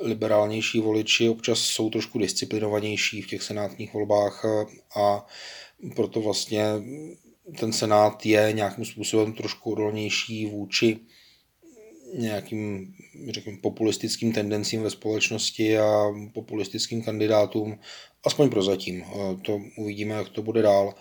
liberálnější 0.00 0.80
voliči 0.80 1.28
občas 1.28 1.58
jsou 1.58 1.90
trošku 1.90 2.18
disciplinovanější 2.18 3.22
v 3.22 3.26
těch 3.26 3.42
senátních 3.42 3.94
volbách 3.94 4.44
a 4.96 5.26
proto 5.96 6.20
vlastně 6.20 6.64
ten 7.58 7.72
senát 7.72 8.26
je 8.26 8.52
nějakým 8.52 8.84
způsobem 8.84 9.32
trošku 9.32 9.72
odolnější 9.72 10.46
vůči 10.46 10.98
nějakým, 12.14 12.94
řekněme, 13.30 13.58
populistickým 13.58 14.32
tendencím 14.32 14.82
ve 14.82 14.90
společnosti 14.90 15.78
a 15.78 16.04
populistickým 16.34 17.02
kandidátům, 17.02 17.78
aspoň 18.24 18.50
prozatím. 18.50 19.04
To 19.42 19.60
uvidíme, 19.78 20.14
jak 20.14 20.28
to 20.28 20.42
bude 20.42 20.62
dál. 20.62 20.94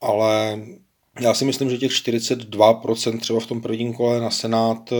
Ale 0.00 0.60
já 1.20 1.34
si 1.34 1.44
myslím, 1.44 1.70
že 1.70 1.78
těch 1.78 1.90
42% 1.90 3.20
třeba 3.20 3.40
v 3.40 3.46
tom 3.46 3.60
prvním 3.60 3.94
kole 3.94 4.20
na 4.20 4.30
Senát 4.30 4.92
eh, 4.92 4.96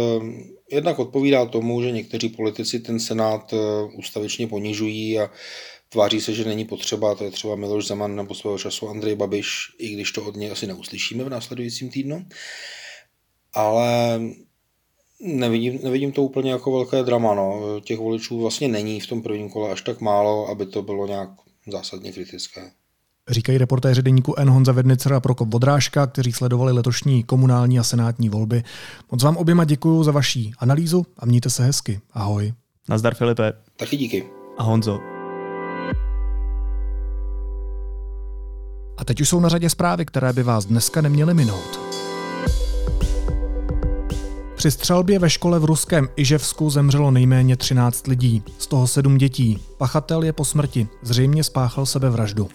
jednak 0.74 0.98
odpovídá 0.98 1.46
tomu, 1.46 1.82
že 1.82 1.90
někteří 1.90 2.28
politici 2.28 2.80
ten 2.80 3.00
Senát 3.00 3.52
eh, 3.52 3.56
ústavičně 3.96 4.46
ponižují 4.46 5.18
a 5.18 5.30
tváří 5.88 6.20
se, 6.20 6.34
že 6.34 6.44
není 6.44 6.64
potřeba, 6.64 7.14
to 7.14 7.24
je 7.24 7.30
třeba 7.30 7.56
Miloš 7.56 7.86
Zeman 7.86 8.16
nebo 8.16 8.34
svého 8.34 8.58
času 8.58 8.88
Andrej 8.88 9.14
Babiš, 9.14 9.48
i 9.78 9.88
když 9.88 10.12
to 10.12 10.24
od 10.24 10.36
něj 10.36 10.50
asi 10.50 10.66
neuslyšíme 10.66 11.24
v 11.24 11.28
následujícím 11.28 11.90
týdnu. 11.90 12.26
Ale 13.54 14.20
Nevidím, 15.20 15.80
nevidím 15.82 16.12
to 16.12 16.22
úplně 16.22 16.50
jako 16.50 16.72
velké 16.72 17.02
drama. 17.02 17.34
No. 17.34 17.80
Těch 17.80 17.98
voličů 17.98 18.40
vlastně 18.40 18.68
není 18.68 19.00
v 19.00 19.06
tom 19.06 19.22
prvním 19.22 19.50
kole 19.50 19.72
až 19.72 19.82
tak 19.82 20.00
málo, 20.00 20.48
aby 20.48 20.66
to 20.66 20.82
bylo 20.82 21.06
nějak 21.06 21.30
zásadně 21.66 22.12
kritické. 22.12 22.72
Říkají 23.30 23.58
reportéři 23.58 24.02
deníku 24.02 24.34
N. 24.38 24.50
Honza 24.50 24.72
Vednicer 24.72 25.12
a 25.12 25.20
Prokop 25.20 25.52
Vodrážka, 25.52 26.06
kteří 26.06 26.32
sledovali 26.32 26.72
letošní 26.72 27.22
komunální 27.22 27.78
a 27.78 27.82
senátní 27.82 28.28
volby. 28.28 28.62
Moc 29.12 29.22
vám 29.22 29.36
oběma 29.36 29.64
děkuji 29.64 30.04
za 30.04 30.12
vaší 30.12 30.52
analýzu 30.58 31.06
a 31.18 31.26
mějte 31.26 31.50
se 31.50 31.64
hezky. 31.64 32.00
Ahoj. 32.12 32.52
Nazdar 32.88 33.14
Filipe. 33.14 33.52
Taky 33.76 33.96
díky. 33.96 34.24
A 34.58 34.62
Honzo. 34.62 35.00
A 38.96 39.04
teď 39.04 39.20
už 39.20 39.28
jsou 39.28 39.40
na 39.40 39.48
řadě 39.48 39.70
zprávy, 39.70 40.04
které 40.04 40.32
by 40.32 40.42
vás 40.42 40.64
dneska 40.64 41.00
neměly 41.00 41.34
minout. 41.34 41.80
Při 44.56 44.70
střelbě 44.70 45.18
ve 45.18 45.30
škole 45.30 45.58
v 45.58 45.64
ruském 45.64 46.08
Iževsku 46.16 46.70
zemřelo 46.70 47.10
nejméně 47.10 47.56
13 47.56 48.06
lidí, 48.06 48.42
z 48.58 48.66
toho 48.66 48.86
7 48.86 49.18
dětí. 49.18 49.58
Pachatel 49.78 50.22
je 50.22 50.32
po 50.32 50.44
smrti, 50.44 50.88
zřejmě 51.02 51.44
spáchal 51.44 51.86
sebevraždu. 51.86 52.48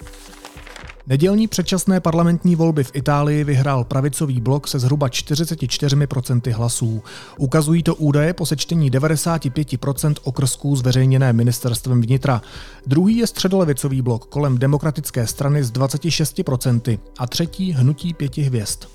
Nedělní 1.10 1.48
předčasné 1.48 2.00
parlamentní 2.00 2.56
volby 2.56 2.84
v 2.84 2.92
Itálii 2.94 3.44
vyhrál 3.44 3.84
pravicový 3.84 4.42
blok 4.42 4.68
se 4.68 4.80
zhruba 4.80 5.08
44% 5.08 6.54
hlasů. 6.54 7.04
Ukazují 7.38 7.84
to 7.84 7.96
údaje 7.96 8.34
po 8.34 8.46
sečtení 8.46 8.92
95% 8.92 10.14
okrsků 10.24 10.76
zveřejněné 10.76 11.34
ministerstvem 11.34 12.02
vnitra. 12.02 12.42
Druhý 12.88 13.18
je 13.18 13.28
středolevicový 13.28 14.02
blok 14.02 14.26
kolem 14.26 14.58
demokratické 14.58 15.28
strany 15.28 15.64
s 15.64 15.72
26% 15.72 17.00
a 17.18 17.28
třetí 17.28 17.72
hnutí 17.72 18.14
pěti 18.14 18.42
hvězd. 18.42 18.86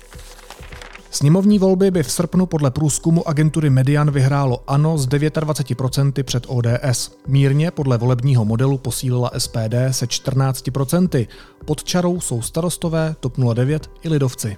Sněmovní 1.15 1.59
volby 1.59 1.91
by 1.91 2.03
v 2.03 2.11
srpnu 2.11 2.45
podle 2.45 2.71
průzkumu 2.71 3.27
agentury 3.27 3.69
Median 3.69 4.11
vyhrálo 4.11 4.63
ANO 4.67 4.97
z 4.97 5.07
29% 5.07 6.23
před 6.23 6.43
ODS. 6.47 7.11
Mírně 7.27 7.71
podle 7.71 7.97
volebního 7.97 8.45
modelu 8.45 8.77
posílila 8.77 9.31
SPD 9.37 9.75
se 9.91 10.05
14%. 10.05 11.27
Pod 11.65 11.83
čarou 11.83 12.21
jsou 12.21 12.41
starostové, 12.41 13.15
TOP 13.19 13.37
09 13.53 13.89
i 14.03 14.09
lidovci. 14.09 14.57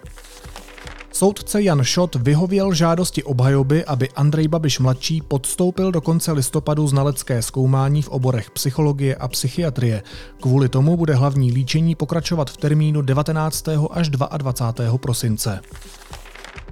Soudce 1.12 1.62
Jan 1.62 1.84
Šot 1.84 2.16
vyhověl 2.16 2.74
žádosti 2.74 3.24
obhajoby, 3.24 3.86
aby 3.86 4.10
Andrej 4.10 4.48
Babiš 4.48 4.80
mladší 4.80 5.22
podstoupil 5.22 5.92
do 5.92 6.02
konce 6.02 6.32
listopadu 6.32 6.88
znalecké 6.88 7.42
zkoumání 7.42 8.02
v 8.02 8.10
oborech 8.10 8.52
psychologie 8.52 9.16
a 9.16 9.28
psychiatrie. 9.28 10.04
Kvůli 10.42 10.70
tomu 10.70 10.98
bude 10.98 11.16
hlavní 11.16 11.52
líčení 11.52 11.96
pokračovat 11.96 12.50
v 12.50 12.58
termínu 12.58 13.02
19. 13.02 13.66
až 13.92 14.10
22. 14.10 14.98
prosince. 14.98 15.60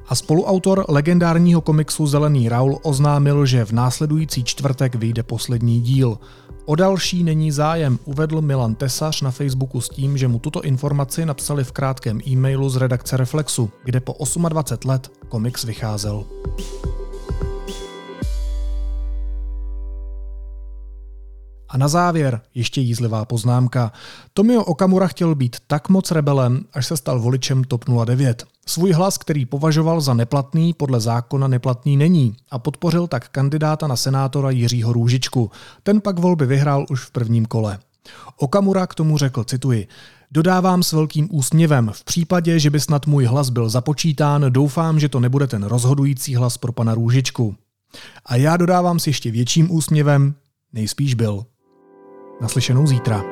A 0.08 0.16
spoluautor 0.16 0.86
legendárního 0.88 1.62
komiksu 1.62 2.08
Zelený 2.08 2.50
Raul 2.50 2.80
oznámil, 2.84 3.46
že 3.46 3.66
v 3.66 3.72
následující 3.72 4.44
čtvrtek 4.44 4.96
vyjde 4.96 5.24
poslední 5.24 5.82
díl. 5.82 6.18
O 6.66 6.76
další 6.76 7.24
není 7.24 7.52
zájem, 7.52 8.00
uvedl 8.06 8.42
Milan 8.42 8.76
Tesař 8.76 9.22
na 9.22 9.32
Facebooku 9.32 9.82
s 9.82 9.90
tím, 9.90 10.18
že 10.18 10.28
mu 10.28 10.40
tuto 10.40 10.62
informaci 10.62 11.26
napsali 11.26 11.64
v 11.64 11.72
krátkém 11.72 12.20
e-mailu 12.28 12.70
z 12.70 12.76
redakce 12.76 13.18
Reflexu, 13.18 13.70
kde 13.84 14.00
po 14.00 14.16
28 14.50 14.90
let 14.90 15.12
komiks 15.30 15.64
vycházel. 15.64 16.26
A 21.76 21.78
na 21.78 21.88
závěr 21.88 22.42
ještě 22.54 22.82
jízlivá 22.82 23.26
poznámka. 23.26 23.92
Tomio 24.34 24.64
Okamura 24.64 25.08
chtěl 25.08 25.36
být 25.36 25.56
tak 25.68 25.90
moc 25.90 26.12
rebelem, 26.12 26.66
až 26.74 26.86
se 26.86 26.98
stal 26.98 27.20
voličem 27.20 27.64
TOP 27.64 27.86
09. 28.06 28.46
Svůj 28.66 28.92
hlas, 28.92 29.18
který 29.18 29.46
považoval 29.46 30.02
za 30.02 30.14
neplatný, 30.14 30.74
podle 30.74 31.00
zákona 31.00 31.48
neplatný 31.48 31.98
není 31.98 32.36
a 32.52 32.60
podpořil 32.60 33.08
tak 33.08 33.30
kandidáta 33.30 33.88
na 33.88 33.96
senátora 33.96 34.50
Jiřího 34.50 34.94
Růžičku. 34.94 35.52
Ten 35.84 36.02
pak 36.02 36.20
volby 36.20 36.46
vyhrál 36.46 36.86
už 36.90 37.02
v 37.02 37.12
prvním 37.12 37.46
kole. 37.46 37.80
Okamura 38.38 38.88
k 38.88 38.96
tomu 38.96 39.18
řekl, 39.18 39.44
cituji, 39.44 39.88
Dodávám 40.32 40.84
s 40.84 40.92
velkým 40.92 41.28
úsměvem. 41.32 41.92
V 41.94 42.04
případě, 42.04 42.60
že 42.60 42.70
by 42.70 42.80
snad 42.80 43.08
můj 43.08 43.26
hlas 43.26 43.50
byl 43.50 43.70
započítán, 43.70 44.46
doufám, 44.50 45.00
že 45.00 45.10
to 45.10 45.20
nebude 45.20 45.48
ten 45.48 45.64
rozhodující 45.64 46.36
hlas 46.36 46.58
pro 46.58 46.72
pana 46.72 46.94
Růžičku. 46.94 47.56
A 48.26 48.36
já 48.36 48.58
dodávám 48.58 49.00
s 49.00 49.08
ještě 49.08 49.32
větším 49.32 49.72
úsměvem, 49.72 50.36
nejspíš 50.74 51.14
byl. 51.14 51.46
Naslyšenou 52.42 52.88
zítra. 52.88 53.24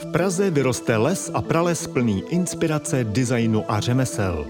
V 0.00 0.06
Praze 0.12 0.50
vyroste 0.50 0.96
les 0.96 1.30
a 1.34 1.42
prales 1.42 1.86
plný 1.86 2.24
inspirace, 2.28 3.04
designu 3.04 3.64
a 3.68 3.80
řemesel. 3.80 4.46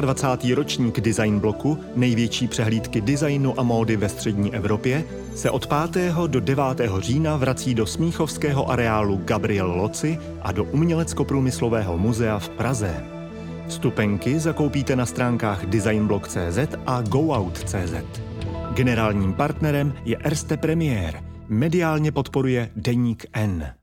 24. 0.00 0.54
ročník 0.54 1.00
Design 1.00 1.38
Bloku, 1.38 1.78
největší 1.96 2.48
přehlídky 2.48 3.00
designu 3.00 3.60
a 3.60 3.62
módy 3.62 3.96
ve 3.96 4.08
střední 4.08 4.54
Evropě, 4.54 5.04
se 5.34 5.50
od 5.50 5.66
5. 5.92 6.14
do 6.26 6.40
9. 6.40 6.64
října 6.98 7.36
vrací 7.36 7.74
do 7.74 7.86
smíchovského 7.86 8.70
areálu 8.70 9.20
Gabriel 9.24 9.70
Loci 9.70 10.18
a 10.42 10.52
do 10.52 10.64
Umělecko-průmyslového 10.64 11.98
muzea 11.98 12.38
v 12.38 12.48
Praze. 12.48 13.15
Vstupenky 13.68 14.38
zakoupíte 14.38 14.96
na 14.96 15.06
stránkách 15.06 15.66
designblog.cz 15.66 16.58
a 16.86 17.02
goout.cz. 17.02 18.20
Generálním 18.74 19.34
partnerem 19.34 19.94
je 20.04 20.16
Erste 20.16 20.56
Premier. 20.56 21.22
Mediálně 21.48 22.12
podporuje 22.12 22.70
Deník 22.76 23.26
N. 23.32 23.75